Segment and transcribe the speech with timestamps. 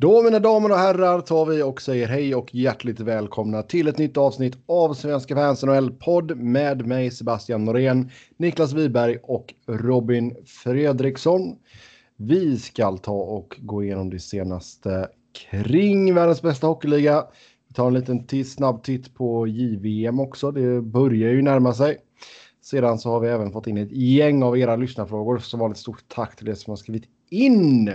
[0.00, 3.98] Då mina damer och herrar tar vi och säger hej och hjärtligt välkomna till ett
[3.98, 11.56] nytt avsnitt av Svenska fans NHL-podd med mig Sebastian Norén, Niklas Wiberg och Robin Fredriksson.
[12.16, 15.08] Vi ska ta och gå igenom det senaste
[15.50, 17.24] kring världens bästa hockeyliga.
[17.68, 20.50] Vi tar en liten snabb titt på JVM också.
[20.50, 21.96] Det börjar ju närma sig.
[22.62, 25.38] Sedan så har vi även fått in ett gäng av era lyssnarfrågor.
[25.38, 27.90] Som vanligt stort tack till er som har skrivit in.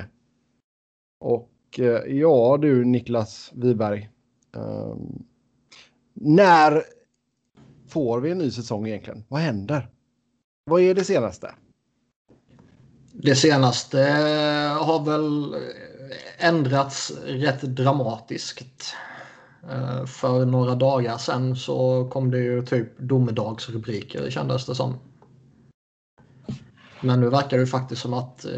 [1.19, 4.09] Och Eh, ja, du Niklas Wiberg.
[4.55, 5.25] Um,
[6.13, 6.83] när
[7.87, 9.23] får vi en ny säsong egentligen?
[9.27, 9.89] Vad händer?
[10.65, 11.55] Vad är det senaste?
[13.11, 13.99] Det senaste
[14.79, 15.55] har väl
[16.37, 18.95] ändrats rätt dramatiskt.
[19.71, 24.99] Eh, för några dagar sedan så kom det ju typ domedagsrubriker kändes det som.
[27.01, 28.51] Men nu verkar det faktiskt som att eh,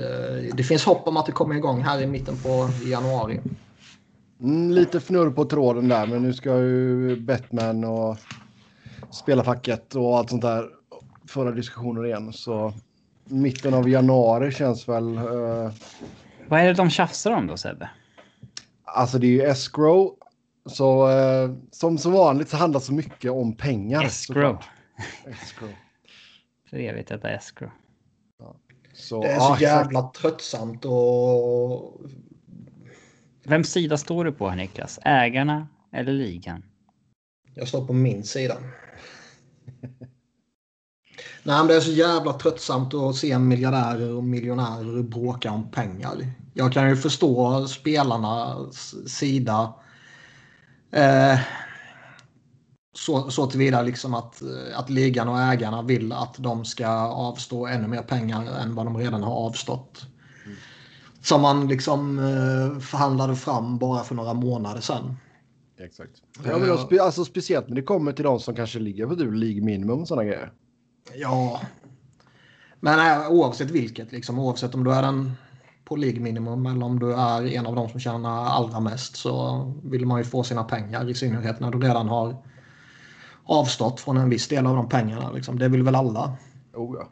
[0.53, 3.41] det finns hopp om att det kommer igång här i mitten på januari.
[4.41, 8.17] Mm, lite fnurr på tråden där, men nu ska ju Batman och
[9.11, 10.69] spelarfacket och allt sånt där
[11.27, 12.33] föra diskussioner igen.
[12.33, 12.73] Så
[13.25, 15.17] mitten av januari känns väl...
[15.17, 15.71] Uh...
[16.47, 17.89] Vad är det de tjafsar om då Sebbe?
[18.83, 20.15] Alltså det är ju escrow.
[20.65, 24.03] Så uh, som så vanligt så handlar så mycket om pengar.
[24.03, 24.63] Escrow.
[25.25, 25.69] escrow.
[26.69, 27.69] För evigt detta escrow.
[28.97, 30.15] Så, det är så ah, jävla exakt.
[30.15, 32.01] tröttsamt och...
[33.43, 34.99] Vems sida står du på här Niklas?
[35.03, 36.63] Ägarna eller ligan?
[37.53, 38.57] Jag står på min sida.
[41.43, 46.31] Nej, men det är så jävla tröttsamt att se miljardärer och miljonärer bråka om pengar.
[46.53, 49.73] Jag kan ju förstå spelarnas sida.
[50.91, 51.39] Eh,
[52.97, 54.41] så, så tillvida liksom att,
[54.75, 58.97] att ligan och ägarna vill att de ska avstå ännu mer pengar än vad de
[58.97, 60.05] redan har avstått.
[60.45, 60.57] Mm.
[61.21, 65.17] Som man liksom eh, förhandlade fram bara för några månader sedan.
[65.79, 66.11] Exakt.
[66.45, 69.31] Ja, men spe, alltså, speciellt när det kommer till de som kanske ligger på du
[69.31, 70.51] League minimum och sådana grejer.
[71.15, 71.61] Ja.
[72.79, 75.31] Men äh, oavsett vilket, liksom, oavsett om du är den
[75.85, 79.65] på League minimum eller om du är en av de som tjänar allra mest så
[79.83, 82.35] vill man ju få sina pengar i synnerhet när du redan har
[83.47, 85.31] avstått från en viss del av de pengarna.
[85.31, 85.59] Liksom.
[85.59, 86.37] Det vill väl alla.
[86.73, 87.09] Oh ja.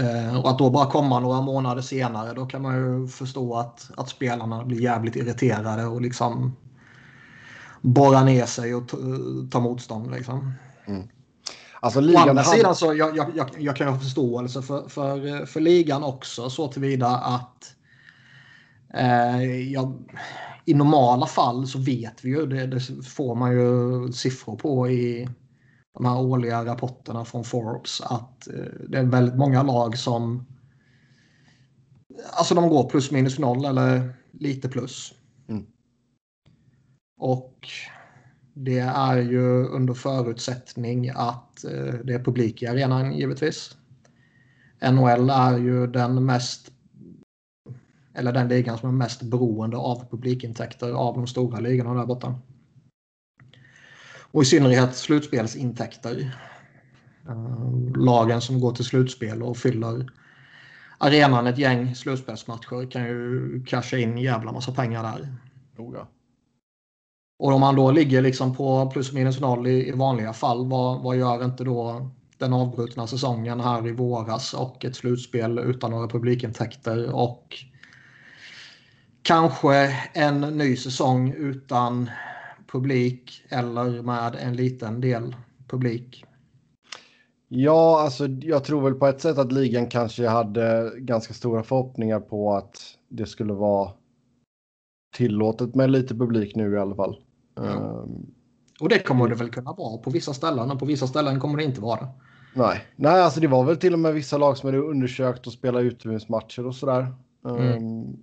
[0.00, 3.90] eh, och att då bara komma några månader senare då kan man ju förstå att,
[3.96, 6.56] att spelarna blir jävligt irriterade och liksom
[7.80, 8.90] borra ner sig och
[9.50, 10.10] ta motstånd.
[10.10, 10.52] Liksom.
[10.86, 11.08] Mm.
[11.80, 15.60] Alltså, Å andra sidan så jag, jag, jag, jag kan ha förståelse för, för, för
[15.60, 17.74] ligan också så tillvida att
[18.94, 19.94] eh, jag,
[20.64, 25.28] i normala fall så vet vi ju, det, det får man ju siffror på i
[25.96, 30.46] de här årliga rapporterna från Forbes att eh, det är väldigt många lag som
[32.32, 35.14] alltså de går plus minus noll eller lite plus.
[35.48, 35.66] Mm.
[37.18, 37.68] Och
[38.54, 43.76] det är ju under förutsättning att eh, det är publik i arenan givetvis.
[44.92, 46.72] NHL är ju den mest
[48.14, 52.34] eller den ligan som är mest beroende av publikintäkter av de stora ligorna där borta.
[54.36, 56.36] Och i synnerhet slutspelsintäkter.
[57.28, 60.06] Uh, lagen som går till slutspel och fyller
[60.98, 65.36] arenan ett gäng slutspelsmatcher kan ju casha in jävla massa pengar där.
[65.76, 66.08] Oh ja.
[67.38, 71.02] Och om man då ligger liksom på plus minus noll i, i vanliga fall, vad,
[71.02, 76.08] vad gör inte då den avbrutna säsongen här i våras och ett slutspel utan några
[76.08, 77.56] publikintäkter och
[79.22, 82.10] kanske en ny säsong utan
[82.72, 85.36] publik eller med en liten del
[85.68, 86.24] publik?
[87.48, 92.20] Ja, alltså jag tror väl på ett sätt att ligan kanske hade ganska stora förhoppningar
[92.20, 92.78] på att
[93.08, 93.90] det skulle vara
[95.16, 97.20] tillåtet med lite publik nu i alla fall.
[97.54, 97.62] Ja.
[97.62, 98.32] Um,
[98.80, 101.56] och det kommer det väl kunna vara på vissa ställen och på vissa ställen kommer
[101.56, 102.08] det inte vara.
[102.54, 105.52] Nej, nej, alltså det var väl till och med vissa lag som hade undersökt att
[105.52, 107.14] spela utomhusmatcher och sådär.
[107.48, 107.76] Mm.
[107.76, 108.16] Um,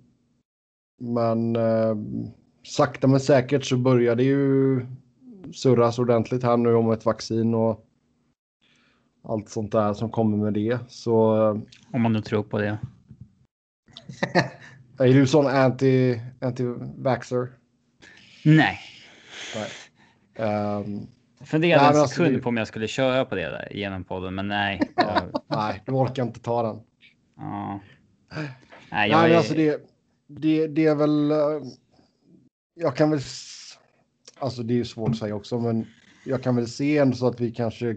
[0.98, 2.30] men um,
[2.64, 4.80] sakta men säkert så börjar det ju
[5.52, 7.86] surras ordentligt här nu om ett vaccin och
[9.28, 10.78] allt sånt där som kommer med det.
[10.88, 11.30] Så...
[11.92, 12.78] Om man nu tror på det.
[14.98, 17.48] är du sån anti, anti-vaxxer?
[18.44, 18.78] Nej.
[19.54, 19.68] nej.
[20.48, 21.06] Um,
[21.38, 24.04] jag funderade en alltså, sekund alltså, på om jag skulle köra på det där genom
[24.04, 24.80] podden, men nej.
[24.96, 25.22] Jag...
[25.46, 26.80] nej, du orkar inte ta den.
[27.36, 27.80] Ja.
[28.90, 29.36] Nej, jag nej, är...
[29.36, 29.80] alltså det,
[30.26, 31.32] det, det är väl
[32.74, 33.20] jag kan väl...
[34.38, 35.86] Alltså det är ju svårt att säga också, men
[36.24, 37.96] jag kan väl se ändå så att vi kanske...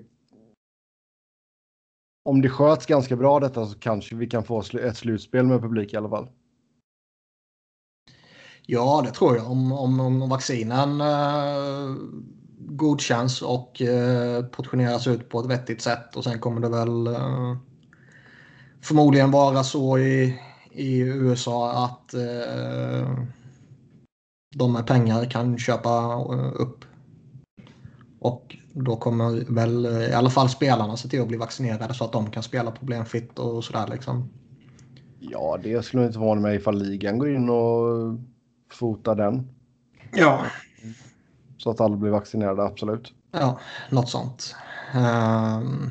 [2.25, 5.93] Om det sköts ganska bra detta så kanske vi kan få ett slutspel med publik
[5.93, 6.29] i alla fall.
[8.65, 9.51] Ja, det tror jag.
[9.51, 11.95] Om, om, om vaccinen eh,
[12.59, 17.57] godkänns och eh, portioneras ut på ett vettigt sätt och sen kommer det väl eh,
[18.81, 20.39] förmodligen vara så i,
[20.71, 23.23] i USA att eh,
[24.57, 25.89] de med pengar kan köpa
[26.33, 26.85] eh, upp.
[28.19, 32.11] Och då kommer väl i alla fall spelarna se till att bli vaccinerade så att
[32.11, 34.29] de kan spela problemfritt och sådär liksom.
[35.19, 38.19] Ja, det skulle inte förvåna mig ifall ligan går in och
[38.71, 39.47] fotar den.
[40.13, 40.45] Ja.
[41.57, 43.13] Så att alla blir vaccinerade, absolut.
[43.31, 43.59] Ja,
[43.89, 44.55] något sånt.
[44.95, 45.89] Um...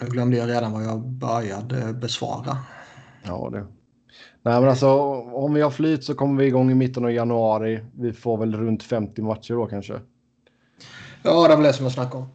[0.00, 2.58] Nu glömde jag redan vad jag började besvara.
[3.22, 3.66] Ja, det.
[4.42, 4.90] Nej, men alltså
[5.32, 7.80] om vi har flyt så kommer vi igång i mitten av januari.
[7.94, 10.00] Vi får väl runt 50 matcher då kanske.
[11.22, 12.26] Ja, det är väl det som jag snackar om.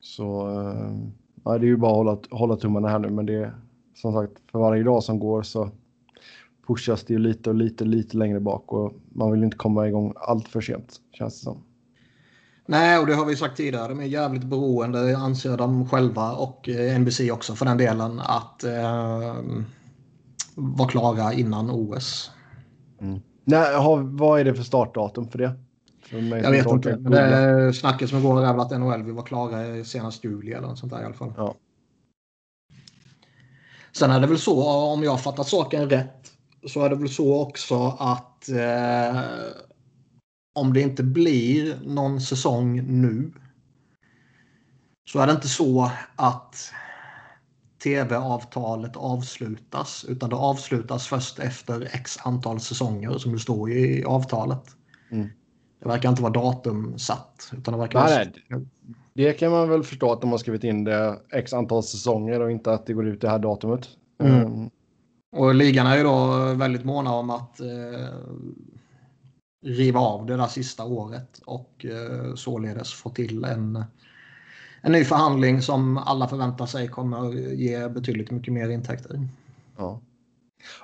[0.00, 0.96] Så eh,
[1.44, 3.54] ja, det är ju bara att hålla, hålla tummarna här nu, men det är
[3.94, 5.70] som sagt för varje dag som går så
[6.66, 10.12] pushas det ju lite och lite, lite längre bak och man vill inte komma igång
[10.16, 11.62] allt för sent känns det som.
[12.66, 13.88] Nej, och det har vi sagt tidigare.
[13.88, 18.64] De är jävligt beroende, anser de själva och eh, NBC också för den delen, att
[18.64, 19.34] eh,
[20.58, 22.30] vara klara innan OS.
[23.00, 23.20] Mm.
[23.44, 25.52] Nej, har, vad är det för startdatum för det?
[26.02, 26.96] För jag vet inte.
[26.96, 30.68] Men det snacket som går är väl att NHL vill vara klara senast juli eller
[30.68, 31.32] något sånt där i alla fall.
[31.36, 31.54] Ja.
[33.92, 36.32] Sen är det väl så, om jag fattat saken rätt,
[36.66, 39.20] så är det väl så också att eh,
[40.54, 43.32] om det inte blir någon säsong nu
[45.12, 46.72] så är det inte så att
[47.82, 54.62] tv-avtalet avslutas utan det avslutas först efter x antal säsonger som det står i avtalet.
[55.10, 55.28] Mm.
[55.80, 57.50] Det verkar inte vara datumsatt.
[57.56, 58.62] Utan det, verkar nej, vara...
[59.14, 62.50] det kan man väl förstå att de har skrivit in det x antal säsonger och
[62.50, 63.88] inte att det går ut det här datumet.
[64.20, 64.34] Mm.
[64.34, 64.70] Mm.
[65.36, 68.14] Och ligan är ju då väldigt måna om att eh,
[69.66, 73.84] riva av det där sista året och eh, således få till en,
[74.82, 79.28] en ny förhandling som alla förväntar sig kommer ge betydligt mycket mer intäkter.
[79.76, 80.00] Ja.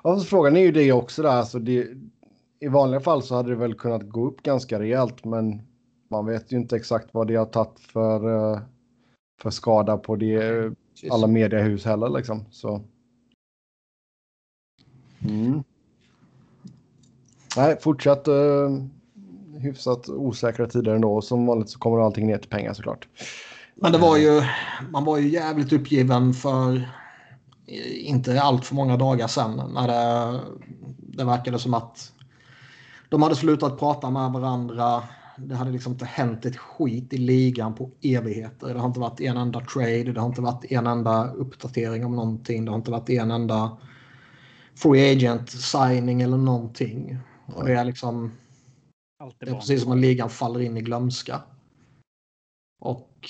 [0.03, 1.89] Och frågan är ju det också där, alltså det,
[2.61, 5.63] i vanliga fall så hade det väl kunnat gå upp ganska rejält men
[6.11, 8.61] man vet ju inte exakt vad det har tagit för, eh,
[9.43, 10.73] för skada på det,
[11.11, 12.45] alla mediehus heller liksom.
[12.51, 12.83] Så.
[15.29, 15.63] Mm.
[17.57, 18.71] Nej, fortsatt uh,
[19.59, 21.21] hyfsat osäkra tider ändå.
[21.21, 23.09] Som vanligt så kommer allting ner till pengar såklart.
[23.75, 24.43] Men det var ju,
[24.91, 26.77] man var ju jävligt uppgiven för
[27.67, 30.41] eh, inte allt för många dagar sedan när det,
[30.99, 32.13] det verkade som att
[33.09, 35.03] de hade slutat prata med varandra.
[35.37, 38.75] Det hade liksom inte hänt ett skit i ligan på evigheter.
[38.75, 42.17] Det har inte varit en enda trade, det har inte varit en enda uppdatering om
[42.17, 42.65] någonting.
[42.65, 43.77] Det har inte varit en enda
[44.75, 47.19] free agent signing eller någonting.
[47.47, 48.33] Och det är liksom...
[49.39, 51.43] Det är precis som att ligan faller in i glömska.
[52.81, 53.29] Och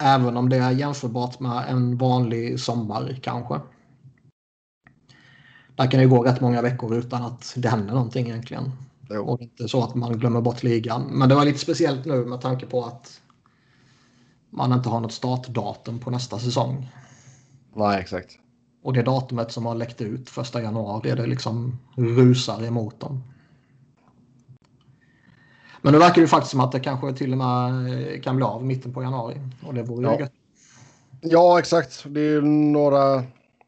[0.00, 3.60] även om det är jämförbart med en vanlig sommar kanske.
[5.76, 8.72] Där kan det gå rätt många veckor utan att det händer någonting egentligen.
[9.10, 9.24] Jo.
[9.24, 11.02] Och inte så att man glömmer bort ligan.
[11.02, 13.20] Men det var lite speciellt nu med tanke på att
[14.50, 16.90] man inte har något startdatum på nästa säsong.
[17.74, 18.38] Nej, exakt.
[18.82, 23.22] Och det datumet som har läckt ut första januari, det liksom rusar emot dem.
[25.82, 28.64] Men nu verkar det faktiskt som att det kanske till och med kan bli av
[28.64, 29.40] mitten på januari.
[29.66, 30.20] Och det vore ja.
[30.20, 30.32] gött.
[31.20, 32.04] Ja, exakt.
[32.06, 32.40] Det är
[32.72, 33.22] några...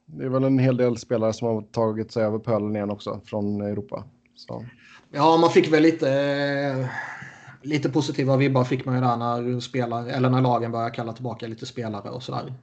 [0.07, 3.21] Det är väl en hel del spelare som har tagit sig över pölen igen också
[3.25, 4.05] från Europa.
[4.35, 4.65] Så.
[5.11, 6.89] Ja, man fick väl lite,
[7.63, 11.47] lite positiva vibbar fick man ju där när, spelare, eller när lagen började kalla tillbaka
[11.47, 12.55] lite spelare och sådär.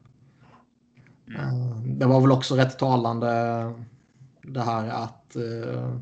[1.27, 2.00] Mm.
[2.00, 3.27] Det var väl också rätt talande
[4.41, 5.96] det här att uh,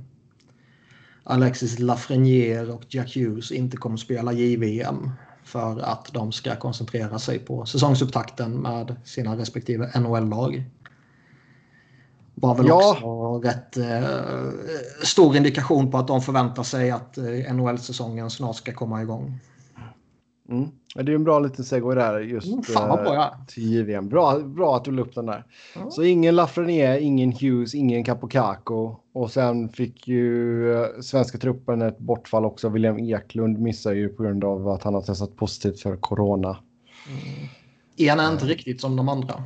[1.30, 5.12] Alexis Lafreniere och Jack Hughes inte kommer spela JVM
[5.44, 10.64] för att de ska koncentrera sig på säsongsupptakten med sina respektive NHL-lag.
[12.36, 12.92] Var väl ja.
[12.92, 14.52] också rätt uh,
[15.04, 19.40] stor indikation på att de förväntar sig att uh, NHL-säsongen snart ska komma igång.
[20.50, 20.70] Mm.
[21.04, 23.38] Det är en bra liten segway där just mm, fan vad bra, ja.
[23.39, 24.10] Eh, till JVM.
[24.10, 25.44] Bra, bra att du la upp den där.
[25.75, 25.92] Mm.
[25.92, 28.96] Så ingen Lafreniere, ingen Hughes, ingen Capocacco.
[29.13, 32.70] Och sen fick ju eh, svenska truppen ett bortfall också.
[32.70, 36.58] William Eklund missar ju på grund av att han har testat positivt för corona.
[37.08, 37.50] Mm.
[37.98, 38.56] En är inte mm.
[38.56, 39.44] riktigt som de andra.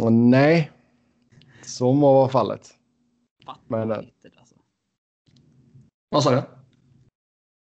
[0.00, 0.70] Och nej,
[1.62, 2.70] så må vara fallet.
[3.68, 4.54] Men, bittert alltså.
[6.08, 6.42] Vad sa du?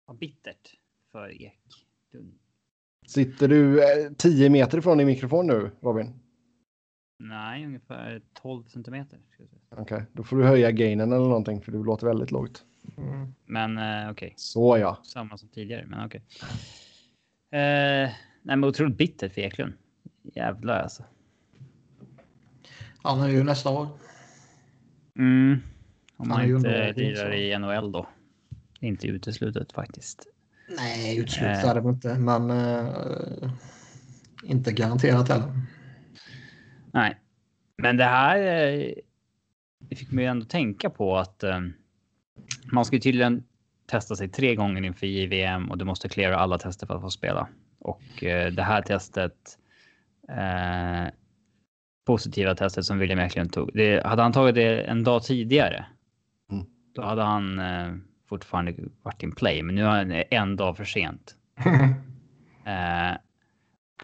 [0.06, 0.76] Vad bittert
[1.12, 1.61] för Ek.
[3.12, 3.82] Sitter du
[4.18, 6.14] 10 eh, meter ifrån din mikrofon nu, Robin?
[7.20, 9.20] Nej, ungefär 12 centimeter.
[9.70, 10.02] Okej, okay.
[10.14, 12.64] då får du höja gainen eller någonting för du låter väldigt lågt.
[12.98, 13.34] Mm.
[13.46, 14.28] Men uh, okej.
[14.28, 14.34] Okay.
[14.36, 14.98] Så ja.
[15.04, 16.22] Samma som tidigare, men okej.
[16.36, 16.50] Okay.
[17.60, 18.10] Uh,
[18.42, 19.74] nej, men otroligt bittert för Eklund.
[20.24, 21.04] Jävlar alltså.
[23.04, 23.88] Han är ju nästa år.
[25.20, 25.60] Mm.
[26.18, 28.08] Om man inte lirar i NHL då.
[28.80, 30.31] Inte uteslutet faktiskt.
[30.76, 33.52] Nej, uteslutet är det inte, men uh,
[34.44, 35.54] inte garanterat heller.
[36.94, 37.18] Nej,
[37.78, 38.94] men det här uh,
[39.80, 41.60] det fick mig ändå tänka på att uh,
[42.72, 43.44] man ska tydligen
[43.86, 47.10] testa sig tre gånger inför JVM och du måste klara alla tester för att få
[47.10, 47.48] spela.
[47.80, 48.02] Och
[48.56, 49.58] det här testet
[52.06, 53.70] positiva testet som William Eklund tog.
[53.74, 55.86] Det, hade han tagit det en dag tidigare,
[56.52, 56.66] mm.
[56.96, 57.94] då hade han eh,
[58.32, 58.74] fortfarande
[59.04, 59.64] varit in play.
[59.64, 61.36] Men nu är han en dag för sent.
[62.66, 63.18] eh,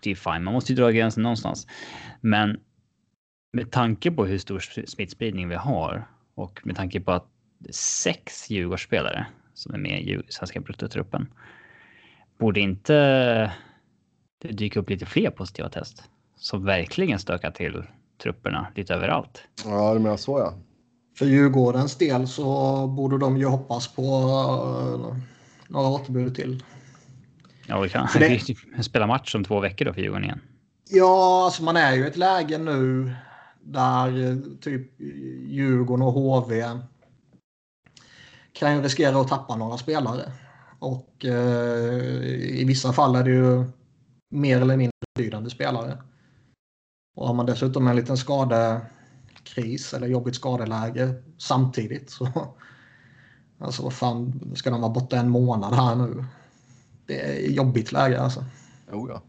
[0.02, 1.68] det är fine, man måste ju dra gränsen någonstans.
[2.22, 2.60] Men
[3.54, 7.28] med tanke på hur stor smittspridning vi har och med tanke på att
[7.72, 11.34] sex Djurgårdsspelare som är med i svenska bruttotruppen.
[12.38, 12.94] Borde inte
[14.42, 16.10] det dyka upp lite fler positiva test?
[16.38, 17.84] som verkligen stökar till
[18.24, 19.44] trupperna lite överallt.
[19.66, 20.54] Ja, du menar så ja.
[21.18, 25.18] För Djurgårdens del så borde de ju hoppas på uh,
[25.68, 26.64] några återbud till.
[27.68, 28.42] Ja, vi kan det...
[28.84, 30.42] spela match om två veckor då för Djurgården igen.
[30.90, 33.14] Ja, alltså man är ju i ett läge nu
[33.62, 35.00] där eh, typ
[35.48, 36.64] Djurgården och HV
[38.54, 40.32] kan ju riskera att tappa några spelare.
[40.80, 42.26] Och eh,
[42.60, 43.66] i vissa fall är det ju
[44.30, 45.98] mer eller mindre betydande spelare.
[47.16, 48.18] Och har man dessutom en liten
[49.48, 52.30] skadekris eller jobbigt skadeläge samtidigt så...
[53.60, 56.26] Alltså vad fan, ska de vara borta en månad här nu?
[57.06, 58.46] Det är jobbigt läge alltså.
[58.92, 59.22] Jo, ja.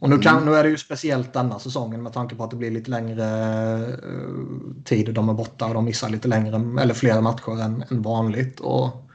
[0.00, 0.48] Och nu, kan, mm.
[0.48, 3.24] nu är det ju speciellt denna säsongen med tanke på att det blir lite längre
[4.06, 8.02] uh, tid de är borta och de missar lite längre eller fler matcher än, än
[8.02, 8.60] vanligt.
[8.60, 9.10] Och,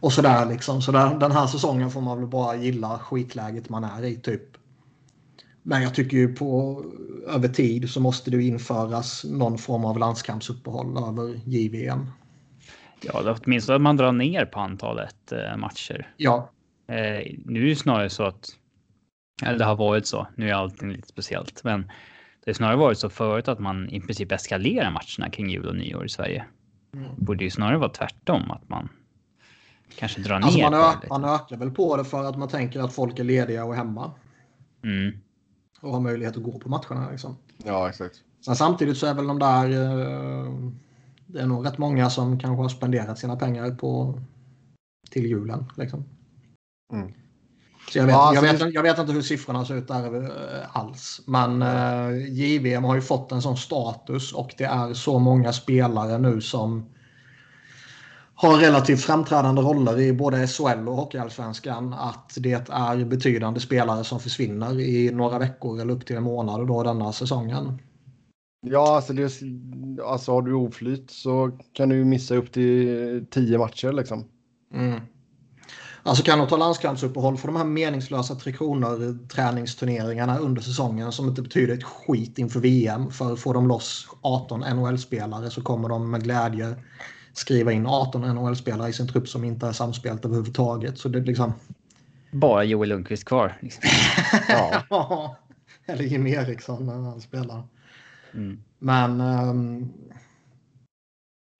[0.00, 0.82] och sådär liksom.
[0.82, 4.53] Så där, den här säsongen får man väl bara gilla skitläget man är i typ.
[5.66, 6.82] Men jag tycker ju på
[7.26, 12.06] över tid så måste det införas någon form av landskampsuppehåll över JVM.
[13.00, 16.12] Ja, åtminstone att man drar ner på antalet eh, matcher.
[16.16, 16.50] Ja.
[16.88, 18.48] Eh, nu är det snarare så att,
[19.42, 21.82] eller det har varit så, nu är allting lite speciellt, men
[22.44, 25.76] det har snarare varit så förut att man i princip eskalerar matcherna kring jul och
[25.76, 26.44] nyår i Sverige.
[26.94, 27.08] Mm.
[27.16, 28.88] Det borde ju snarare vara tvärtom, att man
[29.98, 30.70] kanske drar alltså ner.
[30.70, 33.64] Man, ök, man ökar väl på det för att man tänker att folk är lediga
[33.64, 34.12] och hemma.
[34.82, 35.20] Mm
[35.84, 37.10] och ha möjlighet att gå på matcherna.
[37.10, 37.36] Liksom.
[37.64, 38.22] Ja, exakt.
[38.44, 39.70] Sen samtidigt så är väl de där...
[39.70, 40.52] Eh,
[41.26, 44.20] det är nog rätt många som kanske har spenderat sina pengar på
[45.10, 45.64] till julen.
[45.76, 46.04] Liksom.
[46.92, 47.12] Mm.
[47.90, 50.76] Så jag, vet, ja, jag, vet, jag vet inte hur siffrorna ser ut där eh,
[50.76, 51.20] alls.
[51.26, 56.18] Men eh, JVM har ju fått en sån status och det är så många spelare
[56.18, 56.93] nu som
[58.34, 64.20] har relativt framträdande roller i både SHL och Hockeyallsvenskan att det är betydande spelare som
[64.20, 67.78] försvinner i några veckor eller upp till en månad då denna säsongen.
[68.66, 69.32] Ja, alltså, det,
[70.04, 74.24] alltså har du oflyt så kan du missa upp till tio matcher liksom.
[74.74, 75.00] Mm.
[76.06, 78.54] Alltså kan de ta landskampsuppehåll för de här meningslösa Tre
[79.28, 83.10] träningsturneringarna under säsongen som inte betyder ett skit inför VM.
[83.10, 86.74] För får de loss 18 NHL-spelare så kommer de med glädje
[87.34, 90.98] skriva in 18 NHL-spelare i sin trupp som inte är samspelt överhuvudtaget.
[90.98, 91.52] Så det är liksom...
[92.32, 93.58] Bara Joel Lundqvist kvar.
[94.88, 95.36] ja.
[95.86, 97.62] Eller Jimmy Eriksson när han spelar.
[98.34, 98.60] Mm.
[98.78, 99.92] Men um,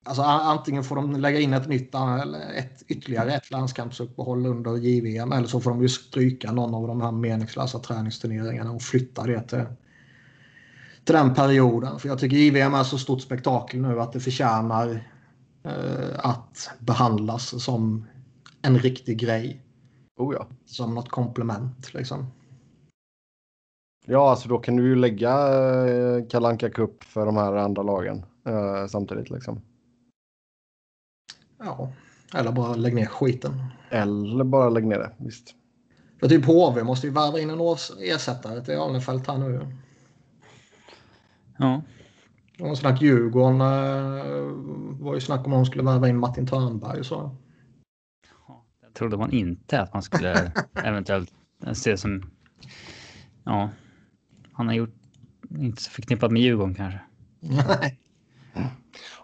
[0.05, 5.33] alltså, antingen får de lägga in ett nytt eller ett, ytterligare ett landskampsuppehåll under JVM
[5.33, 9.41] eller så får de ju stryka någon av de här meningslösa träningsturneringarna och flytta det
[9.49, 9.65] till,
[11.05, 11.99] till den perioden.
[11.99, 15.14] För jag tycker JVM är så stort spektakel nu att det förtjänar Eh,
[16.17, 18.07] att behandlas som
[18.63, 19.63] en riktig grej.
[20.17, 20.47] Oh ja.
[20.65, 22.27] Som något komplement liksom.
[24.07, 25.33] Ja, alltså då kan du ju lägga
[25.89, 29.61] eh, Kalanka Cup för de här andra lagen eh, samtidigt liksom.
[31.59, 31.93] Ja,
[32.35, 33.65] eller bara lägg ner skiten.
[33.91, 35.55] Eller bara lägg ner det, visst.
[36.21, 37.61] För typ HV måste ju värva in en
[38.01, 39.67] ersättare till Alnefelt här nu.
[41.59, 41.83] Ja.
[42.57, 43.61] Det var snack Djurgården.
[43.61, 47.31] Eh, var ju snack om att de skulle värva in Martin Törnberg och så.
[48.83, 50.53] Jag trodde man inte att man skulle
[50.85, 51.33] eventuellt
[51.73, 52.23] se som...
[53.45, 53.71] Ja,
[54.53, 54.95] han har gjort
[55.59, 57.01] inte så förknippat med Djurgården kanske.
[57.41, 57.99] Nej.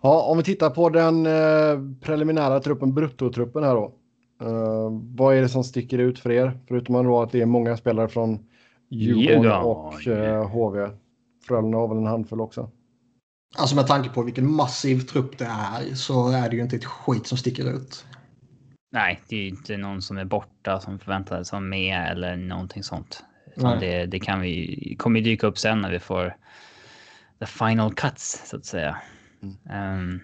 [0.02, 3.94] Ja, om vi tittar på den eh, preliminära truppen, bruttotruppen här då.
[4.42, 6.60] Uh, vad är det som sticker ut för er?
[6.68, 8.38] Förutom att det är många spelare från
[8.88, 10.90] Djurgården och eh, HV.
[11.48, 12.70] Frölunda har väl en handfull också.
[13.56, 16.84] Alltså med tanke på vilken massiv trupp det är så är det ju inte ett
[16.84, 18.06] skit som sticker ut.
[18.92, 22.82] Nej, det är ju inte någon som är borta som förväntades som med eller någonting
[22.82, 23.24] sånt.
[23.80, 26.36] Det, det, kan vi, kommer ju dyka upp sen när vi får
[27.38, 28.96] the final cuts så att säga.
[29.42, 29.98] Mm.
[29.98, 30.20] Um,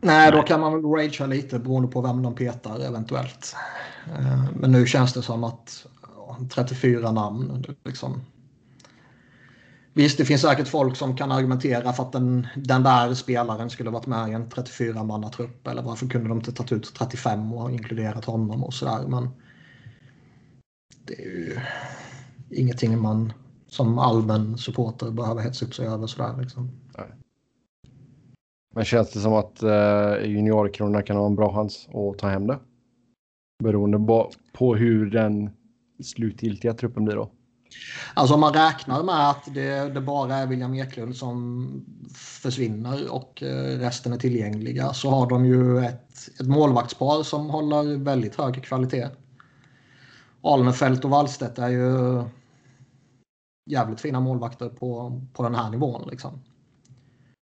[0.00, 3.56] nej, då kan man väl ragea lite beroende på vem de petar eventuellt.
[4.18, 5.86] Uh, men nu känns det som att
[6.50, 8.20] 34 namn, liksom.
[9.98, 13.90] Visst, det finns säkert folk som kan argumentera för att den, den där spelaren skulle
[13.90, 15.68] varit med i en 34-mannatrupp.
[15.70, 19.06] Eller varför kunde de inte tagit ut 35 och inkluderat honom och sådär.
[19.08, 19.28] Men
[21.04, 21.58] det är ju
[22.50, 23.32] ingenting man
[23.66, 26.70] som allmän supporter behöver hetsa upp sig över sådär liksom.
[28.74, 32.46] Men känns det som att eh, juniorkronorna kan ha en bra chans att ta hem
[32.46, 32.58] det?
[33.62, 35.50] Beroende på hur den
[36.02, 37.30] slutgiltiga truppen blir då?
[38.14, 41.70] Alltså om man räknar med att det, det, bara är William Eklund som
[42.14, 47.96] försvinner och eh, resten är tillgängliga så har de ju ett, ett målvaktspar som håller
[47.96, 49.08] väldigt hög kvalitet.
[50.42, 52.22] Alnefelt och Wallstedt är ju
[53.70, 56.08] jävligt fina målvakter på, på den här nivån.
[56.10, 56.40] Liksom.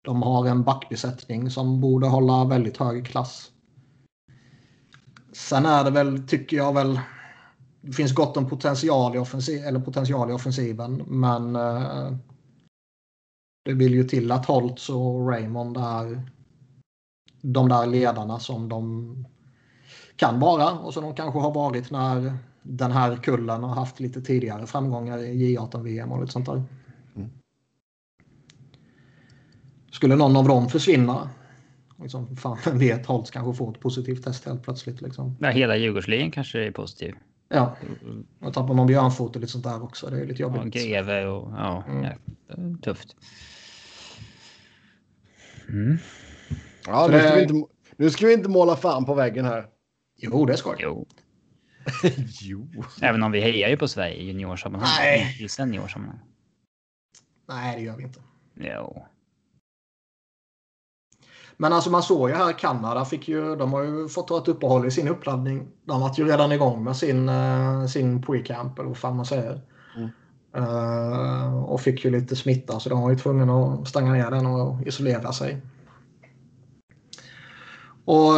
[0.05, 3.51] De har en backbesättning som borde hålla väldigt hög klass.
[5.33, 7.01] Sen är det väl, tycker jag väl,
[7.83, 12.17] det finns gott om potential i, offensiv, eller potential i offensiven, men eh,
[13.65, 16.23] det vill ju till att Holtz och Raymond är
[17.41, 19.25] de där ledarna som de
[20.17, 24.23] kan vara och som de kanske har varit när den här kullen har haft lite
[24.23, 26.63] tidigare framgångar i J18-VM och lite sånt där.
[27.17, 27.31] Mm.
[29.91, 31.31] Skulle någon av dem försvinna,
[32.03, 35.03] liksom, fan, vem vet, Holtz kanske får ett positivt test helt plötsligt.
[35.03, 35.37] Liksom.
[35.41, 37.15] Ja, hela Djurgårdsligan kanske är positiv.
[37.55, 37.77] Ja,
[38.41, 40.11] och tappar man björnfot och lite sånt där också.
[40.11, 40.75] Det är lite jobbigt.
[40.75, 42.05] Ja, greve och ja, mm.
[42.05, 43.17] ja tufft.
[45.69, 45.99] Mm.
[46.87, 47.55] Ja, nu ska, vi inte,
[47.97, 49.67] nu ska vi inte måla fan på väggen här.
[50.17, 50.83] Jo, det ska vi.
[50.83, 51.07] Jo.
[52.41, 52.69] jo.
[53.03, 54.91] Även om vi hejar ju på Sverige i juniorsammanhang.
[54.99, 55.37] Nej.
[55.41, 56.21] I seniorsammanhang.
[57.49, 58.21] Nej, det gör vi inte.
[58.55, 59.07] Jo.
[61.63, 64.49] Men alltså man såg ju här Kanada fick ju, de har ju fått ta ett
[64.49, 65.69] uppehåll i sin uppladdning.
[65.85, 69.61] De var ju redan igång med sin, uh, sin pre-camp eller vad fan man säger.
[69.97, 70.11] Mm.
[70.57, 74.47] Uh, och fick ju lite smitta så de var ju tvungna att stänga ner den
[74.47, 75.63] och isolera sig.
[78.05, 78.33] Och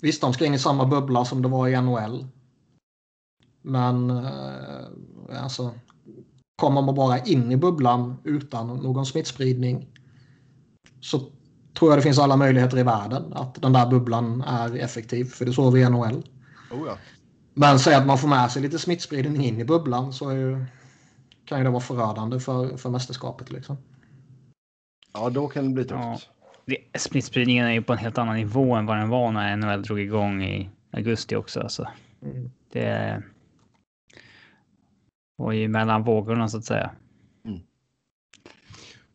[0.00, 2.26] Visst, de ska in i samma bubbla som det var i NHL.
[3.62, 5.74] Men uh, alltså,
[6.56, 9.88] kommer man bara in i bubblan utan någon smittspridning
[11.00, 11.20] så
[11.78, 15.24] tror jag det finns alla möjligheter i världen att den där bubblan är effektiv.
[15.24, 16.22] För det såg vi i NHL.
[16.70, 16.98] Oh ja.
[17.54, 20.64] Men säg att man får med sig lite smittspridning in i bubblan så ju,
[21.44, 23.52] kan ju det vara förödande för, för mästerskapet.
[23.52, 23.76] Liksom.
[25.12, 26.30] Ja, då kan det bli tufft.
[26.64, 26.76] Ja.
[26.98, 30.00] Smittspridningen är ju på en helt annan nivå än vad den var när NHL drog
[30.00, 31.60] igång i augusti också.
[31.60, 31.88] Alltså.
[32.22, 32.50] Mm.
[32.72, 33.22] Det
[35.36, 36.90] var ju mellan vågorna så att säga.
[37.44, 37.60] Mm.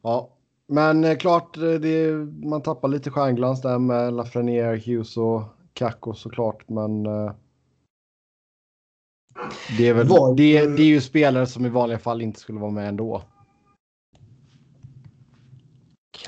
[0.02, 0.30] Ja,
[0.72, 2.12] men eh, klart, eh, det,
[2.46, 6.70] man tappar lite stjärnglans där med Lafreniere, Hughes och Kakko såklart.
[6.70, 7.32] Men eh,
[9.78, 12.60] det är, väl, Var, det, det, är ju spelare som i vanliga fall inte skulle
[12.60, 13.24] vara med ändå.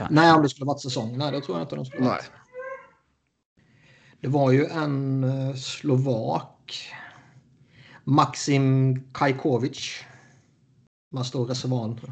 [0.10, 1.18] Nej, om det skulle varit säsong.
[1.18, 2.32] Nej, det tror jag inte de skulle varit.
[4.22, 5.26] Det var ju en
[5.58, 6.92] slovak.
[8.04, 10.06] Maxim Kajkovic.
[11.12, 11.46] Man står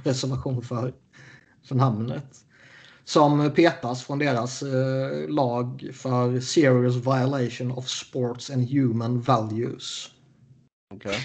[0.04, 0.94] reservation för
[1.70, 2.46] för namnet.
[3.04, 10.10] Som petas från deras eh, lag för serious violation of sports and human values.
[10.96, 11.16] Okay.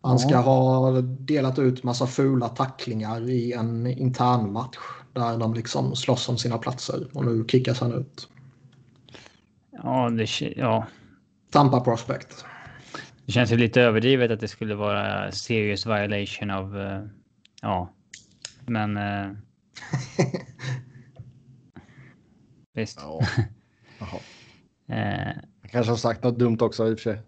[0.00, 4.78] Han ska ha delat ut massa fula tacklingar i en intern match
[5.12, 8.28] där de liksom slåss om sina platser och nu kickas han ut.
[9.82, 10.86] Ja, det, ja.
[11.50, 12.44] Tampa Prospect.
[13.26, 17.08] Det känns ju lite överdrivet att det skulle vara serious violation of uh,
[17.62, 17.88] ja,
[18.66, 18.96] men...
[18.96, 19.30] Eh...
[22.74, 23.00] Visst.
[23.02, 23.20] Ja.
[24.88, 25.36] eh...
[25.62, 27.20] Jag kanske har sagt något dumt också i och för sig.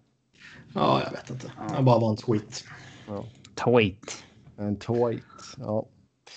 [0.73, 1.51] Ja, jag vet inte.
[1.57, 1.75] Ja.
[1.75, 2.63] Jag bara var en tweet.
[3.07, 3.25] Ja.
[3.65, 4.23] Tweet.
[4.57, 5.23] En tweet.
[5.57, 5.85] Ja.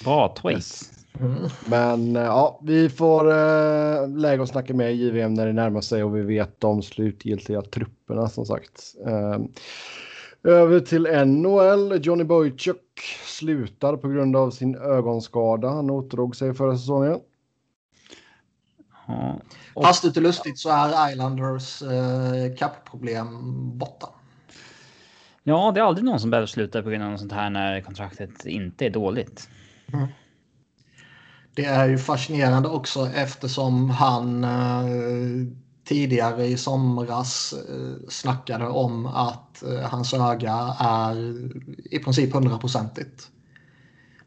[0.05, 0.57] Bra tweet.
[0.57, 0.99] Yes.
[1.21, 1.49] Mm.
[1.67, 6.05] Men eh, ja, vi får äh, lägga och snacka med JVM när det närmar sig
[6.05, 8.95] och vi vet de slutgiltiga trupperna som sagt.
[9.07, 9.39] Äh,
[10.43, 12.01] över till NHL.
[12.03, 13.03] Johnny Boychuk
[13.39, 15.69] slutar på grund av sin ögonskada.
[15.69, 17.21] Han återdrog sig förra säsongen.
[19.07, 19.41] Ja.
[19.75, 19.85] Och...
[19.85, 23.29] Hastigt och lustigt så är Islanders eh, kappproblem
[23.79, 24.09] borta.
[25.43, 27.81] Ja, det är aldrig någon som behöver sluta på grund av något sånt här när
[27.81, 29.49] kontraktet inte är dåligt.
[29.93, 30.07] Mm.
[31.55, 34.51] Det är ju fascinerande också eftersom han eh,
[35.89, 41.49] tidigare i somras eh, snackade om att eh, hans öga är
[41.95, 43.31] i princip hundraprocentigt.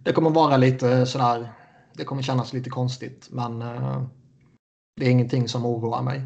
[0.03, 1.53] Det kommer vara lite sådär.
[1.93, 4.03] Det kommer kännas lite konstigt, men eh,
[4.95, 6.23] det är ingenting som oroar mig.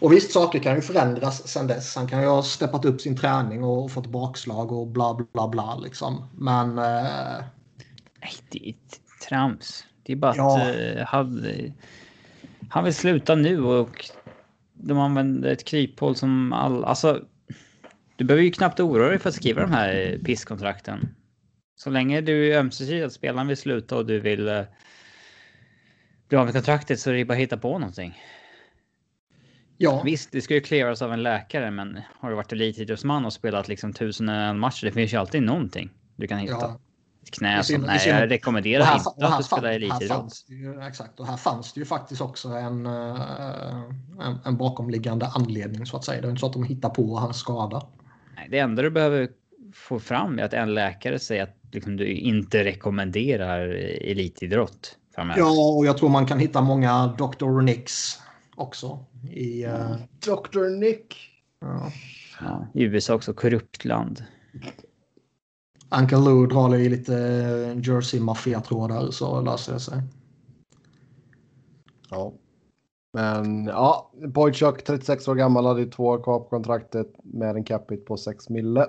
[0.00, 1.96] Och visst, saker kan ju förändras sen dess.
[1.96, 5.76] Han kan ju ha steppat upp sin träning och fått bakslag och bla bla bla
[5.76, 6.28] liksom.
[6.36, 6.78] Men...
[6.78, 7.44] Eh...
[8.20, 8.74] Nej, det är
[9.28, 9.84] trams.
[10.02, 10.60] Det är bara ja.
[11.06, 11.72] att uh,
[12.70, 14.10] han, vill sluta nu och
[14.72, 16.84] de använder ett kryphål som all...
[16.84, 17.24] Alltså,
[18.16, 21.14] du behöver ju knappt oroa dig för att skriva de här pisskontrakten.
[21.76, 24.62] Så länge du är ömsesidigt att spelaren vill sluta och du vill uh,
[26.28, 28.18] bli av med kontraktet så är det bara att hitta på någonting.
[29.76, 30.02] Ja.
[30.04, 33.68] Visst, det ska ju clearas av en läkare, men har du varit elitidrottsman och spelat
[33.68, 36.52] liksom tusen matcher, det finns ju alltid någonting du kan hitta.
[36.52, 36.80] Ja.
[37.30, 40.32] Knä som, nej, jag rekommenderar här, inte att du spelar elitidrott.
[40.88, 43.82] Exakt, och här fanns det ju faktiskt också en, eh,
[44.20, 46.20] en, en bakomliggande anledning så att säga.
[46.20, 47.86] Det är inte så att de hittar på hans skada.
[48.36, 49.28] Nej, det enda du behöver
[49.74, 53.68] få fram är att en läkare säger att liksom, du inte rekommenderar
[54.00, 54.96] elitidrott.
[55.14, 55.40] Framöver.
[55.40, 57.60] Ja, och jag tror man kan hitta många Dr.
[57.60, 58.18] Nicks
[58.54, 59.04] också.
[59.30, 59.72] I, uh...
[59.72, 60.78] Eh, Dr.
[60.78, 61.16] Nick.
[61.60, 61.92] Ja.
[62.40, 62.66] ja.
[62.74, 64.24] I USA också korrupt land.
[65.90, 67.12] Uncle Lou drar i lite
[67.84, 70.02] Jersey maffiatrådar så löser det sig.
[72.10, 72.32] Ja.
[73.12, 78.04] Men ja, Boychuk 36 år gammal hade två år kvar på kontraktet med en capita
[78.06, 78.88] på 6 mille.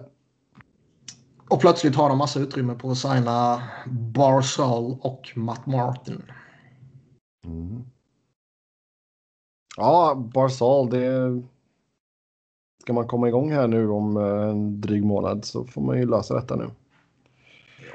[1.49, 6.21] Och plötsligt har de massa utrymme på att signa Barsal och Matt Martin.
[7.45, 7.83] Mm.
[9.77, 11.41] Ja, Barsal, det...
[12.81, 16.05] Ska man komma igång här nu om eh, en dryg månad så får man ju
[16.05, 16.69] lösa detta nu.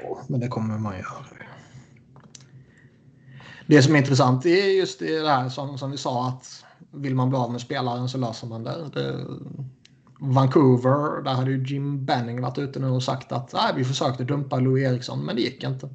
[0.03, 1.25] Ja, men det kommer man göra.
[3.67, 7.29] Det som är intressant är just det här som, som vi sa att vill man
[7.29, 8.89] bli av med spelaren så löser man det.
[8.93, 9.25] det
[10.19, 14.23] Vancouver, där hade ju Jim Benning varit ute nu och sagt att Nej, vi försökte
[14.23, 15.89] dumpa Louis Eriksson men det gick inte.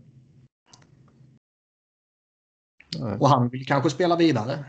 [2.99, 3.17] Nej.
[3.19, 4.65] Och han vill kanske spela vidare.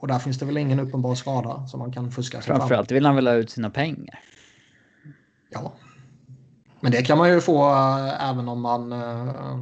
[0.00, 3.06] Och där finns det väl ingen uppenbar skada som man kan fuska sig Framförallt vill
[3.06, 4.18] han väl ha ut sina pengar.
[5.50, 5.72] Ja.
[6.82, 8.92] Men det kan man ju få äh, även om man...
[8.92, 9.60] Äh.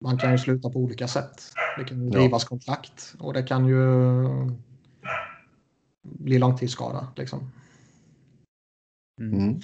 [0.00, 1.42] Man kan ju sluta på olika sätt.
[1.78, 2.48] Det kan ju drivas ja.
[2.48, 3.84] kontrakt och det kan ju
[6.02, 7.08] bli långtidsskada.
[7.16, 7.50] Liksom.
[9.20, 9.38] Mm.
[9.38, 9.60] mm.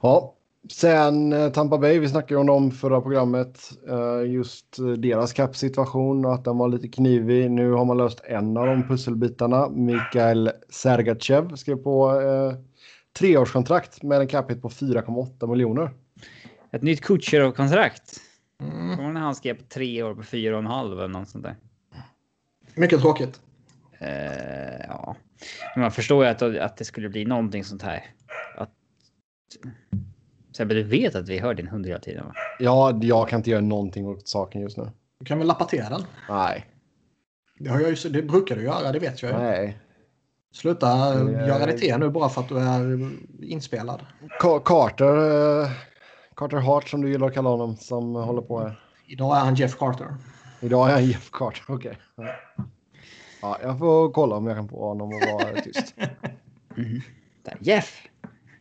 [0.00, 0.34] Ja,
[0.70, 3.70] sen eh, Tampa Bay, vi snackade om dem förra programmet.
[3.88, 7.50] Eh, just deras kappsituation och att den var lite knivig.
[7.50, 9.68] Nu har man löst en av de pusselbitarna.
[9.68, 12.52] Mikael Sergachev skrev på eh,
[13.18, 15.90] treårskontrakt med en capita på 4,8 miljoner.
[16.70, 18.20] Ett nytt Kutjerov-kontrakt.
[18.62, 18.96] Mm.
[18.96, 21.56] Kommer när han skrev på tre år på 4,5 eller något sånt där.
[22.74, 23.40] Mycket tråkigt.
[24.02, 24.08] Uh,
[24.88, 25.16] ja,
[25.74, 28.04] men man förstår ju att, att det skulle bli någonting sånt här.
[28.56, 28.70] Att...
[30.56, 32.32] Sebbe, du vet att vi hör din hund hela tiden va?
[32.58, 34.90] Ja, jag kan inte göra någonting åt saken just nu.
[35.20, 36.02] Du kan väl lappa till den?
[36.28, 36.66] Nej.
[37.58, 39.38] Det, har jag ju, det brukar du göra, det vet jag ju.
[39.38, 39.78] Nej.
[40.52, 41.46] Sluta det...
[41.46, 43.10] göra det till nu bara för att du är
[43.42, 44.06] inspelad.
[44.64, 45.70] Carter, uh,
[46.36, 48.80] Carter Hart som du gillar att kalla honom, som håller på här.
[49.06, 50.16] Idag är han Jeff Carter.
[50.60, 51.98] Idag är han Jeff Carter, okej.
[52.16, 52.32] Okay.
[53.42, 55.94] Ja, jag får kolla om jag kan få honom att vara tyst.
[56.76, 57.00] Mm.
[57.60, 58.02] Jeff!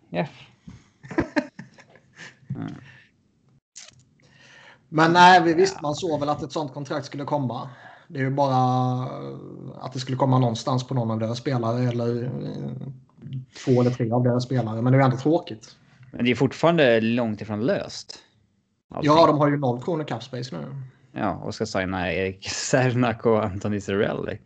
[0.10, 0.30] Jeff!
[2.56, 2.76] Mm.
[4.90, 7.70] Men nej, visst man såg väl att ett sånt kontrakt skulle komma.
[8.08, 8.56] Det är ju bara
[9.76, 12.88] att det skulle komma någonstans på någon av deras spelare eller eh,
[13.66, 14.82] två eller tre av deras spelare.
[14.82, 15.76] Men det är ju ändå tråkigt.
[16.12, 18.20] Men det är fortfarande långt ifrån löst.
[18.90, 19.12] Allting.
[19.12, 20.66] Ja, de har ju noll kronor cap space nu.
[21.12, 24.40] Ja, och ska signa Erik Sernak och Anthony Cirelli.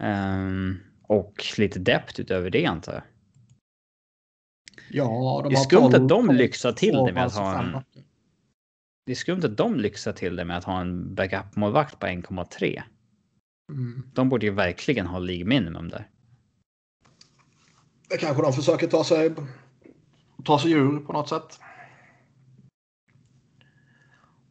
[0.00, 3.02] Um, och lite depth utöver det antar jag.
[4.90, 7.76] Ja, de det är skumt att de lyxar till det med att ha en...
[9.08, 12.82] Det är skumt att de lyxar till det med att ha en backup-målvakt på 1,3.
[13.72, 14.02] Mm.
[14.14, 16.08] De borde ju verkligen ha League minimum där.
[18.08, 19.34] Det kanske de försöker ta sig,
[20.44, 21.60] ta sig ur på något sätt.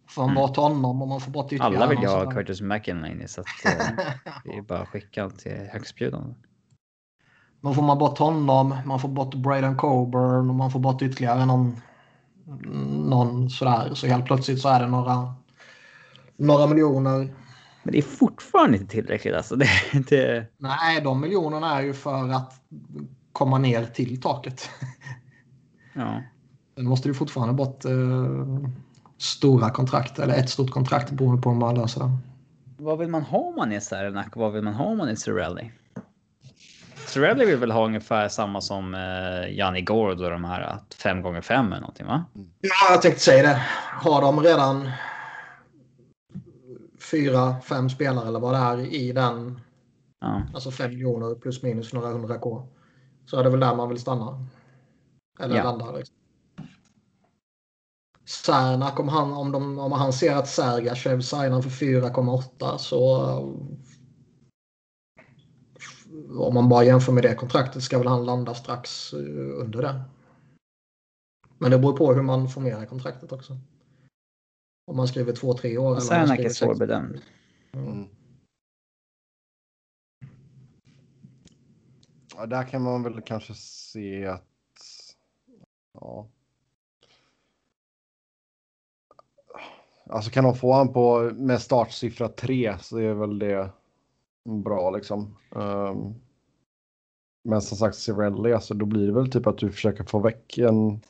[0.09, 0.41] Får man mm.
[0.41, 3.47] bort honom och man får bort ytterligare Alla vill ju ha Curtis McInerney så att
[3.65, 4.05] eh,
[4.45, 6.33] det är bara att skicka honom till högstbjudande.
[7.61, 11.45] Men får man bort honom, man får bort Braden Coburn och man får bort ytterligare
[11.45, 11.81] någon,
[12.47, 13.93] någon sådär.
[13.93, 15.33] Så helt plötsligt så är det några,
[16.37, 17.33] några miljoner.
[17.83, 19.55] Men det är fortfarande inte tillräckligt alltså.
[19.55, 19.69] Det,
[20.09, 20.47] det...
[20.57, 22.53] Nej, de miljonerna är ju för att
[23.31, 24.69] komma ner till taket.
[25.93, 26.21] Ja.
[26.75, 28.69] Sen måste du fortfarande bort eh,
[29.17, 32.17] stora kontrakt, eller ett stort kontrakt beroende på hur man löser det.
[32.77, 35.09] Vad vill man ha om man är Saranac och vad vill man ha om man
[35.09, 35.71] är Cirelli?
[37.17, 41.41] Cirelli vill väl ha ungefär samma som eh, Janni Gård och de här 5 gånger
[41.41, 42.25] 5 eller någonting va?
[42.61, 43.61] Ja, jag tänkte säga det.
[44.01, 44.91] Har de redan
[47.11, 49.61] fyra, fem spelare eller vad det är i den,
[50.19, 50.41] Ja.
[50.53, 52.67] alltså fem miljoner plus minus några hundra K,
[53.25, 54.45] så är det väl där man vill stanna.
[55.39, 55.63] Eller Ja.
[55.63, 55.91] landa.
[55.91, 56.15] Liksom.
[58.25, 63.25] Särnak, om han, om, de, om han ser att Sergachev signar för 4,8 så
[66.29, 70.01] om man bara jämför med det kontraktet ska väl han landa strax eh, under det.
[71.57, 73.57] Men det beror på hur man formerar kontraktet också.
[74.87, 75.99] Om man skriver två, tre år.
[75.99, 77.21] skriver är svårbedömd.
[77.71, 78.07] Mm.
[82.35, 84.43] Ja, där kan man väl kanske se att...
[85.93, 86.29] Ja.
[90.09, 93.69] Alltså kan de få han på med startsiffra 3 så är väl det
[94.47, 95.35] bra liksom.
[95.55, 96.13] Ehm,
[97.43, 100.57] men som sagt Cirelli, alltså då blir det väl typ att du försöker få väck
[100.57, 101.01] en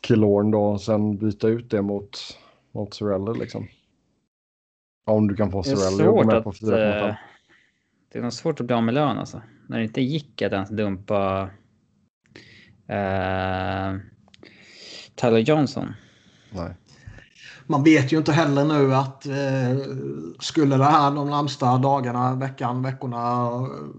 [0.00, 2.18] Killorn då och sen byta ut det mot,
[2.72, 3.68] mot Cirelli liksom.
[5.06, 6.56] Om du kan få Cirelli att gå med på att...
[6.56, 7.08] 4,5.
[7.08, 7.14] Eh,
[8.12, 9.42] det är nog svårt att bli av med lön alltså.
[9.68, 11.50] När det inte gick att ens dumpa
[12.88, 13.96] eh,
[15.14, 15.94] Tyler Johnson.
[16.50, 16.74] Nej.
[17.66, 19.94] Man vet ju inte heller nu att eh,
[20.40, 23.50] skulle det här de närmsta dagarna, veckan, veckorna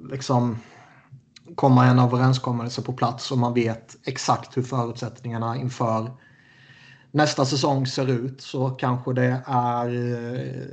[0.10, 0.58] liksom
[1.56, 6.12] komma en överenskommelse på plats och man vet exakt hur förutsättningarna inför
[7.12, 10.66] nästa säsong ser ut så kanske det är eh,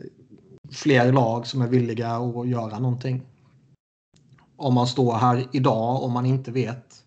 [0.72, 3.22] fler lag som är villiga att göra någonting.
[4.57, 7.02] Om man står här idag och man inte vet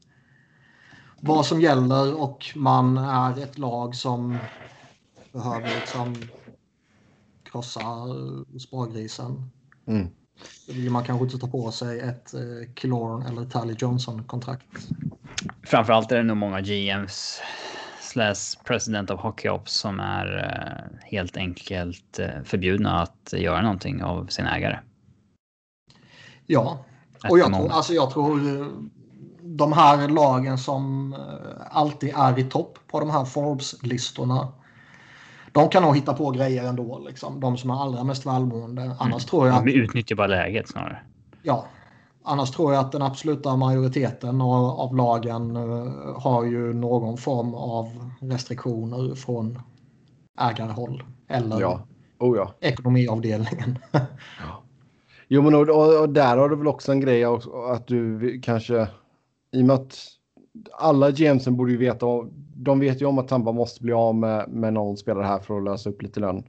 [1.19, 4.37] vad som gäller och man är ett lag som
[5.35, 6.15] behöver liksom
[7.43, 7.81] krossa
[8.59, 9.51] spargrisen.
[9.87, 10.07] Mm.
[10.67, 14.65] Då vill man kanske inte ta på sig ett eh, Killorn eller Tally Johnson-kontrakt.
[15.63, 17.41] Framförallt är det nog många GMs
[18.01, 24.03] slash president of hockey ops som är eh, helt enkelt eh, förbjudna att göra någonting
[24.03, 24.79] av sin ägare.
[26.45, 26.85] Ja,
[27.29, 28.67] och jag tror, alltså jag tror eh,
[29.41, 34.47] de här lagen som eh, alltid är i topp på de här Forbes-listorna.
[35.55, 36.99] De kan nog hitta på grejer ändå.
[37.07, 37.39] Liksom.
[37.39, 38.95] De som är allra mest välmående.
[38.99, 40.99] Annars tror jag att De utnyttjar bara läget snarare.
[41.43, 41.65] Ja,
[42.23, 47.53] annars tror jag att den absoluta majoriteten av, av lagen eh, har ju någon form
[47.53, 49.59] av restriktioner från
[50.39, 51.87] ägarhåll eller Ja.
[52.19, 52.53] Oh ja.
[52.59, 53.79] ekonomiavdelningen.
[55.27, 58.39] Jo, men och, och, och där har du väl också en grej också, att du
[58.43, 58.87] kanske
[59.51, 59.97] i och med att
[60.71, 62.05] alla GMsen borde ju veta,
[62.55, 65.57] de vet ju om att Tampa måste bli av med, med någon spelare här för
[65.57, 66.43] att lösa upp lite lön.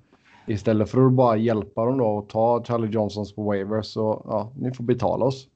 [0.47, 4.53] Istället för att bara hjälpa dem då och ta Charlie Johnsons på waivers så ja,
[4.57, 5.47] ni får betala oss.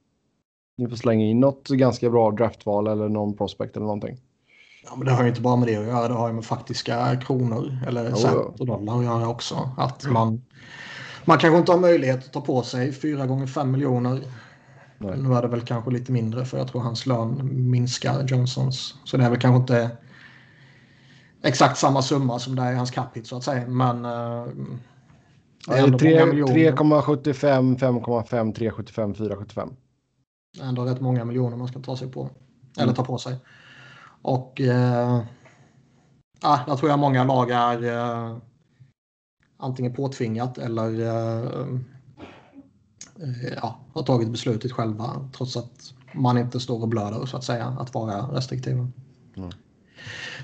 [0.79, 4.17] Ni får slänga in något ganska bra draftval eller någon prospect eller någonting.
[4.85, 6.09] Ja, men det har ju inte bara med det att göra.
[6.09, 9.71] Det har ju med faktiska kronor eller cent och dollar att göra också.
[9.77, 10.43] Att man,
[11.25, 14.21] man kanske inte har möjlighet att ta på sig 4 gånger 5 miljoner.
[15.03, 15.19] Nej.
[15.19, 18.95] Nu är det väl kanske lite mindre för jag tror hans lön minskar Johnsons.
[19.05, 19.97] Så det är väl kanske inte
[21.43, 23.67] exakt samma summa som det är i hans cap hit så att säga.
[23.69, 24.47] Men eh,
[25.67, 26.55] det är ändå tre- många miljoner.
[26.73, 29.71] 3,75, 5,5, 3,75, 4,75.
[30.59, 32.31] Det är ändå rätt många miljoner man ska ta sig på.
[32.79, 33.37] Eller ta på sig.
[34.23, 35.23] Och eh,
[36.43, 38.37] ja, jag tror jag många lag är eh,
[39.57, 41.79] antingen påtvingat eller eh,
[43.63, 47.67] ja, har tagit beslutet själva trots att man inte står och blöder så att säga
[47.67, 48.89] att vara restriktiva.
[49.37, 49.51] Mm.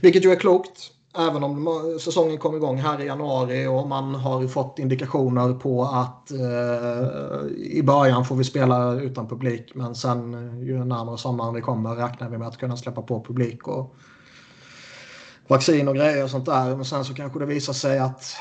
[0.02, 0.92] Vilket ju är klokt.
[1.18, 1.68] Även om
[2.00, 7.82] säsongen kom igång här i januari och man har fått indikationer på att eh, i
[7.82, 12.28] början får vi spela utan publik men sen eh, ju närmare sommaren vi kommer räknar
[12.28, 13.94] vi med att kunna släppa på publik och
[15.48, 16.76] vaccin och grejer och sånt där.
[16.76, 18.36] Men sen så kanske det visar sig att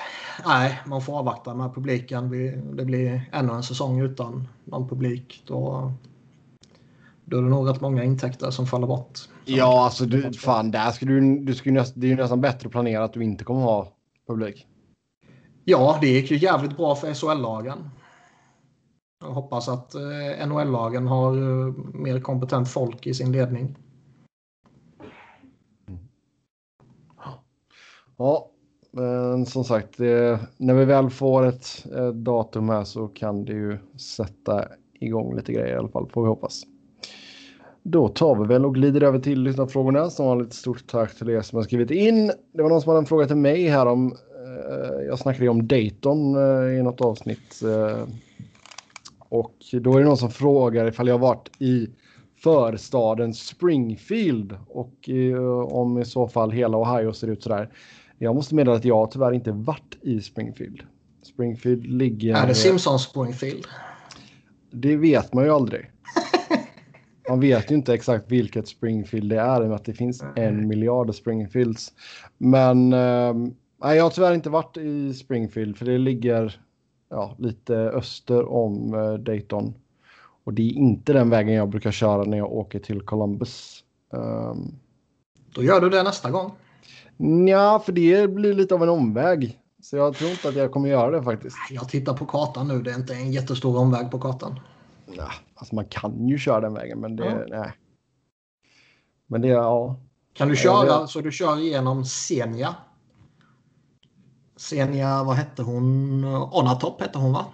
[0.46, 2.30] nej, man får avvakta med publiken.
[2.78, 5.44] Det blir ännu en säsong utan någon publik.
[5.48, 5.92] Då,
[7.26, 9.20] då är det nog rätt många intäkter som faller bort.
[9.46, 12.72] Ja, alltså du, fan, där skulle du, du skulle det är ju nästan bättre att
[12.72, 13.88] planera att du inte kommer ha
[14.28, 14.68] publik.
[15.64, 17.90] Ja, det gick ju jävligt bra för SHL-lagen.
[19.20, 23.76] Jag hoppas att eh, NHL-lagen har eh, mer kompetent folk i sin ledning.
[28.18, 28.50] Ja,
[28.92, 30.00] men som sagt,
[30.58, 34.66] när vi väl får ett, datum här så kan det ju sätta
[35.00, 36.64] igång lite grejer i alla fall, får vi hoppas.
[37.84, 40.10] Då tar vi väl och glider över till lyssnarfrågorna.
[40.10, 42.32] Som vanligt stort tack till er som har skrivit in.
[42.54, 44.12] Det var någon som hade en fråga till mig här om.
[44.46, 47.62] Eh, jag snackade ju om Dayton eh, i något avsnitt.
[47.64, 48.08] Eh,
[49.20, 51.90] och då är det någon som frågar ifall jag varit i
[52.44, 57.70] förstaden Springfield och eh, om i så fall hela Ohio ser ut så där.
[58.18, 60.84] Jag måste meddela att jag tyvärr inte varit i Springfield.
[61.24, 62.36] Springfield ligger...
[62.36, 63.66] Är det Simpsons Springfield?
[64.72, 65.92] Det vet man ju aldrig.
[67.30, 71.16] Man vet ju inte exakt vilket Springfield det är med att det finns en miljard
[71.16, 71.94] Springfields.
[72.38, 73.34] Men eh,
[73.84, 76.60] nej, jag har tyvärr inte varit i Springfield för det ligger
[77.10, 79.74] ja, lite öster om eh, Dayton.
[80.44, 83.84] Och det är inte den vägen jag brukar köra när jag åker till Columbus.
[84.10, 84.80] Um,
[85.56, 86.52] Då gör du det nästa gång.
[87.48, 89.60] Ja, för det blir lite av en omväg.
[89.82, 91.58] Så jag tror inte att jag kommer göra det faktiskt.
[91.72, 92.82] Jag tittar på kartan nu.
[92.82, 94.60] Det är inte en jättestor omväg på kartan.
[95.06, 97.46] Ja, alltså man kan ju köra den vägen, men det...
[97.50, 97.58] Ja.
[97.60, 97.72] Nej.
[99.28, 100.00] Men det, ja.
[100.34, 101.10] Kan du köra vet.
[101.10, 102.76] så du kör igenom Senja?
[104.56, 106.26] Senja, vad hette hon?
[106.26, 107.46] Onatop hette hon va?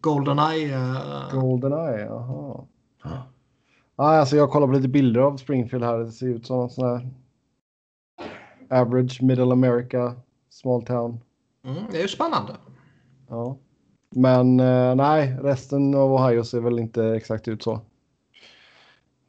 [0.00, 0.74] Goldeneye.
[0.74, 2.64] eh, Goldeneye, jaha.
[3.96, 5.98] Ja, alltså jag kollar på lite bilder av Springfield här.
[5.98, 7.10] Det ser ut som en sån här
[8.72, 10.14] average middle America
[10.50, 11.20] small town.
[11.64, 12.56] Mm, det är ju spännande.
[13.28, 13.56] Ja.
[14.10, 17.80] Men eh, nej, resten av Ohio ser väl inte exakt ut så.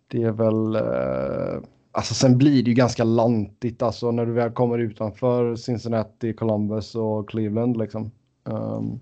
[0.08, 0.76] Det är väl...
[0.76, 6.34] Eh, alltså sen blir det ju ganska lantigt alltså när du väl kommer utanför Cincinnati,
[6.34, 8.12] Columbus och Cleveland liksom.
[8.50, 9.00] Ehm,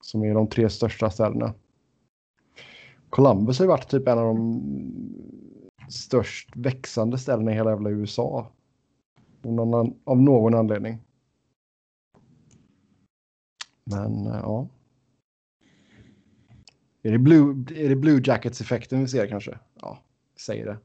[0.00, 1.54] som är de tre största städerna.
[3.10, 4.62] Columbus har ju varit typ en av de
[5.88, 8.50] störst växande städerna i hela jävla USA.
[9.44, 10.98] Någon, av någon anledning.
[13.84, 14.68] Men eh, ja.
[17.02, 19.58] Är det Blue, är det Blue Jackets-effekten vi ser kanske?
[19.80, 19.98] Ja,
[20.40, 20.78] säg det.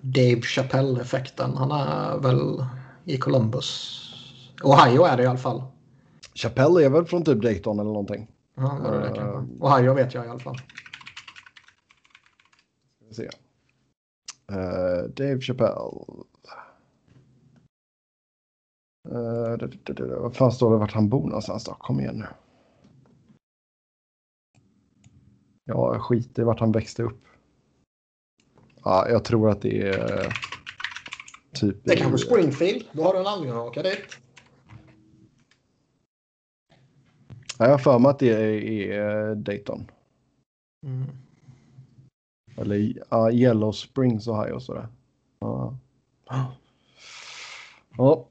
[0.00, 1.56] Dave Chappelle-effekten.
[1.56, 2.66] Han är väl
[3.04, 3.98] i Columbus.
[4.62, 5.62] Ohio är det i alla fall.
[6.34, 8.28] Chappelle är väl från typ Dayton eller någonting.
[8.54, 9.64] Ja, det är det kanske.
[9.66, 10.56] Ohio vet jag i alla fall.
[12.96, 13.28] Ska vi se.
[14.52, 15.72] Eh, Dave Chappelle.
[15.74, 16.52] Uh, det, det, det,
[20.20, 21.74] vad fan står det vart han bor någonstans då?
[21.74, 22.26] Kom igen nu.
[25.64, 27.24] Ja, skit i vart han växte upp.
[28.84, 30.28] Ja, jag tror att det är eh,
[31.52, 31.84] typ...
[31.84, 32.84] Det är i- kanske Springfield.
[32.92, 34.18] Då har du en anledning att åka dit.
[37.58, 38.62] Ja, jag har för mig att det är,
[38.92, 39.90] är Dayton.
[40.86, 41.04] Mm.
[42.56, 44.88] Eller ja, Yellow Springs Ohio sådär.
[45.38, 45.76] Ja.
[47.96, 48.28] Ja.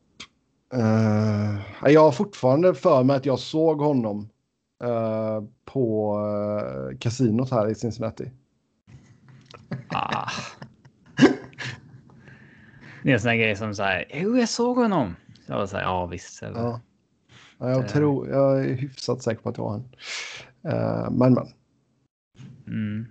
[0.73, 4.29] Eh, jag har fortfarande för mig att jag såg honom
[4.83, 8.31] eh, på uh, kasinot här i Cincinnati.
[9.93, 10.29] Ah.
[13.03, 14.05] Det är en sån här grej som så här.
[14.13, 15.15] Jo, jag såg honom.
[15.47, 16.43] Jag var så här, ja visst.
[16.43, 16.81] Eller, Ja.
[17.57, 19.89] Ja, jag, tror, jag är hyfsat säker på att det var han.
[20.63, 21.47] Eh, men men.
[22.67, 23.05] Mm.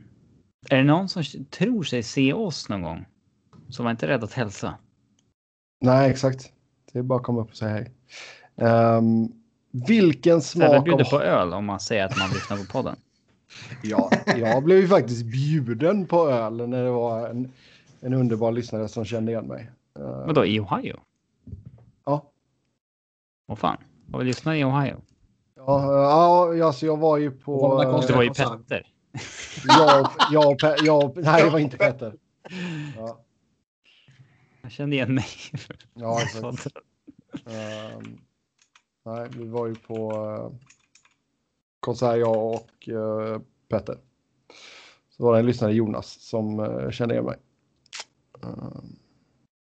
[0.71, 3.07] Är det någon som tror sig se oss någon gång?
[3.69, 4.79] Som var inte rädd att hälsa?
[5.81, 6.53] Nej, exakt.
[6.93, 7.91] Det är bara att komma upp och säga hej.
[8.57, 9.29] Ehm,
[9.71, 11.11] vilken Så jag smak bjuder av...
[11.11, 12.97] på öl om man säger att man lyssnar på podden.
[13.83, 17.53] Ja, jag blev ju faktiskt bjuden på öl när det var en,
[18.01, 19.71] en underbar lyssnare som kände igen mig.
[19.99, 20.97] Eh, Vadå, i Ohio?
[22.07, 22.31] Ja.
[23.47, 23.77] Vad fan?
[24.13, 24.97] Har vi lyssnat i Ohio?
[25.57, 27.79] Ja, ja alltså jag var ju på...
[27.83, 28.01] Det eh?
[28.07, 28.29] Det var ju.
[28.29, 28.87] Petter.
[29.69, 32.15] Jag, jag, jag, och- nej, det var inte Petter.
[32.97, 33.21] Ja,
[34.71, 35.27] Jag kände igen mig.
[35.95, 36.67] ja exakt.
[37.47, 38.19] Ehm,
[39.05, 40.53] nej, vi var ju på uh,
[41.81, 43.99] konsert, jag och eh, Petter.
[45.11, 47.37] Så var det en lyssnare, Jonas, som eh, kände igen mig.
[48.43, 48.97] Ehm,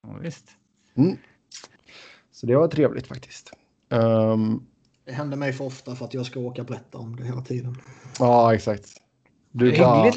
[0.07, 0.45] Ja, visst.
[0.95, 1.17] mm.
[2.31, 3.51] Så det var trevligt faktiskt.
[3.89, 4.61] Ehm,
[5.05, 7.77] Det händer mig för ofta för att jag ska åka berätta om det hela tiden.
[8.19, 9.01] ja, exakt.
[9.51, 10.11] Du bara,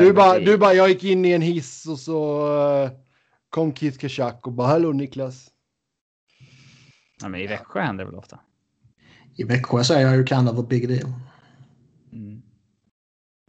[0.00, 2.48] du, bara, du bara, jag gick in i en hiss och så
[3.50, 5.50] kom Keith Kachak och bara, hallå Niklas.
[7.20, 8.40] Ja, men I Växjö händer det väl ofta?
[9.36, 11.12] I Växjö säger jag ju kind of a big deal.
[12.12, 12.42] Mm.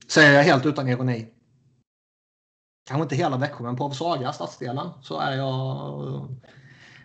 [0.08, 1.28] Säger jag helt utan ironi.
[2.88, 6.30] Kanske inte hela Växjö, men på Saga, stadsdelen, så är jag...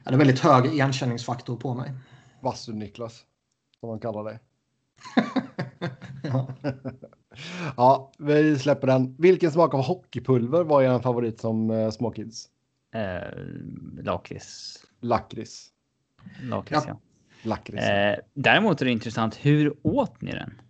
[0.05, 1.93] Är det väldigt hög igenkänningsfaktor på mig.
[2.41, 3.25] Vassu-Niklas,
[3.81, 4.39] som man kallar dig.
[6.23, 6.55] Ja.
[7.77, 9.17] Ja, vi släpper den.
[9.19, 12.49] Vilken smak av hockeypulver var er favorit som uh, småkids?
[12.97, 14.77] Eh, lakrits.
[15.01, 15.69] Lakrits.
[16.43, 16.93] Lakrits, Ja.
[16.93, 17.01] ja.
[17.49, 17.85] Lakrits.
[17.87, 19.35] Eh, däremot är det intressant.
[19.37, 20.61] Hur åt ni den?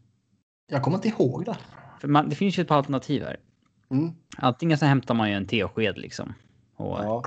[0.71, 1.57] Jag kommer inte ihåg det.
[2.01, 3.37] För man, det finns ju ett par alternativ här.
[3.91, 4.13] Mm.
[4.37, 6.35] Antingen så hämtar man ju en tesked liksom.
[6.77, 7.23] Och, Ja.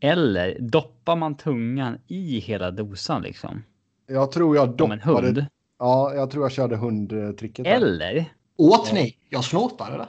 [0.00, 3.62] Eller doppar man tungan i hela dosan liksom.
[4.06, 5.26] Jag tror jag Som en doppade...
[5.26, 5.46] hund.
[5.78, 7.66] Ja, jag tror jag körde hundtricket.
[7.66, 9.16] Eller Åt ni?
[9.28, 10.08] Jag snortade det.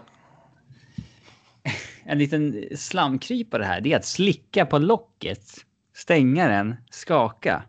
[2.05, 3.81] En liten slamkrypare här.
[3.81, 5.45] Det är att slicka på locket.
[5.93, 7.63] Stänga den, skaka.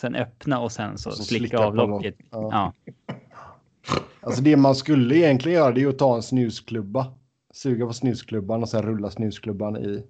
[0.00, 2.18] Sen öppna och sen så, så slicka, slicka av locket.
[2.18, 2.72] lock- ja.
[3.06, 3.14] Ja.
[4.20, 7.14] Alltså det man skulle egentligen göra det är att ta en snusklubba.
[7.52, 10.04] Suga på snusklubban och sen rulla snusklubban i.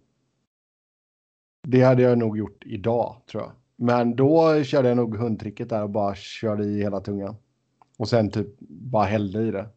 [1.69, 3.53] Det hade jag nog gjort idag tror jag.
[3.77, 7.37] Men då körde jag nog hundtricket där och bara körde i hela tungan.
[7.97, 9.69] Och sen typ bara hällde i det.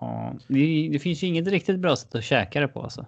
[0.00, 3.06] Ja, det, det finns ju inget riktigt bra sätt att käka det på alltså.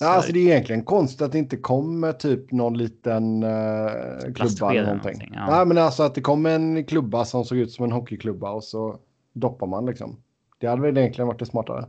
[0.00, 4.70] Nej, alltså det är egentligen konstigt att det inte kommer typ någon liten uh, klubba
[4.70, 5.12] eller någonting.
[5.12, 5.46] någonting, ja.
[5.50, 8.64] Nej, men alltså att det kom en klubba som såg ut som en hockeyklubba och
[8.64, 8.98] så
[9.32, 10.22] doppar man liksom.
[10.58, 11.86] Det hade väl egentligen varit det smartare.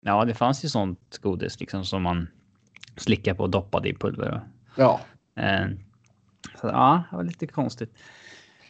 [0.00, 2.28] Ja, det fanns ju sånt godis liksom som man
[2.96, 4.40] slickade på och doppade i pulver.
[4.76, 5.00] Ja,
[5.40, 5.66] Eh,
[6.60, 7.98] så, ja, det var lite konstigt.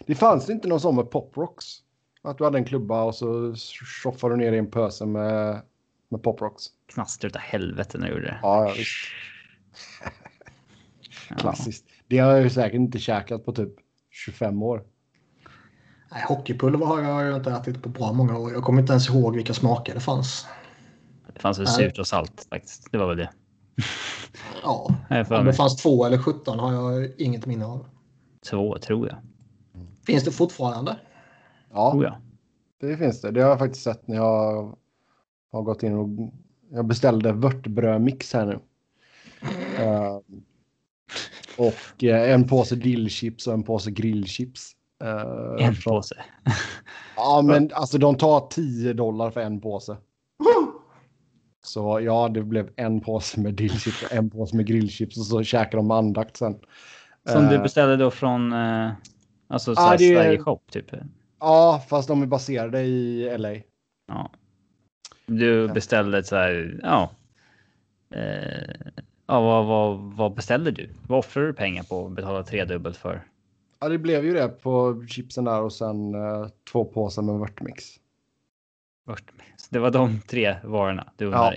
[0.06, 1.66] det fanns inte någon sån med poprocks.
[2.22, 3.54] Att du hade en klubba och så
[4.02, 5.62] tjoffade du ner i en pöse med,
[6.08, 6.64] med poprocks.
[6.92, 8.38] Knaster utav helvete när du gjorde det.
[8.42, 9.06] Ja, ja visst.
[11.30, 11.36] Ja.
[11.36, 11.84] Klassiskt.
[12.08, 13.72] Det har jag ju säkert inte käkat på typ
[14.10, 14.82] 25 år.
[16.10, 18.52] Nej, hockeypulver har jag ju inte ätit på bra många år.
[18.52, 20.46] Jag kommer inte ens ihåg vilka smaker det fanns.
[21.34, 21.74] Det fanns väl Nej.
[21.74, 22.88] surt och salt faktiskt.
[22.92, 23.30] Det var väl det.
[24.62, 24.94] Ja,
[25.30, 27.86] om det fanns två eller 17 har jag inget minne av.
[28.50, 29.16] Två tror jag.
[30.06, 30.96] Finns det fortfarande?
[31.72, 32.14] Ja, Tror jag.
[32.80, 33.30] det finns det.
[33.30, 34.76] Det har jag faktiskt sett när jag
[35.52, 36.08] har gått in och
[36.72, 38.58] jag beställde vörtbrödmix här nu.
[39.84, 40.18] Eh,
[41.58, 44.72] och eh, en påse dillchips och en påse grillchips.
[45.02, 46.14] Eh, En från- påse.
[47.16, 49.96] Ja, men alltså de tar 10 dollar för en påse.
[51.62, 55.42] Så ja, det blev en påse med dillchips och en påse med grillchips och så
[55.42, 56.58] käkar de andakt sen.
[57.28, 58.52] Som du beställde då från
[59.48, 60.90] alltså ja, det Sverige Shop typ.
[61.40, 63.54] Ja, fast de är baserade i LA.
[64.06, 64.30] Ja.
[65.26, 67.10] Du beställde så här, ja.
[68.14, 68.74] Eh,
[69.26, 70.90] ja, vad, vad, vad beställde du?
[71.06, 73.26] Vad offrar du pengar på att betala tredubbelt för?
[73.80, 77.84] Ja, det blev ju det på chipsen där och sen eh, två påsar med vörtmix.
[79.56, 81.28] Så det var de tre varorna du Ja.
[81.28, 81.56] undrade.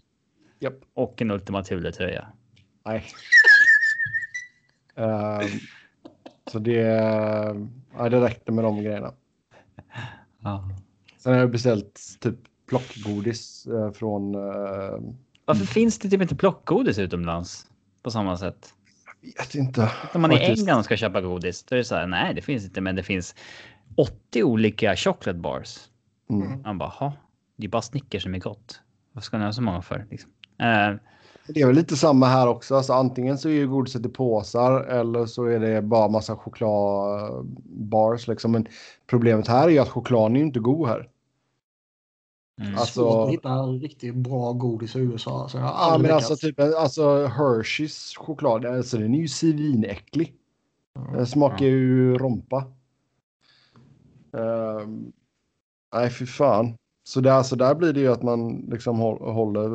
[0.59, 0.73] Japp.
[0.93, 2.27] Och en Ultima Thule-tröja.
[2.85, 3.03] Nej.
[4.95, 5.49] Ehm,
[6.51, 6.71] så det,
[7.97, 9.13] ja, det räckte med de grejerna.
[10.43, 10.69] Ja.
[11.17, 12.35] Sen har jag beställt typ
[12.67, 14.35] plockgodis eh, från...
[14.35, 14.99] eh,
[15.45, 17.67] Varför finns det typ inte plockgodis utomlands
[18.03, 18.73] på samma sätt?
[19.21, 19.91] vet inte.
[20.13, 20.59] När man i Faktiskt.
[20.59, 22.95] England och ska köpa godis, då är det så här, nej det finns inte, men
[22.95, 23.35] det finns
[23.95, 25.77] 80 olika chocolate bars.
[26.29, 26.61] Mm.
[26.61, 27.13] Man bara, ha,
[27.55, 28.81] det är bara Snickers som är gott.
[29.11, 30.05] Vad ska ni ha så många för?
[30.11, 30.31] Liksom?
[30.59, 30.95] Eh,
[31.47, 32.75] Det är väl lite samma här också.
[32.75, 38.27] Alltså, antingen så är ju godiset i påsar eller så är det bara massa chokladbars.
[38.27, 38.51] Liksom.
[38.51, 38.67] Men
[39.07, 41.09] problemet här är ju att chokladen är ju inte god här.
[42.61, 42.73] mm.
[42.77, 45.41] Alltså- Svårt att hitta riktigt bra godis i USA.
[45.41, 50.33] Alltså, jag har Ja, men alltså, typ, alltså Hershey's choklad, alltså, den är ju svinäcklig.
[51.13, 52.65] Den smakar ju rompa.
[54.37, 55.11] Ehm,
[55.93, 56.77] nej, fy fan.
[57.05, 59.65] Så där, alltså, där blir det ju att man liksom hå- håller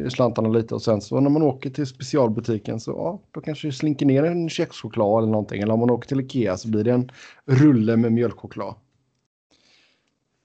[0.00, 3.40] eh, i slantarna lite och sen så när man åker till specialbutiken så ja, då
[3.40, 5.62] kanske det slinker ner en kexchoklad eller någonting.
[5.62, 7.10] Eller om man åker till Ikea så blir det en
[7.46, 8.74] rulle med mjölkchoklad.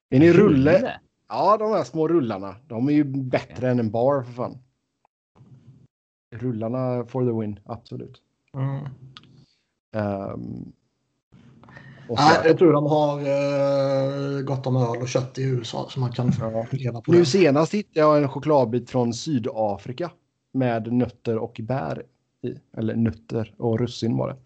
[0.10, 1.00] Är ni rulle?
[1.30, 2.56] Ja, de här små rullarna.
[2.68, 4.58] De är ju bättre än en bar för fan.
[6.36, 8.22] Rullarna for the win, absolut.
[8.54, 8.80] Mm.
[9.94, 10.40] Så,
[12.10, 16.12] Nej, jag tror de har eh, gott om öl och kött i USA så man
[16.12, 16.66] kan Ja.
[16.72, 17.26] leva på nu det.
[17.26, 20.12] senast hittade jag en chokladbit från Sydafrika
[20.54, 22.04] med nötter och bär
[22.44, 22.78] i.
[22.78, 24.38] Eller nötter och russin var det.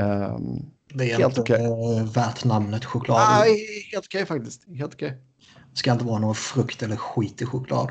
[0.00, 0.56] Ehm,
[0.94, 1.64] Det är helt inte okej.
[1.98, 3.20] eh, värt namnet choklad.
[3.40, 3.56] nej,
[3.92, 4.68] helt okej faktiskt.
[4.76, 5.10] Helt okej.
[5.72, 7.88] Det ska inte vara någon frukt eller skit i choklad.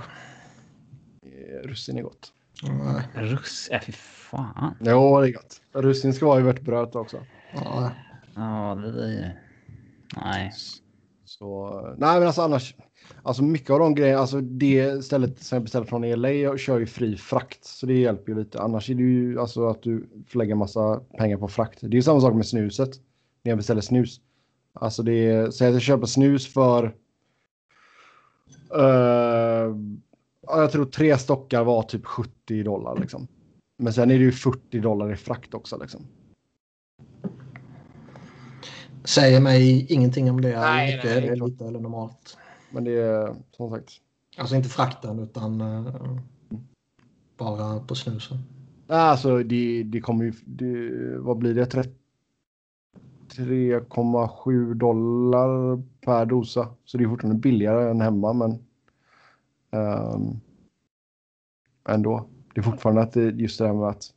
[1.26, 2.32] Eh, Russin är gott.
[2.64, 3.04] Nej.
[3.26, 4.76] Russ, äh, fy fan.
[4.80, 5.62] Jo, det är gott.
[5.74, 7.18] Russin ska vara i vörtbröd också.
[7.54, 7.92] Ja,
[8.36, 9.42] Ja, det är...
[10.16, 10.52] Nej.
[11.26, 12.76] Så, nej men alltså annars,
[13.24, 16.86] alltså mycket av de grejerna, alltså det stället som jag beställde från LA kör ju
[16.86, 17.66] fri frakt.
[17.66, 18.62] Så det hjälper ju lite.
[18.62, 21.82] Annars är det ju alltså att du får lägga massa pengar på frakt.
[21.82, 22.90] Det är ju samma sak med snuset.
[23.44, 24.22] När jag beställer snus.
[24.74, 26.96] Alltså det är, säg att jag köper snus för,
[28.76, 29.76] Uh,
[30.42, 33.28] jag tror tre stockar var typ 70 dollar liksom.
[33.78, 36.08] Men sen är det ju 40 dollar i frakt också liksom.
[39.04, 41.50] Säger mig ingenting om det är Nej, mycket nej, det är eller klart.
[41.50, 42.38] lite eller normalt.
[42.72, 43.92] men det är som sagt.
[44.38, 46.20] Alltså inte frakten utan uh,
[47.38, 48.38] bara på snusen.
[48.88, 51.66] Alltså det, det kommer ju, det, vad blir det?
[53.36, 56.68] 3,7 dollar per dosa.
[56.86, 58.52] Så det är fortfarande billigare än hemma men
[59.72, 60.40] um,
[61.90, 62.26] ändå.
[62.54, 64.14] Det är fortfarande att det, just det här med att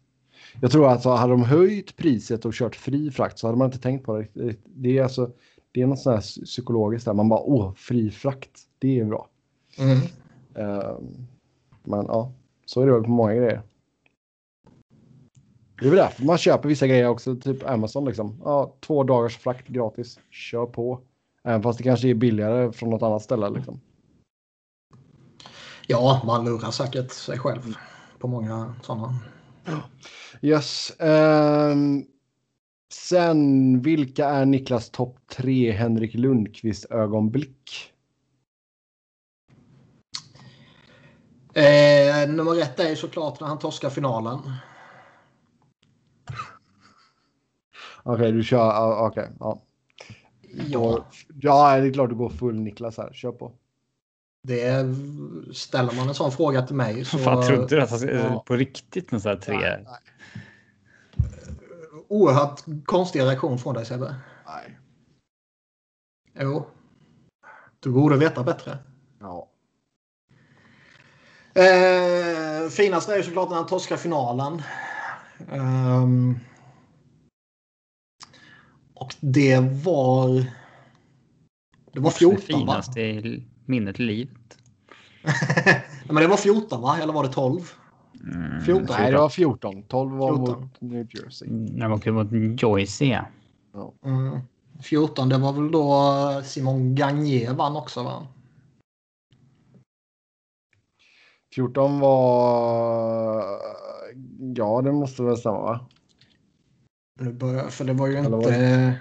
[0.60, 3.78] jag tror att hade de höjt priset och kört fri frakt så hade man inte
[3.78, 4.56] tänkt på det.
[4.64, 5.30] Det är alltså
[5.72, 8.60] det är något sånt här psykologiskt där man bara åh, fri frakt.
[8.78, 9.28] Det är bra.
[9.78, 9.98] Mm.
[10.58, 10.98] Uh,
[11.82, 12.32] men ja,
[12.64, 13.62] så är det väl på många grejer.
[15.80, 18.40] Det är väl därför man köper vissa grejer också, typ Amazon liksom.
[18.44, 20.18] Ja, två dagars frakt gratis.
[20.30, 21.00] Kör på.
[21.44, 23.80] Även fast det kanske är billigare från något annat ställe liksom.
[25.86, 27.76] Ja, man lurar säkert sig själv
[28.18, 29.14] på många sådana.
[30.40, 30.92] Yes.
[31.00, 32.06] Um,
[32.92, 37.92] sen, vilka är Niklas topp tre Henrik Lundqvist ögonblick?
[41.54, 44.38] Eh, nummer ett är såklart när han torskar finalen.
[48.02, 49.06] Okej, okay, du kör.
[49.06, 49.62] Okej, okay, ja.
[50.68, 51.06] Ja.
[51.40, 53.12] ja, det är klart du går full Niklas här.
[53.12, 53.52] Kör på.
[54.46, 54.94] Det
[55.52, 57.18] ställer man en sån fråga till mig så...
[57.18, 58.44] Fan, trodde du att han ja.
[58.46, 59.56] på riktigt med så här tre?
[59.56, 59.98] Nej, nej.
[62.08, 64.14] Oerhört konstig reaktion från dig Sebbe.
[64.46, 64.78] Nej.
[66.40, 66.66] Jo.
[67.80, 68.78] Du borde veta bättre.
[69.20, 69.48] Ja.
[71.54, 74.62] Eh, finast är ju såklart när han torskar finalen.
[75.52, 76.38] Um,
[78.94, 80.46] och det var...
[81.92, 84.58] Det var 14 det finaste i minnet i livet.
[86.06, 86.98] men det var 14 va?
[87.02, 87.60] Eller var det 12?
[88.20, 88.86] Mm, 14?
[88.98, 89.82] Nej, det var 14.
[89.82, 90.60] 12 var 14.
[90.60, 91.48] mot New Jersey.
[91.50, 93.04] När man kunde mot Joyce.
[93.04, 93.92] Ja.
[94.04, 94.40] Mm.
[94.82, 98.26] 14, det var väl då Simon Gagné vann också va?
[101.54, 103.44] 14 var...
[104.56, 105.80] Ja, det måste väl stämma va?
[107.20, 108.30] Nu börjar, för det var ju inte...
[108.30, 108.94] Var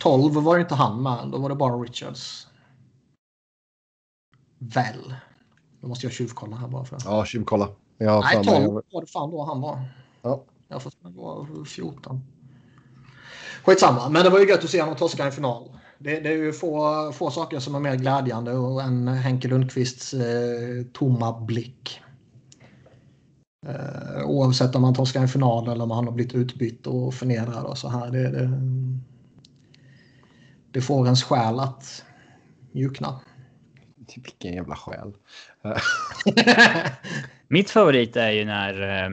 [0.00, 1.28] 12 var ju inte han med.
[1.32, 2.47] Då var det bara Richards.
[4.58, 5.14] Väl.
[5.80, 6.98] Då måste jag tjuvkolla här bara för.
[7.04, 7.68] Ja, tjuvkolla.
[7.98, 9.80] Jag Nej, 12 var det fan då han var.
[10.22, 10.44] Ja.
[10.68, 12.20] Jag får det var 14.
[13.64, 15.78] Skitsamma, men det var ju gött att se honom torska en final.
[15.98, 18.50] Det, det, är ju få, få saker som är mer glädjande
[18.82, 22.00] än Henke Lundqvists eh, tomma blick.
[23.66, 27.64] Eh, oavsett om man torskar en final eller om han har blivit utbytt och förnedrad
[27.64, 28.10] och så här.
[28.10, 28.50] Det, det,
[30.70, 32.04] det får ens själ att
[32.72, 33.20] mjukna.
[34.16, 35.12] Vilken jävla själ.
[37.48, 39.10] Mitt favorit är ju när eh,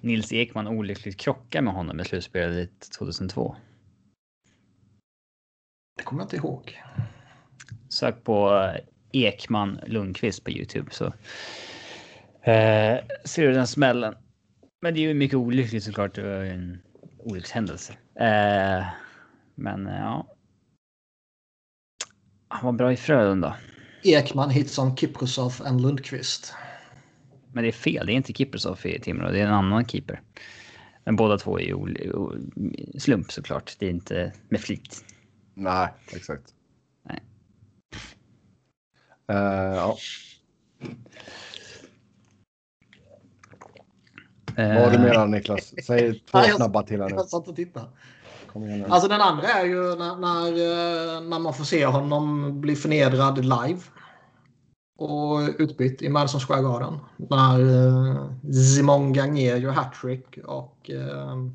[0.00, 3.56] Nils Ekman olyckligt krockar med honom i slutspelet 2002.
[5.96, 6.80] Det kommer jag inte ihåg.
[7.88, 8.80] Sök på eh,
[9.12, 11.06] Ekman Lundqvist på Youtube så
[12.42, 14.14] eh, ser du den smällen.
[14.82, 16.14] Men det är ju mycket olyckligt såklart.
[16.14, 16.82] Det var en
[17.18, 17.92] olyckshändelse.
[18.14, 18.86] Eh,
[19.54, 20.26] men ja.
[22.48, 23.56] Han var bra i Frölunda.
[24.02, 26.54] Ekman hits on Kiprusov än Lundqvist.
[27.52, 28.06] Men det är fel.
[28.06, 29.30] Det är inte Kiprusov i Timrå.
[29.30, 30.20] Det är en annan keeper.
[31.04, 31.96] Men båda två är ju
[32.98, 33.76] slump såklart.
[33.78, 35.04] Det är inte med flit.
[35.54, 36.54] Nej, exakt.
[37.02, 37.22] Nej.
[39.32, 39.36] Uh,
[39.76, 39.96] ja.
[44.58, 45.74] Uh, Vad har du mer Niklas?
[45.86, 47.14] Säg två Nej, snabba till här nu.
[47.14, 47.86] Jag satt och tittade.
[48.88, 53.38] Alltså den andra är ju när, när, eh, när man får se honom bli förnedrad
[53.38, 53.80] live.
[54.98, 56.98] Och utbytt i Madison Square Garden.
[57.16, 61.46] När uh, Simon Gagné gör hattrick och uh,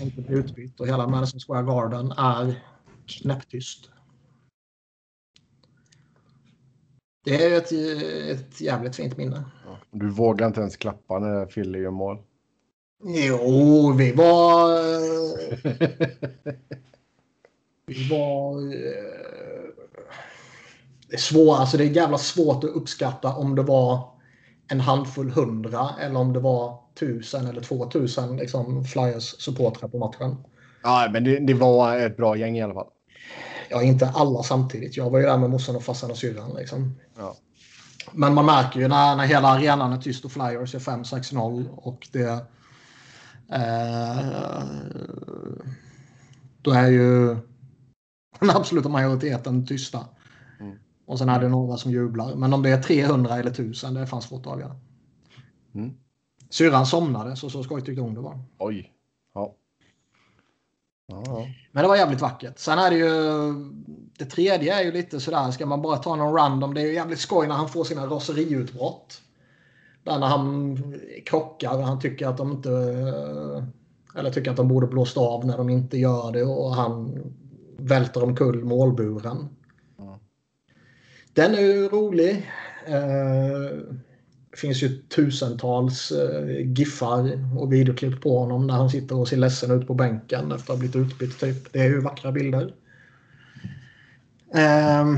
[0.00, 2.62] inte blir utbytt och hela Madison Square Garden är
[3.06, 3.90] knäpptyst.
[7.24, 7.72] Det är ett,
[8.38, 9.44] ett jävligt fint minne.
[9.90, 12.18] Du vågar inte ens klappa när Philly gör mål?
[13.04, 14.78] Jo, vi var...
[17.86, 18.60] vi var...
[21.08, 24.08] Det är, svår, alltså det är jävla svårt att uppskatta om det var
[24.68, 29.98] en handfull hundra eller om det var tusen eller två tusen liksom, Flyers supportrar på
[29.98, 30.36] matchen.
[30.82, 32.88] Ja, men det, det, var ett bra gäng i alla fall.
[33.70, 34.96] Ja, inte alla samtidigt.
[34.96, 36.54] Jag var ju där med morsan och farsan och syrran.
[36.58, 37.00] Liksom.
[37.18, 37.36] Ja.
[38.12, 42.08] Men man märker ju när, när hela arenan är tyst och Flyers är 5-6-0 och
[42.12, 42.46] det...
[43.48, 44.62] Eh,
[46.62, 47.36] då är ju
[48.40, 50.06] den absoluta majoriteten tysta.
[50.60, 50.78] Mm.
[51.06, 52.34] Och sen är det några som jublar.
[52.34, 54.76] Men om det är 300 eller 1000, det är fan svårt att avgöra.
[55.74, 55.94] Mm.
[56.50, 58.38] Syrran somnade, så så skoj tyckte hon det var.
[58.58, 58.92] Oj.
[59.34, 59.54] Ja.
[61.06, 61.46] Ja.
[61.72, 62.58] Men det var jävligt vackert.
[62.58, 63.52] Sen är det ju...
[64.18, 66.74] Det tredje är ju lite sådär, ska man bara ta någon random.
[66.74, 69.22] Det är ju jävligt skoj när han får sina raseriutbrott.
[70.04, 70.78] Där när han
[71.26, 72.70] krockar och han tycker att de inte...
[74.16, 77.22] Eller tycker att de borde blåst av när de inte gör det och han
[77.76, 79.48] välter omkull målburen.
[79.98, 80.18] Mm.
[81.32, 82.50] Den är ju rolig.
[82.86, 83.78] Eh,
[84.56, 89.70] finns ju tusentals eh, giffar och videoklipp på honom när han sitter och ser ledsen
[89.70, 91.40] ut på bänken efter att ha blivit utbytt.
[91.40, 91.72] Typ.
[91.72, 92.74] Det är ju vackra bilder.
[94.54, 95.16] Eh,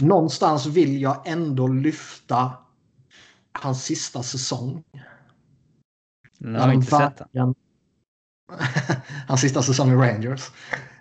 [0.00, 2.52] någonstans vill jag ändå lyfta
[3.52, 4.84] hans sista säsong.
[6.38, 7.54] Jag har inte sett den.
[9.28, 10.50] hans sista säsong i Rangers.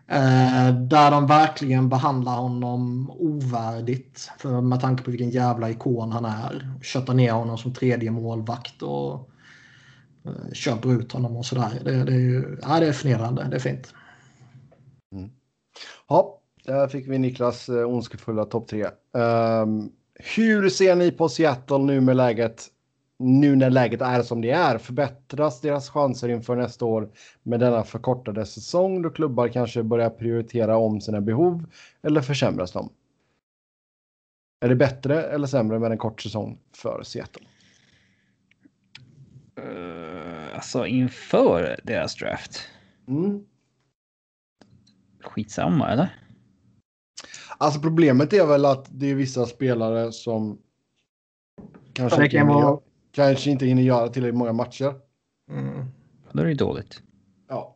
[0.08, 4.32] Eh, där de verkligen behandlar honom ovärdigt.
[4.38, 6.80] För med tanke på vilken jävla ikon han är.
[6.82, 9.30] Köttar ner honom som tredje målvakt och
[10.26, 11.82] eh, köper ut honom och sådär.
[11.84, 13.44] Det, det, är ju, ja, det är förnedrande.
[13.44, 13.94] Det är fint.
[15.16, 15.30] Mm.
[16.08, 16.39] Ja,
[16.70, 18.86] där fick vi Niklas eh, ondskefulla topp tre.
[19.12, 19.92] Um,
[20.36, 22.68] hur ser ni på Seattle nu med läget
[23.20, 27.10] nu när läget är som det är, förbättras deras chanser inför nästa år
[27.44, 31.66] med denna förkortade säsong då klubbar kanske börjar prioritera om sina behov
[32.02, 32.90] eller försämras de?
[34.62, 37.46] Är det bättre eller sämre med en kort säsong för Seattle?
[39.60, 42.62] Uh, alltså inför deras draft?
[43.08, 43.46] Mm.
[45.22, 46.29] Skitsamma eller?
[47.62, 50.58] Alltså problemet är väl att det är vissa spelare som
[51.94, 52.80] kanske inte vara
[53.12, 54.96] kanske inte hinner göra tillräckligt många matcher.
[55.52, 55.86] Mm.
[56.32, 57.02] Då är det ju dåligt.
[57.48, 57.76] Ja.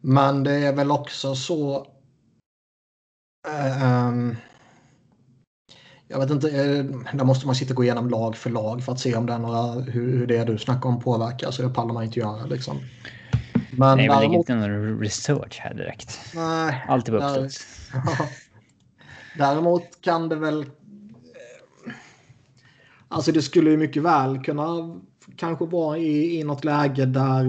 [0.00, 1.86] Men det är väl också så.
[3.84, 4.36] Um,
[6.08, 6.84] jag vet inte, eh,
[7.16, 9.32] där måste man sitta och gå igenom lag för lag för att se om det
[9.32, 11.50] är några, hur, hur det du snackar om påverkar.
[11.50, 12.80] Så det pallar man inte göra liksom.
[13.78, 16.18] Men Nej, men det är inte någon research här direkt.
[16.34, 16.84] Nej.
[16.88, 17.66] Alltid på uppstuds.
[19.38, 20.66] Däremot kan det väl
[23.08, 25.00] Alltså det skulle ju mycket väl kunna
[25.36, 27.44] kanske vara i, i något läge där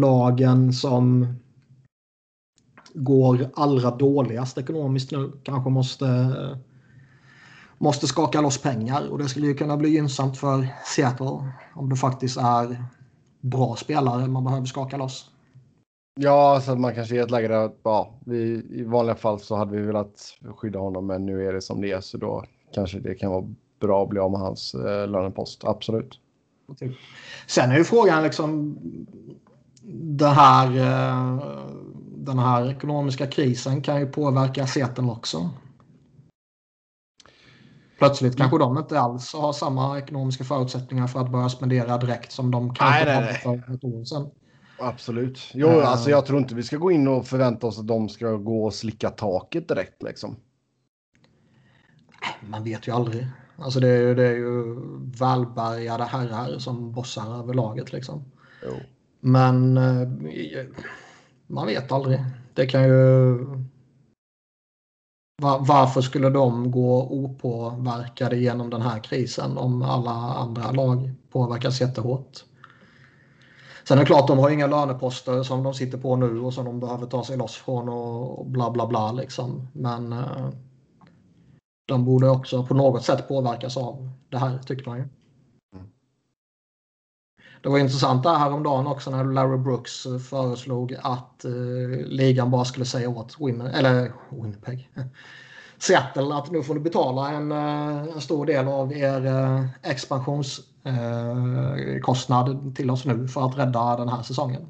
[0.00, 1.34] lagen som
[2.94, 6.34] går allra dåligast ekonomiskt nu kanske måste
[7.78, 11.96] måste skaka loss pengar och det skulle ju kunna bli gynnsamt för Seattle om det
[11.96, 12.84] faktiskt är
[13.40, 15.30] bra spelare man behöver skaka loss.
[16.20, 19.56] Ja, så att man kanske i ett läge där ja, vi, i vanliga fall så
[19.56, 22.44] hade vi velat skydda honom men nu är det som det är så då
[22.74, 23.44] kanske det kan vara
[23.80, 25.64] bra att bli av med hans eh, lönepost.
[25.64, 26.20] Absolut.
[27.46, 28.78] Sen är ju frågan liksom
[29.92, 31.44] det här, eh,
[32.16, 35.50] den här ekonomiska krisen kan ju påverka Seattle också.
[37.98, 42.50] Plötsligt kanske de inte alls har samma ekonomiska förutsättningar för att börja spendera direkt som
[42.50, 44.30] de kanske nej, hade för ett år sedan.
[44.78, 45.40] Absolut.
[45.54, 48.08] Jo, uh, alltså jag tror inte vi ska gå in och förvänta oss att de
[48.08, 50.36] ska gå och slicka taket direkt liksom.
[52.40, 53.26] Man vet ju aldrig.
[53.56, 54.76] Alltså det är ju, det är ju
[55.20, 58.24] välbärgade herrar som bossar över laget liksom.
[58.62, 58.74] Jo.
[59.20, 60.08] Men eh,
[61.46, 62.24] man vet aldrig.
[62.54, 63.38] Det kan ju...
[65.42, 72.44] Varför skulle de gå opåverkade genom den här krisen om alla andra lag påverkas jättehårt?
[73.88, 76.64] Sen är det klart, de har inga löneposter som de sitter på nu och som
[76.64, 79.68] de behöver ta sig loss från och bla bla bla liksom.
[79.72, 80.48] Men eh,
[81.86, 85.04] de borde också på något sätt påverkas av det här tycker man ju.
[85.74, 85.86] Mm.
[87.62, 91.52] Det var intressant där häromdagen också när Larry Brooks föreslog att eh,
[92.06, 94.90] ligan bara skulle säga åt Winner, eller Winnipeg,
[95.78, 100.73] Seattle att nu får ni betala en, eh, en stor del av er eh, expansionskostnad
[100.84, 104.66] eh, till oss nu för att rädda den här säsongen.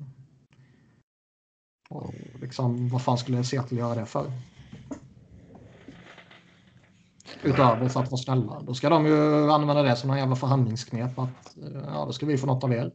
[1.91, 4.31] Och liksom, vad fan skulle Seattle göra det för?
[7.45, 8.63] utöver för att vara snälla.
[8.63, 11.19] Då ska de ju använda det som en jävla förhandlingsknep.
[11.19, 11.57] Att,
[11.87, 12.93] ja, då ska vi få något av er.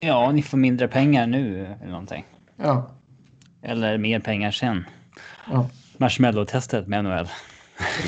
[0.00, 2.24] Ja, ni får mindre pengar nu eller någonting.
[2.56, 2.90] Ja.
[3.62, 4.84] Eller mer pengar sen.
[5.50, 5.68] Ja.
[5.96, 7.28] Marshmallow-testet med NHL.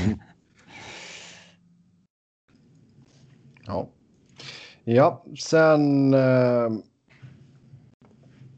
[0.05, 0.19] Mm.
[3.67, 3.89] ja.
[4.85, 6.71] Ja, sen eh,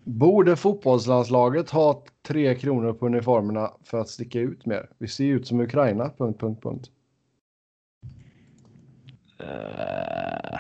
[0.05, 4.91] borde fotbollslandslaget ha tre kronor på uniformerna för att sticka ut mer.
[4.99, 6.11] Vi ser ut som Ukraina.
[6.19, 6.91] Punkt, punkt, punkt.
[9.41, 10.59] Uh...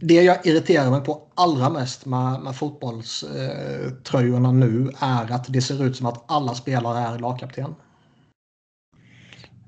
[0.00, 5.84] Det jag irriterar mig på allra mest med, med fotbollströjorna nu är att det ser
[5.84, 7.74] ut som att alla spelare är lagkapten.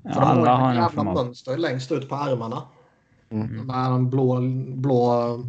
[0.07, 2.63] Ja, För de har ett jävla mönster längst ut på ärmarna.
[3.29, 3.67] Mm.
[3.67, 4.39] Med en blå,
[4.75, 5.43] blå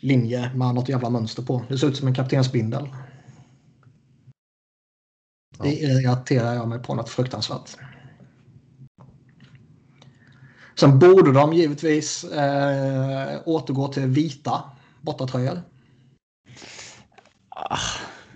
[0.00, 1.62] linje med något jävla mönster på.
[1.68, 2.88] Det ser ut som en kaptensbindel.
[5.58, 7.76] Det irriterar jag mig på något fruktansvärt.
[10.74, 14.62] Sen borde de givetvis eh, återgå till vita
[15.00, 15.62] bortatröjor.
[17.48, 17.78] Ah,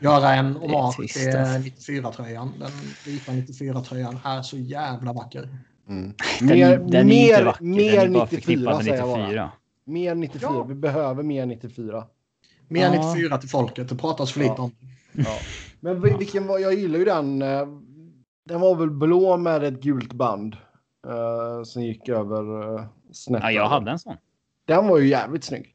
[0.01, 1.59] Göra en hommage till alltså.
[1.91, 2.53] 94-tröjan.
[2.59, 2.71] Den
[3.07, 5.49] vita 94-tröjan är så jävla vacker.
[5.89, 6.15] Mm.
[6.41, 9.23] Den, Mer, den mer, vacker, mer den är bara 94 förknippad med säger jag bara.
[9.27, 9.51] 94.
[9.85, 10.51] Mer 94.
[10.55, 10.63] Ja.
[10.65, 12.05] Vi behöver mer 94.
[12.69, 13.13] Mer Ja.
[13.13, 13.89] 94 till folket.
[13.89, 14.63] Det pratas för lite Ja.
[14.63, 14.73] om.
[15.13, 15.39] Ja.
[15.81, 17.43] Men vi- vilken var, jag gillar ju den.
[17.43, 17.67] eh,
[18.49, 20.57] Den var väl blå med ett gult band.
[21.07, 22.83] Uh, som gick över uh,
[23.13, 23.43] snett.
[23.43, 24.17] Ja, jag hade en sån.
[24.65, 25.75] Den var ju jävligt snygg.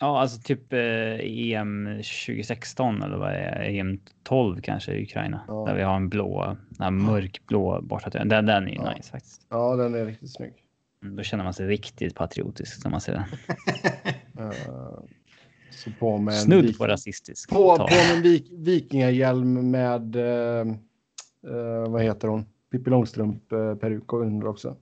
[0.00, 0.80] Ja, alltså typ eh,
[1.20, 1.84] EM
[2.26, 3.64] 2016 eller vad är det?
[3.78, 5.40] EM 12 kanske i Ukraina.
[5.48, 5.64] Ja.
[5.66, 8.28] Där vi har en blå, den här mörkblå bortatröjan.
[8.28, 8.94] Den, den är ju Ja.
[8.96, 9.46] nice faktiskt.
[9.48, 10.52] Ja, den är riktigt snygg.
[11.02, 13.24] Mm, Då känner man sig riktigt patriotisk när man ser den.
[15.70, 17.50] Så på med Snudd vik- på rasistisk.
[17.50, 20.60] På, på med en vik, vikingahjälm med, eh,
[21.46, 22.46] eh, vad heter hon?
[22.72, 24.76] Pippi Långstrump eh, och under också.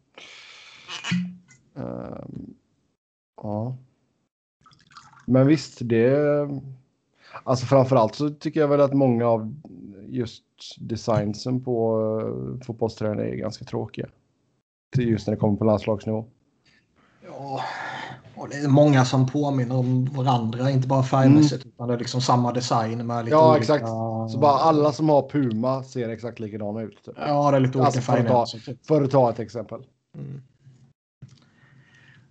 [1.76, 2.24] Eh,
[3.42, 3.76] ja.
[5.30, 6.18] Men visst, det...
[7.44, 9.54] Alltså framförallt så tycker jag väl att många av
[10.08, 10.44] just
[10.78, 14.08] designsen på uh, fotbollströjorna är ganska tråkiga.
[14.96, 16.24] Just när det kommer på landslagsnivå.
[17.26, 17.60] Ja,
[18.34, 20.70] och det är många som påminner om varandra.
[20.70, 23.44] Inte bara färgmässigt utan det är liksom samma design med lite Mm.
[23.44, 23.62] Ja, olika...
[23.62, 23.88] exakt.
[24.32, 27.04] Så bara alla som har Puma ser exakt likadana ut.
[27.04, 27.14] Typ.
[27.18, 28.46] Ja, det är lite olika Alltså, för att ta-.
[28.46, 28.86] Typ.
[28.86, 29.82] För att ta ett exempel.
[30.14, 30.42] Mm.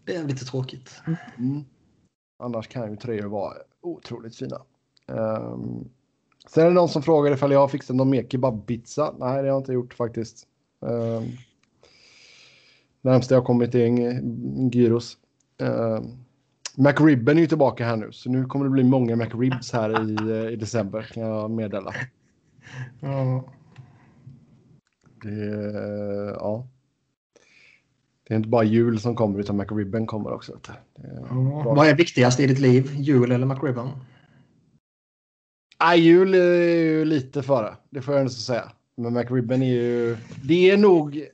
[0.06, 1.02] Det är lite tråkigt.
[1.38, 1.66] Mm.
[2.40, 4.62] Annars kan ju tröjor vara otroligt fina.
[5.08, 5.90] Um,
[6.48, 9.14] sen är det någon som frågar ifall jag har fixat någon mer kebabpizza.
[9.18, 10.48] Nej, det har jag inte gjort faktiskt.
[10.80, 11.24] Um,
[13.02, 15.18] närmast jag kommit är en, gyros.
[15.58, 16.18] Um,
[16.76, 20.32] McRibben är ju tillbaka här nu, så nu kommer det bli många McRibs här i,
[20.32, 21.94] eh, i december kan jag meddela.
[23.02, 23.44] Ja.
[25.24, 26.68] Det, ja.
[28.30, 30.60] Det är inte bara jul som kommer utan McRibben kommer också.
[30.60, 31.74] bra.
[31.76, 32.96] Vad är viktigast i ditt liv?
[32.98, 33.90] Jul eller McRibben?
[35.80, 37.78] Nej, jul är ju lite före.
[37.90, 38.72] Det får jag ändå så säga.
[38.96, 40.18] Men McRibben är ju...
[40.44, 41.28] Det är nog...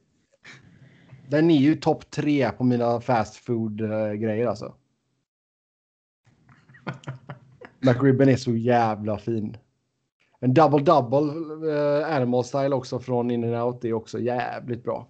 [1.30, 4.74] Den är ju topp tre på mina fast food-grejer alltså.
[7.80, 9.58] McRibben är så jävla fin.
[10.40, 11.34] En double double
[11.72, 15.08] uh, animal style också från In and Out är också jävligt bra.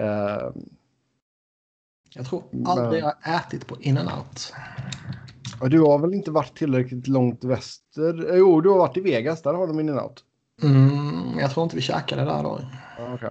[0.00, 0.50] Eh,
[2.14, 4.52] Jag tror aldrig jag har ätit på In and Out.
[5.60, 8.36] och du har väl inte varit tillräckligt långt väster?
[8.36, 9.42] Jo, du har varit i Vegas.
[9.42, 10.24] Där har de In and Out.
[10.62, 12.60] Mm, jag tror inte vi käkade där då.
[13.14, 13.30] Okej.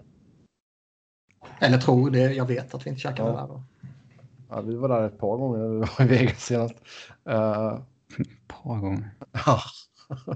[1.60, 2.34] Eller tror det.
[2.34, 3.36] Jag vet att vi inte käkade Ja.
[3.36, 3.64] där då.
[4.50, 6.76] Ja, vi var där ett par gånger när vi var i Vegas senast.
[7.30, 7.80] Uh,
[8.20, 9.10] Ett par gånger.
[9.46, 9.60] ja,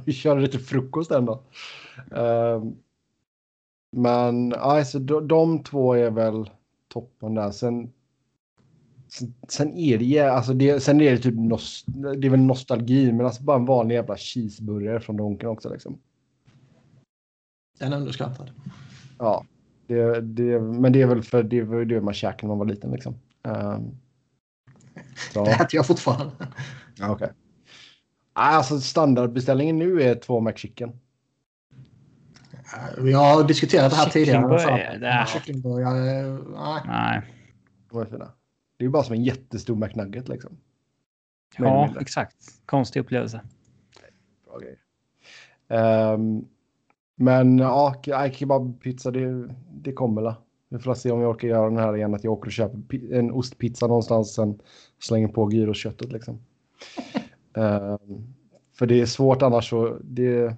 [0.06, 1.44] vi körde lite frukost ändå.
[2.18, 2.64] Uh,
[3.94, 6.50] men alltså, de, de två är väl
[6.88, 7.52] toppen där.
[7.52, 7.94] Sen,
[9.08, 13.12] sen, sen är det, alltså det, sen är det typ nos, det är väl nostalgi,
[13.12, 16.00] men alltså bara en vanlig jävla cheeseburgare från Donken också liksom.
[17.80, 18.52] Den är underskattad.
[19.20, 19.46] Ja,
[19.88, 22.66] det, det, men det är väl för det var det man käkade när man var
[22.66, 23.16] liten liksom.
[23.44, 23.98] Um,
[25.34, 25.46] så.
[25.46, 26.34] Det äter jag fortfarande.
[27.02, 27.30] Okej.
[28.34, 31.00] Alltså standardbeställningen nu är två McChicken.
[32.98, 34.62] Vi har diskuterat det här tidigare.
[35.08, 36.24] Är- Kycklingburgare,
[36.56, 36.82] nej.
[36.86, 37.22] Nej.
[38.78, 40.58] Det är ju bara som en jättestor McNugget liksom.
[41.58, 42.02] Ja, mindre.
[42.02, 42.36] exakt.
[42.66, 43.42] Konstig upplevelse.
[44.46, 44.78] Bra grejer.
[45.68, 46.46] Ehm,
[47.16, 47.96] men ja,
[48.34, 50.36] kebabpizza det, det kommer la.
[50.70, 52.14] Vi får se om jag orkar göra den här igen.
[52.14, 54.34] Att jag åker och köper en ostpizza någonstans.
[54.34, 54.60] Sen
[55.00, 56.40] slänger på gyroköttet liksom.
[57.56, 58.34] Ehm,
[58.74, 59.98] för det är svårt annars så.
[60.04, 60.56] Det,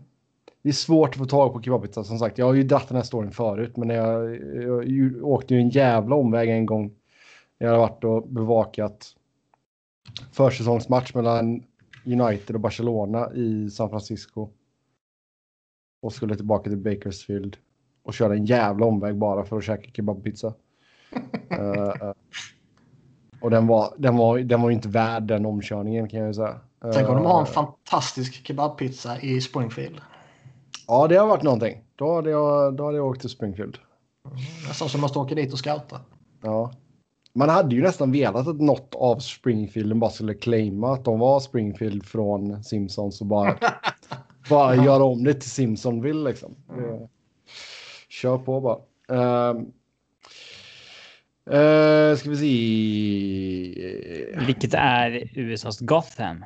[0.66, 2.38] det är svårt att få tag på kebabpizza som sagt.
[2.38, 3.78] Jag har ju dratt den här storyn förut.
[3.78, 6.92] Men jag, jag, ju- åkte ju en jävla omväg en gång.
[7.58, 9.08] Jag hade varit och bevakat
[10.32, 11.64] försäsongsmatch mellan
[12.06, 14.50] United och Barcelona i San Francisco.
[16.02, 17.58] Och skulle tillbaka till Bakersfield.
[18.04, 20.54] Och körde en jävla omväg bara för att käka kebabpizza.
[21.50, 22.12] Eh,
[23.42, 26.60] och den var, den, var, den var inte värd den omkörningen kan jag ju säga.
[26.94, 30.02] Tänk om de har en Eh, fantastisk kebabpizza i Springfield.
[30.88, 31.82] Ja, det har varit någonting.
[31.96, 33.78] Då hade jag, då hade jag åkt till Springfield.
[34.68, 36.02] Nästan som man måste åka dit och scouta.
[36.42, 36.74] Ja.
[37.34, 41.40] Man hade ju nästan velat att något av Springfielden bara skulle claima att de var
[41.40, 43.58] Springfield från Simpsons och bara,
[44.50, 46.56] bara göra om det till Simpsonville liksom.
[46.68, 47.10] Det-
[48.10, 48.80] Kör på bara.
[49.50, 49.66] Ehm,
[51.52, 52.46] Uh, ska vi se.
[54.46, 56.46] Vilket är USAs Gotham?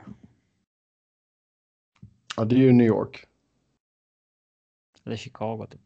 [2.38, 3.26] Ja, det är ju New York.
[5.06, 5.82] Eller Chicago typ.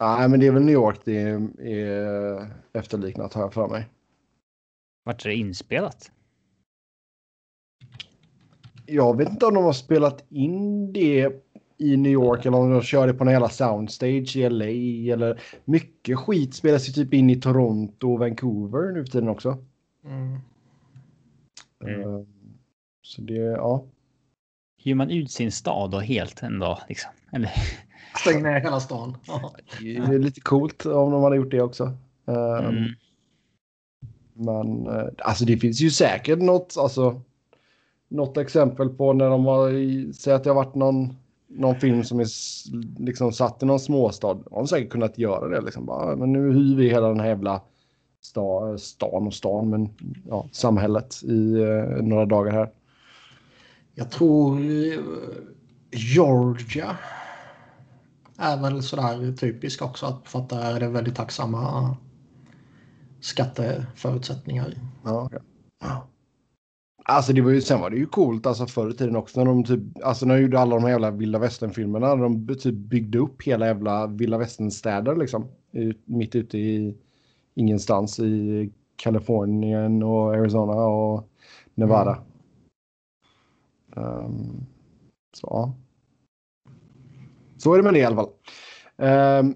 [0.00, 3.88] Nej, men det är väl New York det är, är efterliknat har jag för mig.
[5.04, 6.10] Vart är det inspelat?
[8.86, 11.44] Jag vet inte om de har spelat in det
[11.76, 14.64] i New York eller om de kör det på en jävla soundstage i LA
[15.14, 19.58] eller mycket skit spelas ju typ in i Toronto och Vancouver nu för tiden också.
[20.04, 20.34] Mm.
[21.84, 22.22] Uh,
[23.02, 23.84] så det, ja.
[24.78, 27.10] Hyr man ut sin stad då helt en dag liksom?
[27.32, 27.50] Eller?
[28.20, 29.16] Stäng ner hela stan.
[29.80, 31.84] det är lite coolt om de hade gjort det också.
[32.28, 32.84] Uh, mm.
[34.32, 37.20] Men uh, alltså det finns ju säkert något, alltså
[38.08, 41.16] något exempel på när de har, säg att det har varit någon
[41.56, 42.26] någon film som är
[43.04, 44.34] liksom satt i någon småstad.
[44.34, 45.60] De har säkert kunnat göra det.
[45.60, 45.86] Liksom.
[45.86, 47.62] Bara, men nu hyr vi hela den här jävla
[48.20, 49.88] sta, stan och stan, men
[50.28, 52.70] ja, samhället i eh, några dagar här.
[53.94, 55.00] Jag tror eh,
[55.90, 56.96] Georgia
[58.52, 60.06] är väl sådär typisk också.
[60.06, 61.96] Att för att där är det väldigt tacksamma
[63.20, 64.74] skatteförutsättningar.
[65.04, 65.40] Ja, okay.
[67.06, 69.46] Alltså det var ju, sen var det ju coolt alltså förr i tiden också när
[69.46, 72.16] de typ, alltså när de gjorde alla de här jävla vilda västern-filmerna.
[72.16, 75.48] De typ byggde upp hela jävla vilda västern-städer liksom.
[76.04, 76.96] Mitt ute i
[77.54, 81.28] ingenstans i Kalifornien och Arizona och
[81.74, 82.18] Nevada.
[83.96, 84.08] Mm.
[84.08, 84.66] Um,
[85.36, 85.74] så ja.
[87.64, 88.30] Så är det med det i alla fall.
[88.96, 89.54] Um,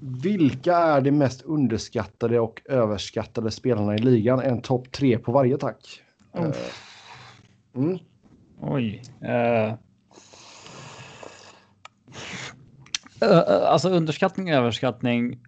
[0.00, 4.40] vilka är de mest underskattade och överskattade spelarna i ligan?
[4.40, 6.02] En topp tre på varje tack.
[6.32, 6.52] Oh.
[7.76, 7.98] Mm.
[8.60, 9.02] Oj.
[9.22, 9.74] Uh.
[13.22, 15.38] Uh, alltså underskattning och överskattning.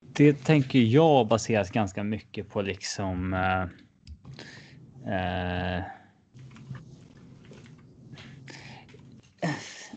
[0.00, 3.32] Det tänker jag baseras ganska mycket på liksom.
[5.06, 6.01] Uh,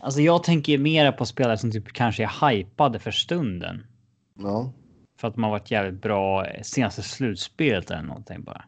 [0.00, 3.86] Alltså jag tänker mer på spelare som typ kanske är hypade för stunden.
[4.38, 4.72] Ja.
[5.20, 8.64] För att har varit jävligt bra senaste slutspelet eller någonting bara.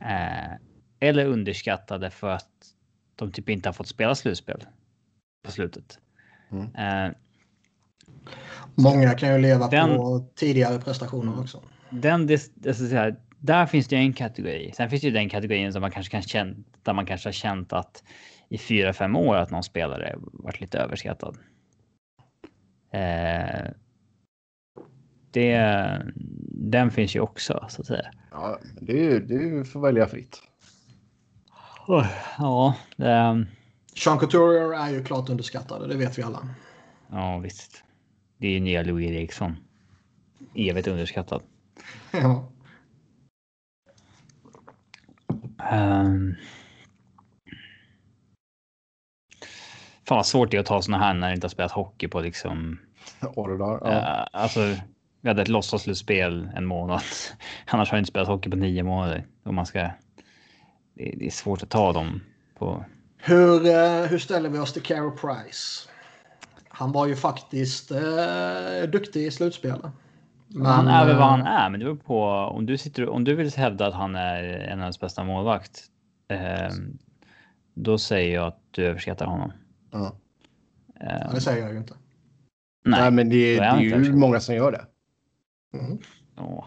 [0.00, 0.52] Eh,
[1.00, 2.48] eller underskattade för att
[3.16, 4.64] de typ inte har fått spela slutspel
[5.44, 5.98] på slutet.
[6.50, 6.74] Mm.
[6.74, 7.16] Eh,
[8.74, 11.62] Många kan ju leva den, på tidigare prestationer också.
[11.90, 14.72] Den, det, det, säga, där finns det en kategori.
[14.76, 17.32] Sen finns det ju den kategorin som man kanske kan känna, där man kanske har
[17.32, 18.02] känt att
[18.48, 21.38] i fyra, fem år att någon spelare varit lite överskattad.
[22.90, 23.70] Eh,
[25.30, 26.02] det,
[26.50, 28.10] den finns ju också så att säga.
[28.30, 30.42] Ja, det, är, det får välja fritt.
[32.38, 32.74] ja.
[32.96, 33.46] Det,
[33.96, 36.48] Sean Couturier är ju klart underskattade, det vet vi alla.
[37.10, 37.84] Ja, visst.
[38.38, 39.56] Det är ju nya Louis Eriksson.
[40.54, 41.42] Evigt underskattad.
[42.12, 42.50] Ja.
[45.72, 46.34] Um,
[50.08, 52.08] Fan vad svårt det är att ta såna här när det inte har spelat hockey
[52.08, 52.78] på liksom.
[53.34, 53.90] År ja.
[53.90, 54.60] Uh, alltså,
[55.20, 57.00] vi hade ett låtsasslutspel en månad.
[57.66, 59.26] Annars har jag inte spelat hockey på nio månader.
[59.42, 59.80] Och man ska.
[60.94, 62.20] Det, det är svårt att ta dem
[62.58, 62.84] på.
[63.16, 65.88] Hur, uh, hur ställer vi oss till Carey Price?
[66.68, 69.92] Han var ju faktiskt uh, duktig i slutspelet.
[70.48, 73.24] Men, han är väl vad han är, men det beror på om du sitter om
[73.24, 75.84] du vill hävda att han är en av ens bästa målvakt.
[76.28, 76.72] Eh,
[77.74, 79.52] då säger jag att du överskattar honom.
[79.94, 80.12] Ja.
[81.00, 81.94] ja det säger jag ju inte.
[82.84, 84.86] Nej, Nej men det, det är ju många som gör det.
[85.78, 85.98] Mm.
[86.36, 86.66] Ja.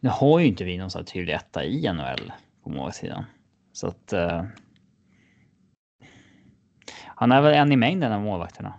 [0.00, 3.24] Nu har ju inte vi någon sån här tydlig etta i NHL på målvaktssidan.
[3.72, 4.12] Så att.
[4.12, 4.44] Uh,
[7.06, 8.74] han är väl en i mängden av målvakterna.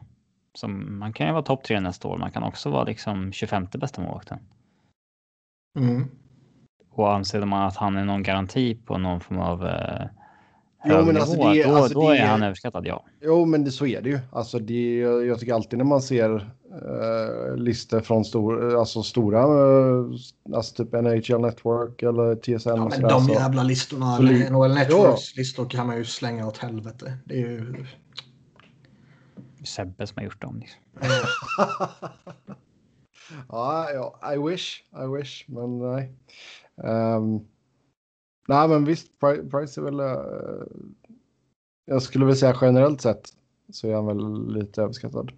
[0.53, 2.17] Som, man kan ju vara topp tre nästa år.
[2.17, 4.39] Man kan också vara liksom 25 bästa målvakten.
[5.79, 6.07] Mm.
[6.89, 10.20] Och anser man att han är någon garanti på någon form av uh,
[10.83, 13.05] Jo, men alltså det, då, alltså då det, är han överskattad, ja.
[13.21, 14.19] Jo, men det, så är det ju.
[14.31, 20.11] Alltså det, jag tycker alltid när man ser uh, listor från stor, alltså stora, uh,
[20.55, 22.69] alltså typ NHL Network eller TSN.
[22.69, 25.39] Ja, men de så, jävla listorna, så, NHL Networks ja.
[25.41, 27.17] listor kan man ju slänga åt helvete.
[27.25, 27.85] Det är ju...
[29.63, 30.59] Sebbe som har gjort dem.
[30.59, 30.81] Liksom.
[33.49, 36.13] ja, ja, I wish, I wish, men nej.
[36.83, 37.47] Um,
[38.51, 39.19] Nej, men visst,
[39.51, 39.99] Price är väl...
[39.99, 40.63] Uh,
[41.85, 43.33] jag skulle väl säga generellt sett
[43.71, 45.31] så är han väl lite överskattad.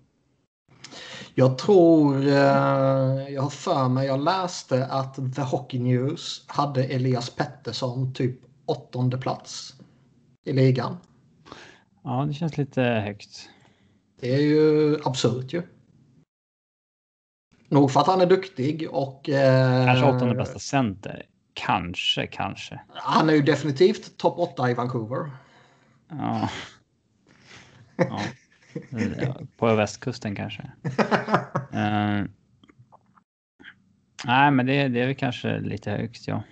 [1.35, 7.29] Jag tror, uh, jag har för mig, jag läste att The Hockey News hade Elias
[7.29, 9.73] Pettersson typ åttonde plats
[10.45, 10.97] i ligan.
[12.03, 13.49] Ja, det känns lite högt.
[14.19, 15.63] Det är ju absurt ju.
[17.69, 19.29] Nog för att han är duktig och...
[19.29, 21.27] Eh, kanske åttonde bästa center.
[21.53, 22.81] Kanske, kanske.
[22.89, 25.31] Han är ju definitivt topp åtta i Vancouver.
[26.09, 26.49] Ja.
[27.95, 28.21] ja.
[29.57, 30.71] På västkusten kanske.
[31.73, 32.25] uh,
[34.25, 36.43] nej, men det, det är väl kanske lite högt, ja.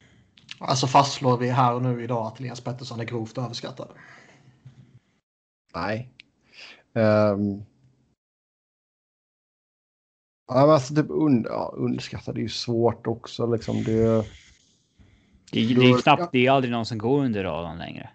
[0.59, 3.89] Alltså fastslår vi här och nu idag att Elias Pettersson är grovt överskattad?
[5.75, 6.09] Nej.
[6.93, 7.65] Um...
[10.47, 13.83] Ja, men alltså typ un ja, underskattad är ju svårt också liksom.
[13.83, 14.25] Det,
[15.51, 18.09] det, det är knappt, det är aldrig någon som går under radarn längre.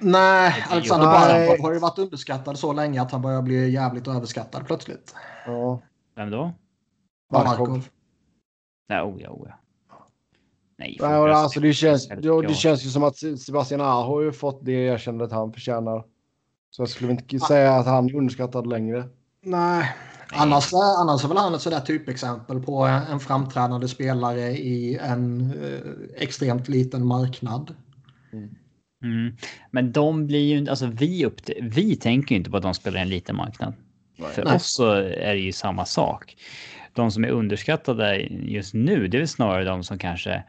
[0.00, 4.66] Nej, Alexander Barnard har ju varit underskattad så länge att han börjar bli jävligt överskattad
[4.66, 5.14] plötsligt.
[5.46, 5.80] Ja.
[6.14, 6.52] Vem då?
[7.30, 7.88] Barkov.
[8.88, 9.54] Nej, oh ja, oh ja.
[10.78, 14.32] Nej, Nej alltså det känns, det, det känns ju som att Sebastian Aho har ju
[14.32, 16.04] fått det erkännandet han förtjänar.
[16.70, 19.04] Så jag skulle inte säga att han är underskattad längre.
[19.42, 19.94] Nej,
[20.32, 26.22] Annars, annars är väl han ett sådär typexempel på en framträdande spelare i en eh,
[26.22, 27.74] extremt liten marknad.
[28.32, 28.50] Mm.
[29.02, 29.36] Mm.
[29.70, 32.98] Men de blir ju alltså vi upp vi tänker ju inte på att de spelar
[32.98, 33.74] i en liten marknad.
[34.16, 34.30] Nej.
[34.30, 34.56] För Nej.
[34.56, 36.36] oss så är det ju samma sak.
[36.92, 40.44] De som är underskattade just nu, det är väl snarare de som kanske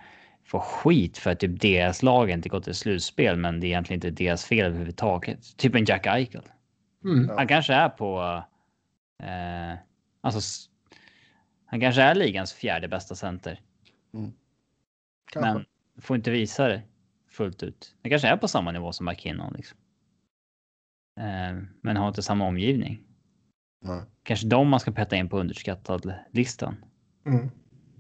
[0.46, 3.98] får skit för att typ deras lag inte gått till slutspel, men det är egentligen
[3.98, 5.58] inte deras fel överhuvudtaget.
[5.58, 6.42] Typ en Jack Eichel.
[7.06, 7.30] Mm.
[7.38, 8.44] Han kanske är på
[9.20, 9.78] Eh,
[10.22, 10.70] alltså,
[11.66, 13.62] han kanske är ligans fjärde bästa center.
[14.14, 14.32] Mm.
[15.36, 15.66] Men
[16.02, 16.82] får inte visa det
[17.30, 17.96] fullt ut.
[18.04, 19.54] Han kanske är på samma nivå som McKinnon.
[19.54, 19.78] Liksom.
[21.20, 23.04] Eh, men har inte samma omgivning.
[23.82, 24.02] Nej.
[24.24, 26.86] Kanske de man ska peta in på underskattad listan.
[27.26, 27.50] Mm.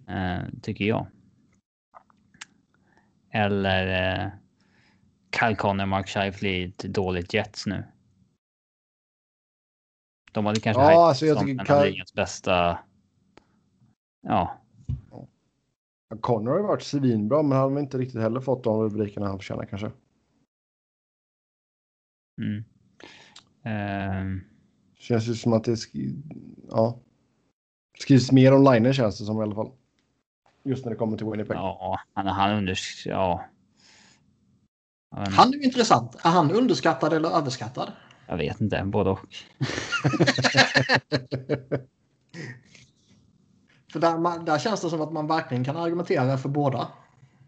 [0.07, 1.07] Eh, tycker jag.
[3.32, 4.32] Eller eh,
[5.39, 7.84] Kyle Connor, Mark Scheifele ett dåligt Jets nu.
[10.32, 11.84] De hade kanske ja, alltså jag tycker kan...
[11.84, 12.80] ligans bästa.
[14.21, 14.57] Ja.
[16.21, 19.38] Connor har ju varit svinbra, men han har inte riktigt heller fått de rubrikerna han
[19.38, 19.91] förtjänar kanske.
[22.41, 22.63] Mm.
[23.65, 24.41] Uh...
[24.99, 25.91] Känns ju som att det sk
[26.69, 26.99] ja.
[27.99, 29.71] skrivs mer online känns det som i alla fall.
[30.63, 31.57] Just när det kommer till Winnipeg.
[31.57, 32.80] Ja, han, han under...
[33.05, 33.45] Ja.
[35.11, 36.15] Han är intressant.
[36.15, 37.91] Är han underskattad eller överskattad?
[38.30, 39.19] Jag vet inte, både och.
[43.91, 46.88] för där, där känns det som att man verkligen kan argumentera för båda.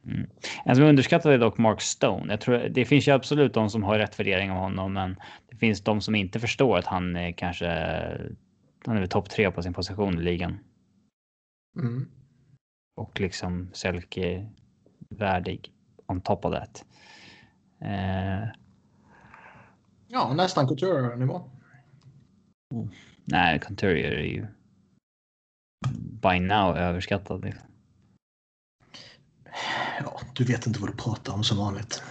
[0.05, 0.29] Mm.
[0.65, 2.33] En som underskattar är dock Mark Stone.
[2.33, 5.15] Jag tror, det finns ju absolut de som har rätt värdering av honom, men
[5.49, 7.67] det finns de som inte förstår att han är kanske
[8.85, 10.59] han är topp tre på sin position i ligan.
[11.79, 12.07] Mm.
[12.95, 14.49] Och liksom Selke
[15.09, 15.71] värdig
[16.07, 16.85] on top of that.
[17.81, 18.47] Eh,
[20.13, 21.41] Ja, nästan Couturier-nivå.
[22.73, 22.89] Mm.
[23.25, 24.47] Nej, Couturier är ju
[26.21, 27.45] by now överskattad.
[27.45, 27.67] Liksom.
[29.99, 32.03] Ja, du vet inte vad du pratar om som vanligt.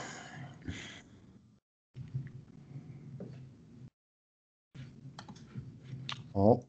[6.32, 6.62] Ja.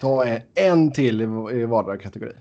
[0.00, 1.20] Ta en till
[1.52, 2.32] i vardera kategori.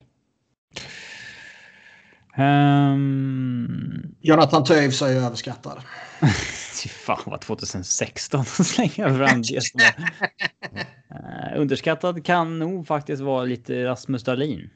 [2.37, 4.15] Um...
[4.21, 5.81] Jonathan Toews är ju överskattad.
[6.83, 9.95] Fy fan vad 2016 slänga fram det.
[11.11, 14.69] uh, underskattad kan nog faktiskt vara lite Rasmus Dahlin.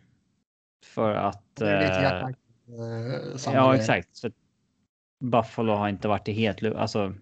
[0.86, 1.62] För att...
[1.62, 4.20] Uh, uh, ja, exakt.
[4.20, 4.32] För
[5.24, 6.64] Buffalo har inte varit i helt...
[6.64, 7.14] Alltså,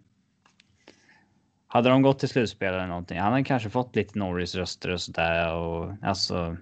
[1.67, 5.55] hade de gått till slutspel eller någonting, han hade kanske fått lite Norris-röster och sådär.
[5.55, 6.57] Och alltså,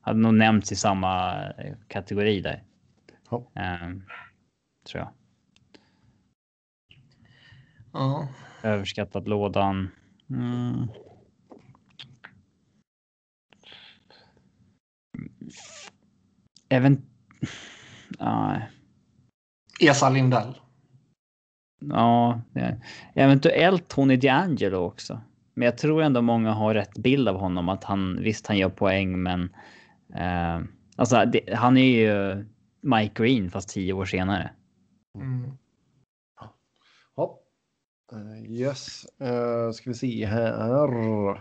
[0.00, 1.42] hade nog nämnts i samma
[1.88, 2.62] kategori där.
[3.30, 3.36] Ja.
[3.82, 4.02] Um,
[4.86, 5.12] tror jag.
[7.92, 8.28] Ja.
[8.62, 9.90] Överskattat lådan.
[10.30, 10.88] Mm.
[16.68, 17.02] Även...
[18.18, 18.68] Nej.
[19.80, 20.54] Esa Lindell.
[21.80, 22.40] Ja,
[23.14, 25.20] eventuellt Tony D'Angelo också.
[25.54, 27.68] Men jag tror ändå många har rätt bild av honom.
[27.68, 29.54] Att han visst, han gör poäng, men
[30.14, 30.60] eh,
[30.96, 32.44] alltså, det, han är ju
[32.84, 34.50] Mike Green fast tio år senare.
[35.18, 35.50] Mm.
[37.16, 37.38] Ja.
[38.12, 41.40] Uh, yes, uh, ska vi se här.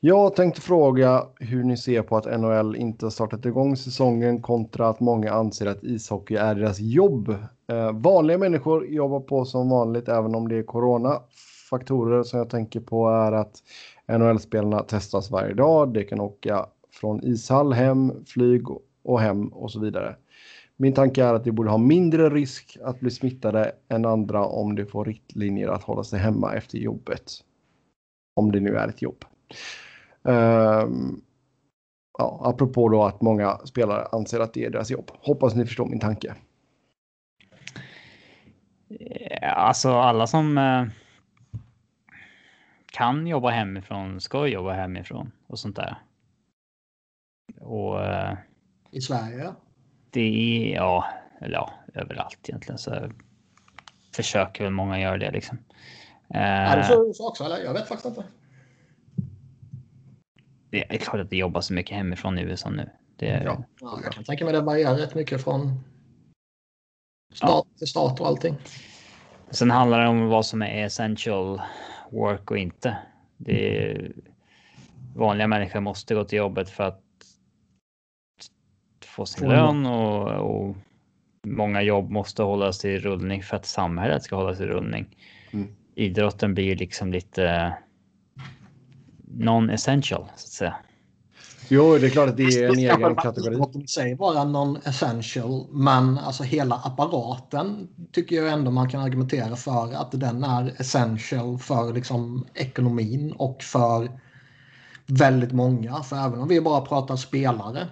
[0.00, 5.00] Jag tänkte fråga hur ni ser på att NHL inte startat igång säsongen kontra att
[5.00, 7.28] många anser att ishockey är deras jobb.
[7.72, 11.22] Uh, vanliga människor jobbar på som vanligt även om det är corona.
[11.70, 13.62] Faktorer som jag tänker på är att
[14.08, 15.92] NHL-spelarna testas varje dag.
[15.92, 18.62] De kan åka från ishall hem, flyg
[19.08, 20.16] och hem och så vidare.
[20.76, 24.74] Min tanke är att de borde ha mindre risk att bli smittade än andra om
[24.74, 27.32] de får riktlinjer att hålla sig hemma efter jobbet.
[28.36, 29.24] Om det nu är ett jobb.
[30.22, 31.22] Um,
[32.18, 35.10] ja, apropå då att många spelare anser att det är deras jobb.
[35.20, 36.34] Hoppas ni förstår min tanke.
[39.42, 40.84] Alltså alla som eh,
[42.92, 45.98] kan jobba hemifrån ska jobba hemifrån och sånt där.
[47.60, 48.04] Och.
[48.04, 48.38] Eh,
[48.92, 49.54] Eh, I Sverige?
[50.10, 51.04] Det är ja,
[51.40, 53.10] eller ja, överallt egentligen så
[54.14, 55.58] försöker väl många göra det liksom.
[56.28, 57.58] Är det så, så också eller?
[57.58, 58.24] Jag vet faktiskt inte.
[60.70, 62.90] Det är klart att det jobbar så mycket hemifrån i USA nu.
[63.16, 63.64] Det, ja.
[63.80, 65.84] ja, jag kan tänka mig det varierar rätt mycket från
[67.34, 67.78] stat ja.
[67.78, 68.56] till stat och allting.
[69.50, 71.60] Sen handlar det om vad som är essential
[72.10, 72.96] work och inte.
[73.36, 74.12] Det är,
[75.16, 77.02] vanliga människor måste gå till jobbet för att
[79.18, 80.76] få sin lön och, och
[81.46, 85.16] många jobb måste hållas i rullning för att samhället ska hållas i rullning.
[85.52, 85.68] Mm.
[85.94, 87.74] Idrotten blir liksom lite
[89.38, 90.76] non-essential så att säga.
[91.68, 93.54] Jo, det är klart att det är en egen kategori.
[93.54, 99.56] Idrotten i sig vara non-essential, men alltså hela apparaten tycker jag ändå man kan argumentera
[99.56, 104.08] för att den är essential för liksom ekonomin och för
[105.06, 106.02] väldigt många.
[106.02, 107.86] För även om vi bara pratar spelare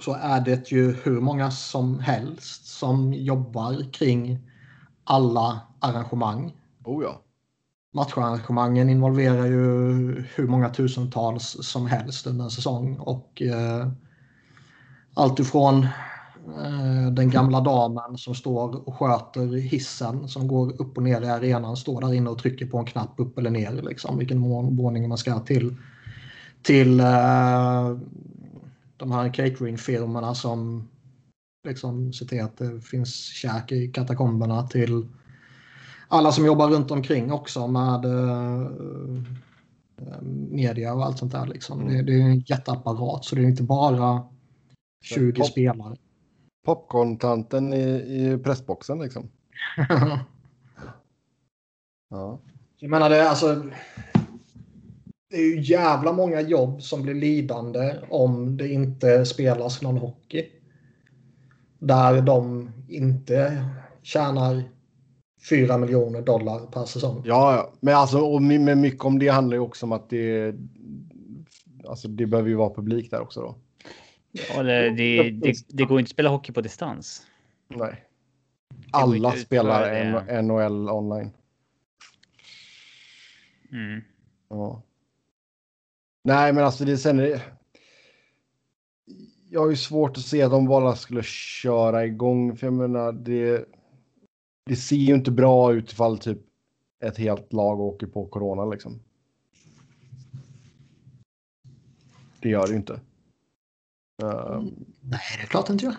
[0.00, 4.38] så är det ju hur många som helst som jobbar kring
[5.04, 6.52] alla arrangemang.
[6.84, 7.20] Oh ja.
[7.94, 9.60] Matcharrangemangen involverar ju
[10.34, 12.96] hur många tusentals som helst under en säsong.
[12.98, 13.88] Och eh,
[15.14, 15.86] allt ifrån
[16.62, 21.28] eh, den gamla damen som står och sköter hissen som går upp och ner i
[21.28, 24.40] arenan, står där inne och trycker på en knapp upp eller ner, liksom, vilken
[24.76, 25.76] våning man ska till.
[26.62, 27.96] Till eh,
[29.04, 30.88] de här cateringfirmorna som
[31.66, 35.08] liksom ser till att det finns käk i katakomberna till
[36.08, 38.70] alla som jobbar runt omkring också med uh,
[40.50, 41.46] media och allt sånt där.
[41.46, 41.80] Liksom.
[41.80, 41.94] Mm.
[41.94, 44.24] Det, det, är en jätteapparat så det är inte bara
[45.02, 45.96] 20 Pop spelare.
[46.66, 49.30] Popcorn-tanten i, i pressboxen liksom.
[52.10, 52.38] ja.
[52.78, 53.70] Jag menar det alltså
[55.34, 60.46] det är ju jävla många jobb som blir lidande om det inte spelas någon hockey.
[61.78, 63.64] Där de inte
[64.02, 64.62] tjänar
[65.50, 67.22] 4 miljoner dollar per säsong.
[67.24, 70.54] Ja, men alltså och med mycket om det handlar ju också om att det.
[71.88, 73.56] Alltså det behöver ju vara publik där också då.
[74.32, 77.22] Ja, det, det, det, det går inte att spela hockey på distans.
[77.68, 78.04] Nej.
[78.90, 81.30] Alla spelar NHL online.
[83.72, 84.00] Mm.
[84.48, 84.82] Ja.
[86.26, 87.42] Nej, men alltså det sen är det...
[89.50, 92.56] Jag har ju svårt att se att de bara skulle köra igång.
[92.56, 93.64] För jag menar, det,
[94.66, 96.38] det ser ju inte bra ut ifall typ
[97.04, 99.00] ett helt lag åker på corona liksom.
[102.40, 103.00] Det gör det ju inte.
[104.22, 105.96] Um, Nej, det är klart inte gör.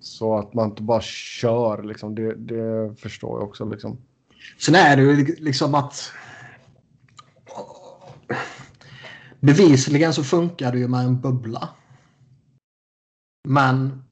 [0.00, 3.98] Så att man inte bara kör liksom, det, det förstår jag också liksom.
[4.58, 6.12] Sen är det ju liksom att
[9.40, 11.68] Bevisligen så funkar det ju med en bubbla.
[13.48, 14.04] Men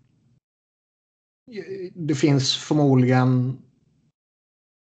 [1.94, 3.58] det finns förmodligen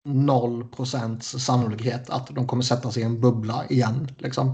[0.08, 4.08] 0% sannolikhet att de kommer sätta sig i en bubbla igen.
[4.18, 4.54] Liksom.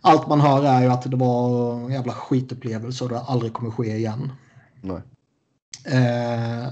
[0.00, 3.70] Allt man hör är ju att det var en jävla skitupplevelse och det aldrig kommer
[3.70, 4.32] ske igen.
[4.80, 5.02] Nej.
[5.86, 6.68] Eh,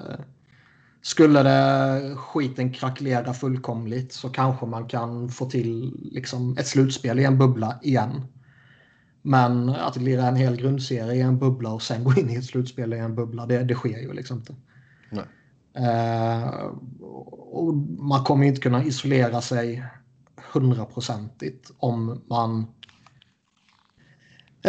[1.03, 7.25] skulle det skiten krackelera fullkomligt så kanske man kan få till liksom, ett slutspel i
[7.25, 8.23] en bubbla igen.
[9.23, 12.45] Men att lira en hel grundserie i en bubbla och sen gå in i ett
[12.45, 14.55] slutspel i en bubbla, det, det sker ju liksom inte.
[15.79, 16.49] Eh,
[17.51, 19.85] och man kommer inte kunna isolera sig
[20.53, 22.67] hundraprocentigt om man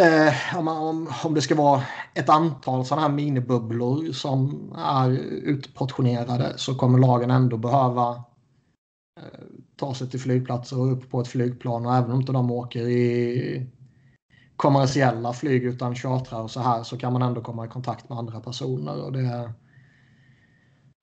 [0.00, 1.82] Eh, om, om, om det ska vara
[2.14, 8.10] ett antal sådana här minibubblor som är utportionerade så kommer lagen ändå behöva
[9.20, 9.40] eh,
[9.76, 12.88] ta sig till flygplatser och upp på ett flygplan och även om inte de åker
[12.88, 13.66] i
[14.56, 18.18] kommersiella flyg utan chartrar och så här så kan man ändå komma i kontakt med
[18.18, 19.04] andra personer.
[19.04, 19.52] Och det,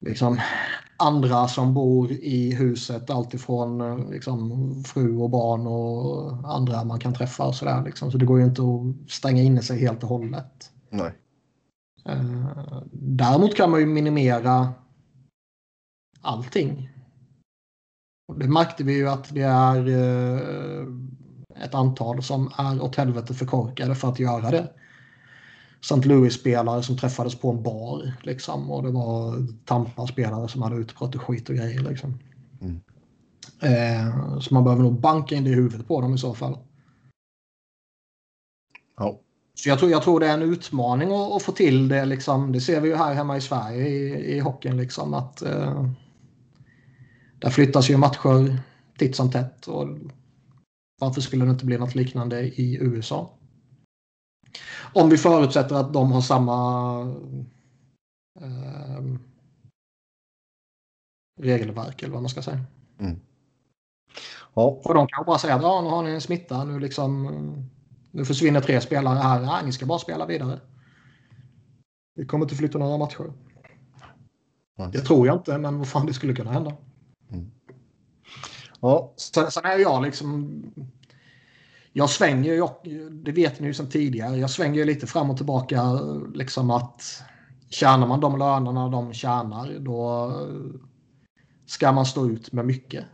[0.05, 0.39] liksom,
[0.97, 3.09] andra som bor i huset.
[3.09, 7.47] Alltifrån liksom, fru och barn och andra man kan träffa.
[7.47, 8.11] Och så, där, liksom.
[8.11, 10.71] så det går ju inte att stänga inne sig helt och hållet.
[10.89, 11.11] Nej.
[12.09, 14.73] Uh, däremot kan man ju minimera
[16.21, 16.89] allting.
[18.35, 20.87] Det märkte vi ju att det är uh,
[21.63, 24.73] ett antal som är åt helvete för korkade för att göra det.
[25.81, 26.07] St.
[26.07, 28.13] Louis-spelare som träffades på en bar.
[28.23, 31.79] Liksom, och det var Tampa-spelare som hade utbrott och skit och grejer.
[31.79, 32.19] Liksom.
[32.61, 32.79] Mm.
[33.61, 36.57] Eh, så man behöver nog banka in det i huvudet på dem i så fall.
[38.97, 39.19] Ja.
[39.53, 42.05] Så jag tror, jag tror det är en utmaning att, att, få till det.
[42.05, 42.51] Liksom.
[42.51, 44.77] Det ser vi ju här hemma i Sverige i, i hockeyn.
[44.77, 45.89] Liksom, att, eh,
[47.39, 48.59] där flyttas ju matcher
[48.97, 49.67] titt som tätt.
[49.67, 49.87] Och
[50.99, 53.37] varför skulle det inte bli något liknande i USA?
[55.01, 56.99] Om vi förutsätter att de har samma
[58.39, 59.03] eh,
[61.39, 62.61] regelverk eller vad man ska säga.
[62.99, 63.19] Mm.
[64.53, 64.81] Ja.
[64.83, 66.63] Och de kan bara säga att ja, nu har ni en smitta.
[66.63, 67.29] Nu, liksom,
[68.11, 69.41] nu försvinner tre spelare här.
[69.41, 70.59] Nej, ni ska bara spela vidare.
[72.15, 73.33] Vi kommer inte flytta några matcher.
[74.79, 74.91] Mm.
[74.91, 76.73] Det tror jag inte, men vad fan det skulle kunna hända.
[77.29, 77.51] Mm.
[78.79, 79.13] Ja.
[79.17, 80.61] Sen, sen är jag liksom
[81.97, 85.37] jag svänger ju, det vet ni ju sedan tidigare, jag svänger ju lite fram och
[85.37, 85.93] tillbaka
[86.33, 87.23] liksom att
[87.69, 90.31] tjänar man de lönerna de tjänar då
[91.65, 93.05] ska man stå ut med mycket.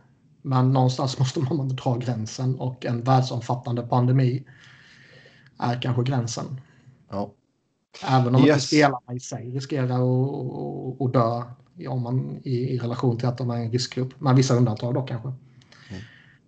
[0.42, 4.44] Men någonstans måste man dra gränsen och en världsomfattande pandemi
[5.58, 6.60] är kanske gränsen.
[7.10, 7.32] Ja.
[8.06, 8.48] Även om yes.
[8.48, 9.84] inte spelarna i sig riskerar
[11.04, 11.42] att, dö
[11.88, 14.20] om man, i, i relation till att de är en riskgrupp.
[14.20, 15.32] Med vissa undantag då kanske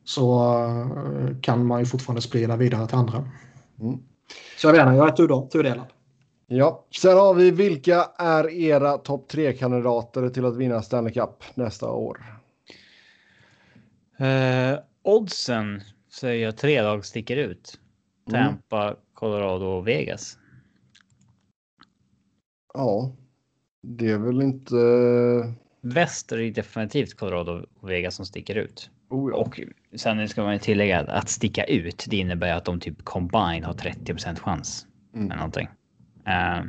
[0.06, 3.28] så eh, kan man ju fortfarande sprida vidare till andra.
[3.80, 3.98] Mm.
[4.56, 5.86] Så jag inte, jag är tudelad.
[6.46, 11.44] Ja, sen har vi vilka är era topp tre kandidater till att vinna Stanley Cup
[11.54, 12.40] nästa år?
[14.20, 15.80] Uh, oddsen
[16.12, 17.80] säger jag tre lag sticker ut.
[18.28, 18.44] Mm.
[18.44, 18.96] Tampa, mm.
[19.14, 20.38] Colorado och Vegas.
[22.74, 23.12] Ja,
[23.82, 24.76] det är väl inte.
[25.80, 28.90] Väster är definitivt Colorado och Vegas som sticker ut.
[29.08, 29.36] Oh ja.
[29.36, 29.60] Och
[30.00, 32.04] sen ska man tillägga att sticka ut.
[32.08, 34.86] Det innebär att de typ combine har 30% chans.
[35.14, 35.26] Mm.
[35.26, 35.68] Eller någonting.
[36.28, 36.64] Uh,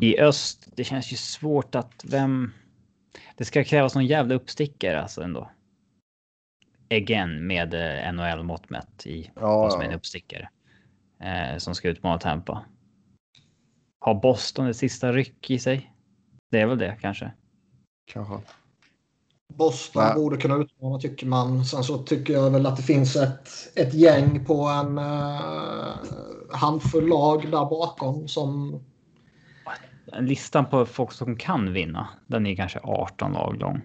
[0.00, 2.52] I öst, det känns ju svårt att vem...
[3.36, 5.50] Det ska krävas någon jävla uppstickare alltså ändå.
[6.90, 10.48] Again med eh, NHL mått mätt i ja, vad som är en uppstickare.
[11.20, 12.64] Eh, som ska utmana Tampa.
[13.98, 15.92] Har Boston ett sista ryck i sig?
[16.50, 17.32] Det är väl det kanske.
[18.12, 18.40] Kanske.
[19.56, 20.14] Boston Nej.
[20.14, 21.64] borde kunna utmana tycker man.
[21.64, 25.94] Sen så tycker jag väl att det finns ett, ett gäng på en uh,
[26.52, 28.80] handfull lag där bakom som...
[30.20, 33.80] Listan på folk som kan vinna, den är kanske 18 lag lång.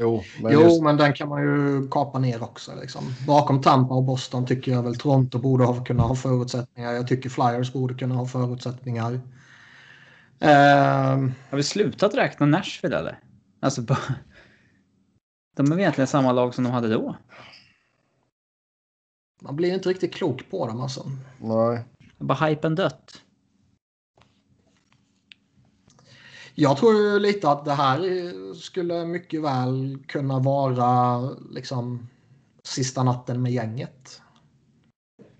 [0.00, 0.82] Jo, men, jo, just...
[0.82, 2.72] men den kan man ju kapa ner också.
[2.80, 3.02] Liksom.
[3.26, 6.92] Bakom Tampa och Boston tycker jag väl Toronto borde ha, kunna ha förutsättningar.
[6.92, 9.12] Jag tycker Flyers borde kunna ha förutsättningar.
[9.12, 9.20] Uh...
[11.50, 13.18] Har vi slutat räkna Nashville eller?
[13.60, 13.82] Alltså,
[15.54, 17.16] de är egentligen samma lag som de hade då.
[19.42, 21.10] Man blir inte riktigt klok på dem alltså.
[21.38, 21.84] Nej.
[22.18, 23.22] Bara hypen dött.
[26.54, 28.00] Jag tror lite att det här
[28.54, 31.20] skulle mycket väl kunna vara
[31.50, 32.08] liksom
[32.62, 34.22] sista natten med gänget.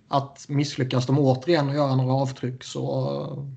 [0.09, 3.55] Att misslyckas de återigen och göra några avtryck så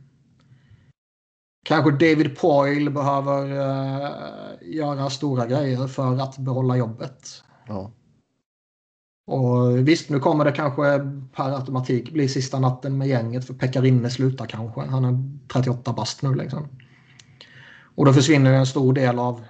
[1.68, 7.44] Kanske David Poyle behöver uh, göra stora grejer för att behålla jobbet.
[7.68, 7.92] Ja.
[9.28, 11.00] Och visst, nu kommer det kanske
[11.36, 14.82] per automatik bli sista natten med gänget för Pekarinne slutar kanske.
[14.82, 16.68] Han är 38 bast nu liksom.
[17.96, 19.44] Och då försvinner en stor del av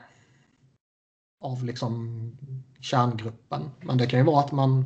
[1.42, 2.32] av liksom
[2.80, 3.62] kärngruppen.
[3.82, 4.86] Men det kan ju vara att man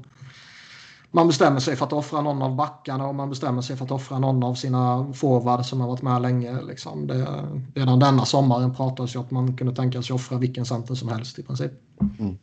[1.11, 3.91] man bestämmer sig för att offra någon av backarna och man bestämmer sig för att
[3.91, 6.61] offra någon av sina forwards som har varit med länge.
[6.61, 7.07] Liksom.
[7.07, 7.27] Det,
[7.75, 11.39] redan denna sommaren pratades ju att man kunde tänka sig offra vilken center som helst
[11.39, 11.71] i princip.
[12.19, 12.37] Mm.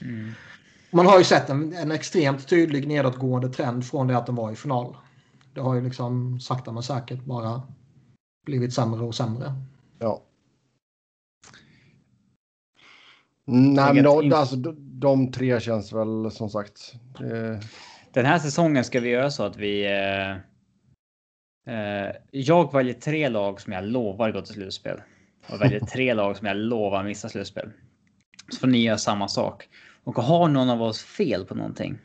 [0.00, 0.32] Mm.
[0.90, 4.52] Man har ju sett en, en, extremt tydlig nedåtgående trend från det att de var
[4.52, 4.96] i final.
[5.54, 7.62] Det har ju liksom sakta men säkert bara
[8.46, 9.54] blivit sämre och sämre.
[9.98, 10.22] Ja.
[13.46, 16.94] Nej, men då, alltså, de tre känns väl som sagt.
[17.20, 17.60] Eh...
[18.14, 19.84] Den här säsongen ska vi göra så att vi.
[19.84, 20.30] Eh,
[21.74, 25.00] eh, jag väljer tre lag som jag lovar gå till slutspel
[25.48, 27.70] och väljer tre lag som jag lovar missa slutspel.
[28.52, 29.68] Så får ni göra samma sak
[30.04, 31.98] och har någon av oss fel på någonting.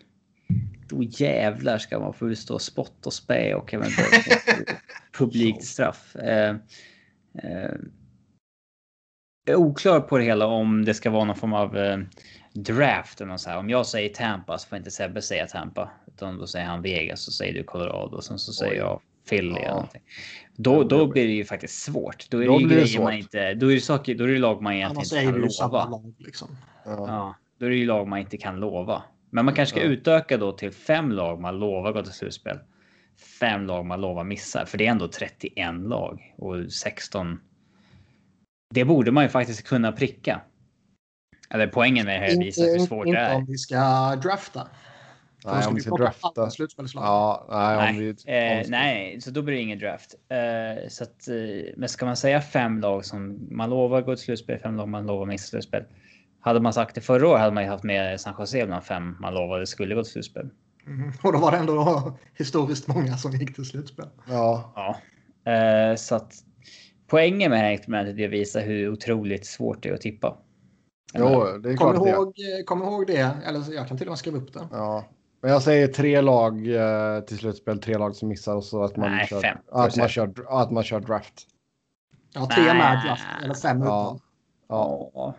[0.88, 4.28] Då jävlar ska man få utstå spott och spä och eventuellt
[5.18, 6.16] publikt straff.
[9.50, 11.98] Är oklar på det hela om det ska vara någon form av eh,
[12.54, 13.22] draft.
[13.22, 13.58] Eller så här.
[13.58, 15.92] Om jag säger Tampa så får inte Sebbe säga Tampa.
[16.08, 18.18] Utan då säger han Vegas så säger du Colorado.
[18.18, 19.62] Och sen så säger jag Philly.
[19.62, 19.88] Ja.
[20.56, 22.30] Då, då blir det ju faktiskt svårt.
[22.30, 23.54] Då är det ju grejer man inte.
[23.54, 24.16] Då är det saker.
[24.16, 25.90] Då är det lag man egentligen inte kan lova.
[25.90, 26.58] Lag, liksom.
[26.86, 27.06] ja.
[27.08, 27.36] ja.
[27.60, 29.04] Då är det ju lag man inte kan lova.
[29.30, 29.92] Men man kanske ska ja.
[29.92, 32.60] utöka då till fem lag man lovar gå till slutspel.
[33.40, 37.40] fem lag man lovar missar, för det är ändå 31 lag och 16.
[38.74, 40.42] Det borde man ju faktiskt kunna pricka.
[41.50, 43.36] Eller poängen med det här visar hur svårt inte det är.
[43.36, 44.68] om vi ska drafta.
[45.46, 46.50] Nej, om vi ska drafta.
[46.94, 50.16] Ja, nej, Nej, om vi, eh, nej, så då blir det ingen draft.
[50.30, 51.36] Eh, så att, eh,
[51.78, 55.06] men ska man säga fem lag som man lovar gå till slutspel, fem lag man
[55.06, 55.84] lovar missa slutspel.
[56.40, 59.18] Hade man sagt det förra året hade man ju haft med San Jose bland fem
[59.20, 60.50] man lovade skulle gå till slutspel.
[60.88, 61.12] Mm.
[61.24, 64.08] Och då var det ändå historiskt många som gick till slutspel.
[64.28, 66.34] Ja, Ja, eh, så att
[67.10, 70.38] poängen med det här experimentet är att visa hur otroligt svårt det är att tippa.
[71.14, 71.24] jo,
[71.64, 72.14] det är Kom klart det är.
[72.14, 72.34] ihåg,
[72.66, 74.68] kom ihåg det, eller jag kan till och med skriva upp det.
[74.72, 75.06] Ja.
[75.42, 78.98] Men jag säger tre lag eh, till slutspel, tre lag som missar och så att
[78.98, 79.58] man, Nej, kör, fem.
[79.72, 81.48] att man, kör, att man kör draft.
[82.34, 82.74] Ja, tre Nej.
[82.78, 83.86] med draft, eller fem Ja.
[84.16, 84.20] utan.
[84.68, 85.36] Ja,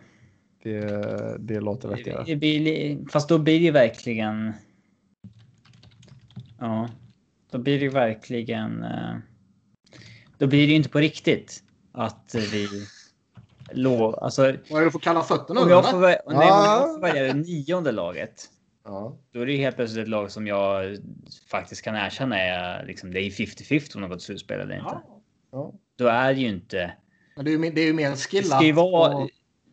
[0.63, 3.05] det, det låter vettigare.
[3.13, 4.53] fast då blir det verkligen.
[6.59, 6.89] Ja,
[7.51, 8.85] då blir det verkligen.
[10.41, 11.63] Då blir det ju inte på riktigt
[11.93, 12.69] att vi
[13.73, 15.61] lov, alltså Vad är det för kalla fötter nu?
[15.61, 16.65] om jag får, nej, om Ja.
[16.81, 18.45] jag får välja det nionde laget.
[18.85, 19.17] Ja.
[19.33, 20.99] Då är det ju helt plötsligt ett lag som jag
[21.51, 23.13] faktiskt kan erkänna är liksom.
[23.13, 24.87] Det är 50-50 om de går till slutspel eller inte.
[24.91, 25.23] Ja.
[25.53, 25.73] Ja.
[25.99, 26.93] Då är det ju inte.
[27.37, 29.31] Men det är ju, mer- det är ju mer Det ska ju skillat vara- att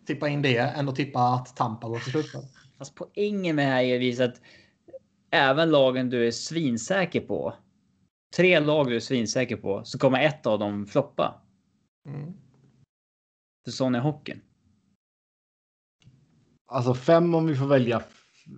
[0.07, 2.41] tippa in det än att tippa att Tampa går till slutspel.
[2.77, 4.41] Fast poängen med det här är att
[5.31, 7.53] även lagen du är svinsäker på.
[8.35, 11.41] Tre lag du är svinsäker på så kommer ett av dem floppa.
[12.05, 12.33] Mm.
[13.63, 14.41] För sån är hockeyn.
[16.65, 18.03] Alltså fem om vi får välja.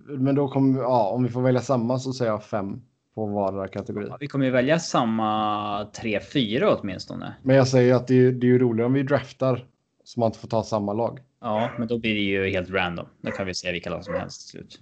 [0.08, 2.82] Men då kommer ja, om vi får välja samma så säger jag fem
[3.14, 4.06] på vardera kategori.
[4.08, 7.34] Ja, Vi kommer ju välja samma 3-4 åtminstone.
[7.42, 9.66] Men jag säger att det är, det är ju roligare om vi draftar
[10.04, 11.20] så man inte får ta samma lag.
[11.40, 13.06] Ja, men då blir det ju helt random.
[13.20, 14.80] Då kan vi säga vilka lag som helst till slut.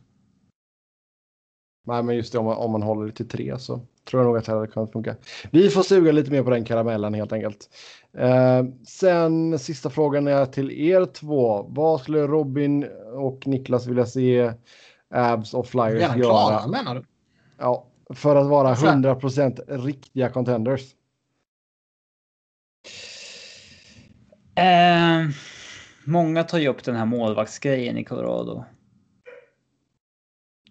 [1.86, 4.26] Nej, men just det, om man, om man håller det till tre så tror jag
[4.26, 5.16] nog att det hade kunnat funka.
[5.50, 7.68] Vi får suga lite mer på den karamellen helt enkelt.
[8.18, 11.66] Eh, sen sista frågan är till er två.
[11.68, 14.52] Vad skulle Robin och Niklas vilja se
[15.10, 16.28] Abs och Flyers Redan göra?
[16.28, 17.04] klara menar du?
[17.58, 18.96] Ja, för att vara Så här.
[18.96, 20.94] 100% riktiga contenders.
[24.54, 25.28] Eh,
[26.04, 28.64] många tar ju upp den här målvaktsgrejen i Colorado.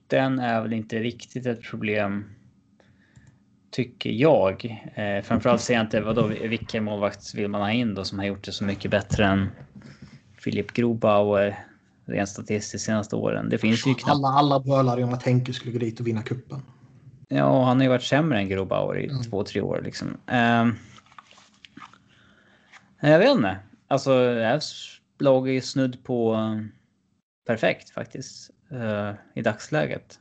[0.07, 2.36] Den är väl inte riktigt ett problem.
[3.77, 4.83] Tycker jag.
[4.95, 8.25] Eh, framförallt ser jag inte vadå, vilken målvakt vill man ha in då som har
[8.25, 9.49] gjort det så mycket bättre än
[10.37, 11.65] Filip Grobauer
[12.05, 13.49] rent statistiskt senaste åren.
[13.49, 14.09] Det finns ju knappt.
[14.17, 16.61] Alla, alla brölade om att Henke skulle gå dit och vinna kuppen.
[17.27, 19.23] Ja, han har ju varit sämre än Grobauer i Mm.
[19.23, 20.17] två, tre år liksom.
[20.27, 20.75] Ehm,
[22.99, 23.57] jag vet inte.
[23.87, 26.61] Alltså, Ävs lag är ju snudd på eh,
[27.47, 30.19] perfekt faktiskt eh, i dagsläget.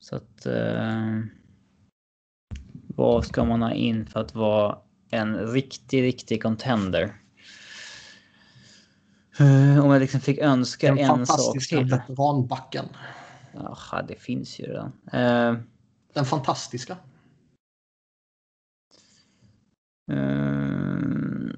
[0.00, 0.46] Så att.
[0.46, 1.20] eh,
[2.96, 4.78] vad ska man ha in för att vara
[5.10, 7.14] en riktig, riktig contender?
[9.38, 11.86] Eh, om jag liksom fick önska Den en sak fantastiska till.
[11.90, 12.84] veteranbacken.
[13.52, 14.92] Jaha, det finns ju redan.
[15.12, 15.54] Eh,
[16.12, 16.96] Den fantastiska.
[20.12, 21.56] Mm.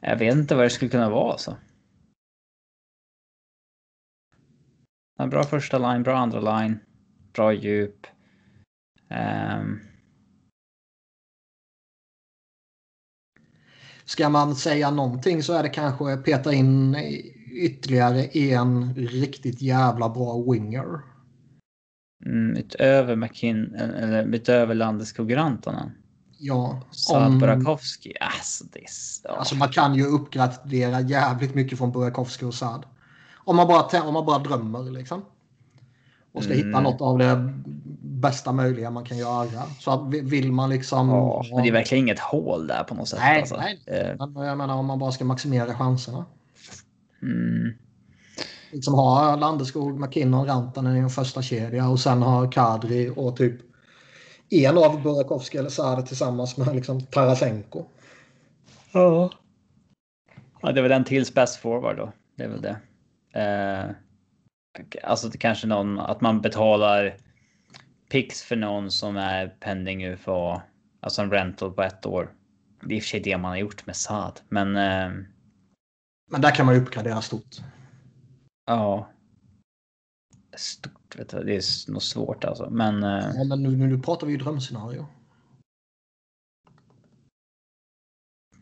[0.00, 1.56] Jag vet inte vad det skulle kunna vara så.
[5.20, 6.78] En bra första line, bra andra line,
[7.32, 8.06] bra djup.
[9.08, 9.80] Ehm,
[14.04, 16.96] Ska man säga någonting så är det kanske peta in
[17.52, 21.00] ytterligare en riktigt jävla bra winger.
[22.26, 25.90] mm, utöver McKin eller utöver Landeskog Rantanen.
[26.38, 26.82] Ja,
[27.12, 28.12] om, Burakovsky.
[28.20, 28.86] Alltså, det är,
[29.24, 29.30] ja.
[29.30, 32.86] alltså man kan ju uppgradera jävligt mycket från Burakovsky och Saad.
[33.44, 35.22] Om man bara, om man bara drömmer liksom.
[36.32, 36.82] Och ska hitta Mm.
[36.82, 37.52] något av det
[38.02, 39.62] bästa möjliga man kan göra.
[39.78, 41.08] Så att vi- vill man liksom...
[41.08, 43.18] ja, men det är verkligen inget hål där på något sätt.
[43.22, 43.56] Nej, alltså.
[43.56, 43.80] nej.
[43.86, 46.24] Eh, Men jag menar om man bara ska maximera chanserna.
[47.22, 47.72] Mm.
[48.72, 53.54] Liksom ha Landeskog, McKinnon, Rantanen i en första kedja och sen ha Kadri och typ
[54.50, 57.84] en av Burakovsky eller Saad tillsammans med liksom Tarasenko.
[58.92, 59.30] Ja.
[60.62, 62.12] Ja, det är väl en till best forward då.
[62.36, 62.76] Det är väl det.
[63.32, 63.90] Eh,
[65.02, 67.16] alltså det kanske någon att man betalar
[68.10, 70.62] pix för någon som är pending UFA.
[71.00, 72.32] Alltså en rental på ett år.
[72.82, 75.10] Det är i och för sig det man har gjort med Saad, men eh,
[76.30, 77.56] Men där kan man ju uppgradera stort.
[78.66, 79.08] ja.
[80.56, 83.02] Stort vet du, det är nog svårt alltså, men.
[83.02, 85.06] Eh, Ja, men nu, nu pratar vi ju drömscenario.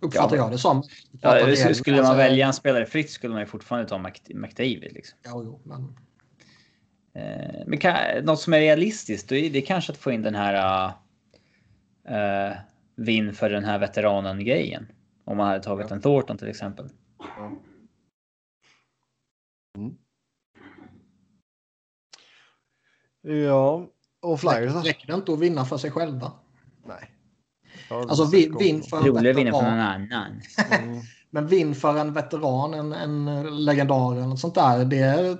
[0.00, 0.82] Uppfattar Ja, jag det som.
[1.20, 4.34] ja, det- skulle man alltså, välja en spelare fritt skulle man ju fortfarande ta Mc-
[4.34, 5.18] McDavid liksom.
[5.22, 5.96] Ja, jo, men
[7.14, 7.94] Eh, men kan,
[8.24, 10.86] något som är realistiskt, det är kanske att få in den här
[12.10, 12.56] uh,
[12.96, 14.92] vinn för den här veteranen-grejen.
[15.24, 16.88] Om man hade tagit en Thornton till exempel.
[19.76, 19.94] Mm.
[23.44, 23.88] Ja,
[24.22, 24.84] och Flyers?
[24.86, 26.32] Räcker det inte att vinna för sig själva?
[26.86, 27.10] Nej.
[27.90, 30.12] Alltså vinn vin för en Roligare vinna för någon veteran.
[30.12, 30.40] annan.
[30.82, 31.00] Mm.
[31.30, 34.84] Men vinn för en veteran, en, en legendar eller något sånt där.
[34.84, 35.38] Det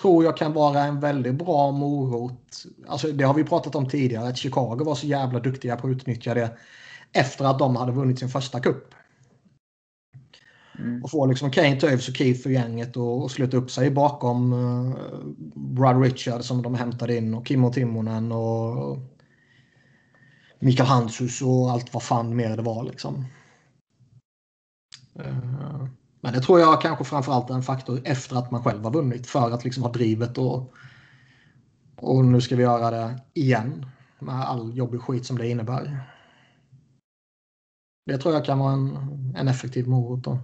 [0.00, 2.64] tror jag kan vara en väldigt bra morot.
[2.88, 4.28] Alltså det har vi pratat om tidigare.
[4.28, 6.56] Att Chicago var så jävla duktiga på att utnyttja det.
[7.12, 8.94] Efter att de hade vunnit sin första kupp.
[10.78, 11.04] Mm.
[11.04, 14.52] Och få liksom Kane, Toews och Keith och gänget och, och sluta upp sig bakom
[14.52, 14.94] uh,
[15.54, 18.98] Brad Richard som de hämtade in och Kimmo Timonen och
[20.62, 23.24] Mikael Handzus och allt vad fan mer det var liksom.
[25.14, 25.86] Eh,
[26.20, 29.26] Men det tror jag kanske framförallt är en faktor efter att man själv har vunnit
[29.26, 30.74] för att liksom ha drivet och,
[31.96, 33.86] och nu ska vi göra det igen
[34.18, 36.02] med all jobbig skit som det innebär.
[38.06, 40.38] Det tror jag kan vara en, en effektiv morot då.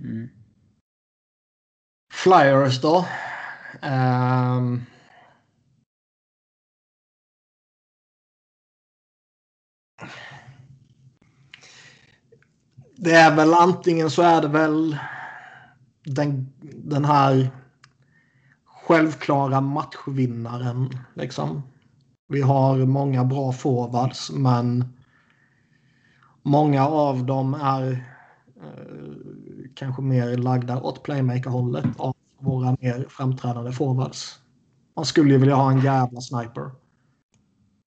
[0.00, 0.28] Mm.
[2.12, 3.06] Flyers då.
[3.82, 4.82] Ehm,
[12.96, 14.98] det är väl antingen så är det väl
[16.04, 17.50] den, den här
[18.64, 20.88] självklara matchvinnaren.
[21.14, 21.62] Liksom.
[22.28, 24.84] Vi har många bra forwards men
[26.42, 27.90] många av dem är
[28.62, 34.40] eh, kanske mer lagda åt playmaker-hållet av våra mer framträdande forwards.
[34.96, 36.70] Man skulle ju vilja ha en jävla sniper.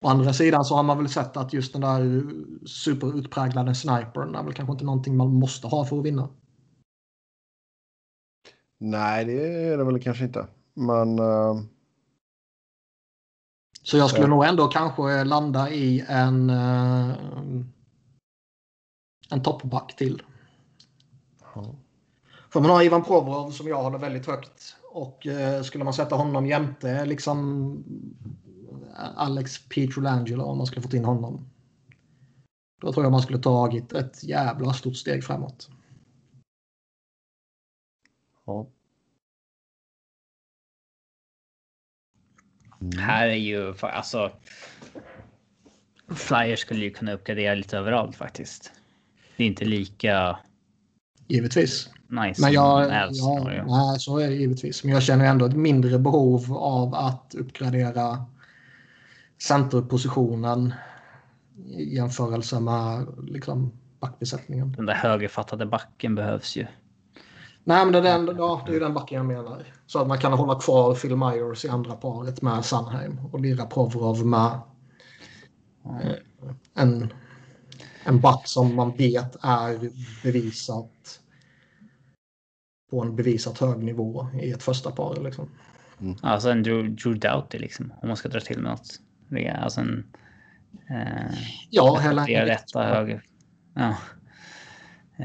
[0.03, 2.23] Å andra sidan så har man väl sett att just den där
[2.67, 6.29] superutpräglade snipern är väl kanske inte någonting man måste ha för att vinna.
[8.77, 10.47] Nej, det är det väl kanske inte.
[10.73, 11.61] Men eh,
[13.83, 14.29] Så jag skulle Ja.
[14.29, 17.09] nog ändå kanske landa i en eh,
[19.29, 20.21] en toppback till.
[21.55, 21.75] ja.
[22.53, 24.75] För man har Ivan Provorov som jag håller väldigt högt.
[24.91, 27.83] Och eh, skulle man sätta honom jämte liksom
[29.15, 31.49] Alex Pietrangelo om man skulle fått in honom.
[32.81, 35.69] Då tror jag man skulle tagit ett jävla stort steg framåt.
[38.45, 38.67] ja.
[42.81, 42.99] Mm.
[42.99, 44.31] Här är ju alltså.
[46.15, 48.71] Flyers skulle ju kunna uppgradera lite överallt faktiskt.
[49.37, 50.39] Det är inte lika
[51.27, 51.89] Givetvis.
[52.11, 54.83] Nice Men jag, ja, nej, så är det givetvis.
[54.83, 58.25] Men jag känner ändå ett mindre behov av att uppgradera
[59.41, 60.73] centerpositionen
[61.69, 64.71] i jämförelse med liksom, backbesättningen.
[64.71, 66.67] Den där högerfattade backen behövs ju.
[67.63, 69.63] Nej, men det är, den, ja, det är den backen jag menar.
[69.87, 73.65] Så att man kan hålla kvar Phil Myers i andra paret med Sunheim och lira
[73.65, 74.59] Provorov med
[75.85, 76.11] eh,
[76.73, 77.13] en,
[78.03, 79.89] en back som man vet är
[80.23, 81.20] bevisat
[82.91, 85.23] på en bevisat hög nivå i ett första par.
[85.23, 85.49] Liksom.
[86.21, 87.93] Alltså en Drew, Drew Doughty liksom.
[88.01, 88.99] Om man ska dra till med något.
[89.27, 90.05] Det är Alltså en.
[90.89, 91.33] Eh,
[91.69, 93.23] Ja, hela flera rätta höger.
[93.73, 93.95] Ja.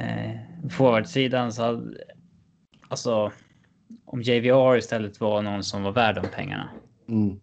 [0.01, 0.37] Eh,
[0.71, 1.97] Forwardsidan så hade,
[2.89, 3.33] alltså.
[4.05, 6.71] Om JVR istället var någon som var värd de pengarna.
[7.09, 7.41] Mm.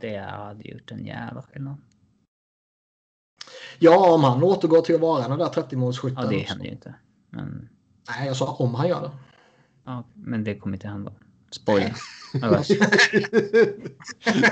[0.00, 1.76] Det hade gjort en jävla skillnad.
[3.78, 6.22] Ja, om han återgår till att vara den där 30-målsskytten.
[6.22, 6.94] Ja, det händer ju inte.
[7.30, 7.68] Men,
[8.08, 9.10] Nej, jag sa om han gör det.
[9.84, 11.12] ja, men det kommer inte hända.
[11.50, 11.94] Spoiler.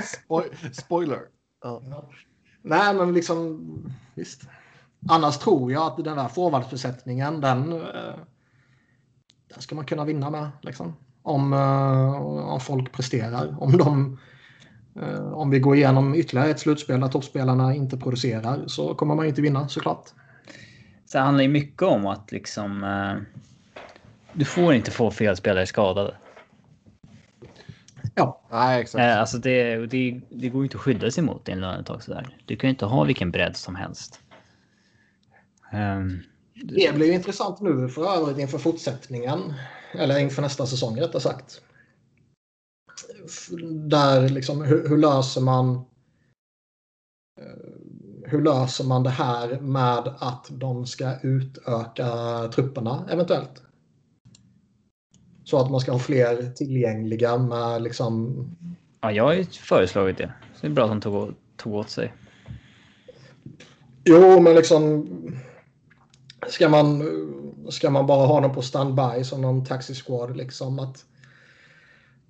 [0.03, 1.19] Spoil- spoiler.
[1.63, 1.81] Ja.
[2.61, 3.61] Nej, men liksom
[4.15, 4.41] visst.
[5.09, 8.15] Annars tror jag att den där forwardsbesättningen, den, eh,
[9.53, 10.49] den ska man kunna vinna med.
[10.61, 10.93] Liksom.
[11.21, 13.55] Om, eh, om folk presterar.
[13.59, 14.19] Om, de,
[15.01, 19.25] eh, om vi går igenom ytterligare ett slutspel där toppspelarna inte producerar så kommer man
[19.25, 20.09] inte vinna såklart.
[21.13, 22.83] Så det handlar ju mycket om att liksom.
[22.83, 23.41] Eh,
[24.33, 26.17] du får inte få fel spelare skadade.
[28.15, 29.01] Ja, Nej, exakt.
[29.01, 32.03] Eh, alltså det, det, det går ju inte att skydda sig mot i en lönetag
[32.03, 32.37] sådär.
[32.45, 34.19] Du kan ju inte ha vilken bredd som helst.
[35.71, 36.23] Ehm,
[36.53, 39.53] det blir ju intressant nu för övrigt inför fortsättningen.
[39.91, 41.61] Eller inför nästa säsong rättare sagt.
[43.89, 45.85] Där liksom, hur, hur löser man
[48.33, 52.07] hur löser man det här med att de ska utöka
[52.55, 53.63] trupperna eventuellt?
[55.43, 58.37] Så att man ska ha fler tillgängliga med liksom...
[59.01, 60.33] ja, jag har ju föreslagit det.
[60.55, 62.13] Så det är bra att de tog, tog åt sig.
[64.03, 65.07] Jo, men liksom...
[66.49, 67.03] Ska man...
[67.69, 71.05] ska man bara ha dem på standby som någon taxi squad liksom att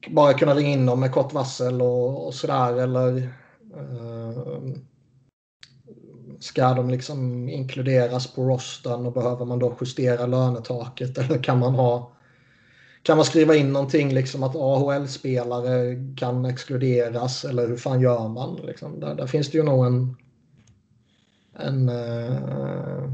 [0.10, 3.16] bara kunna ringa in dem med kort varsel och, och sådär eller
[3.78, 4.76] uh,
[6.44, 11.76] ska de liksom inkluderas på rosten och behöver man då justera lönetaket eller kan man
[11.76, 12.12] ha
[13.04, 18.56] kan man skriva in någonting liksom att AHL-spelare kan exkluderas eller hur fan gör man?
[18.56, 20.16] Liksom, där, där finns det ju nog en,
[21.60, 23.12] en eh,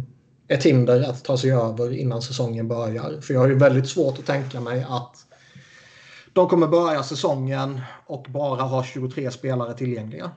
[0.48, 3.22] ett hinder att ta sig över innan säsongen börjar.
[3.22, 5.16] För jag har ju väldigt svårt att tänka mig att
[6.34, 10.32] de kommer börja säsongen och bara ha 23 spelare tillgängliga.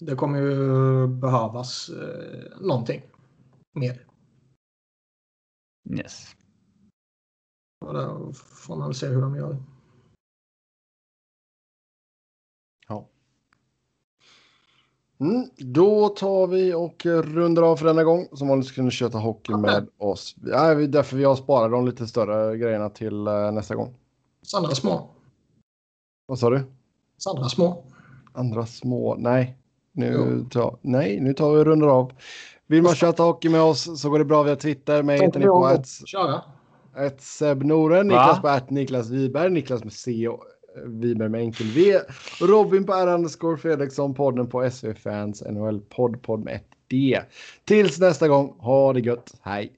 [0.00, 3.02] Det kommer ju behövas eh, någonting
[3.72, 4.06] mer.
[5.90, 6.36] Yes.
[7.80, 9.56] Och då får man se hur de gör.
[15.18, 18.28] Mm, då tar vi och rundar av för denna gång.
[18.32, 19.62] Som vanligt ska ni köta hockey okay.
[19.62, 20.36] med oss.
[20.42, 23.94] Ja, därför vi har sparat de lite större grejerna till uh, nästa gång.
[24.56, 25.10] Andra små.
[26.26, 26.64] Vad sa du?
[27.30, 27.84] Andra små.
[28.32, 29.14] Andra små.
[29.18, 29.58] Nej,
[29.96, 32.12] nu tar, nej, nu tar vi och rundar av.
[32.66, 35.02] Vill man köta hockey med oss så går det bra via Twitter.
[35.02, 35.86] Mig hittar ni på ett,
[37.06, 40.44] ett Seb Noren, Niklas på ett Niklas Wiberg, Niklas med C och
[40.86, 41.98] Wiberg med enkel V.
[42.40, 47.20] Robin på R underscore Fredriksson, podden på SV Fans, NHL podd, podd med ett D.
[47.64, 49.72] Tills nästa gång, ha det gött, hej!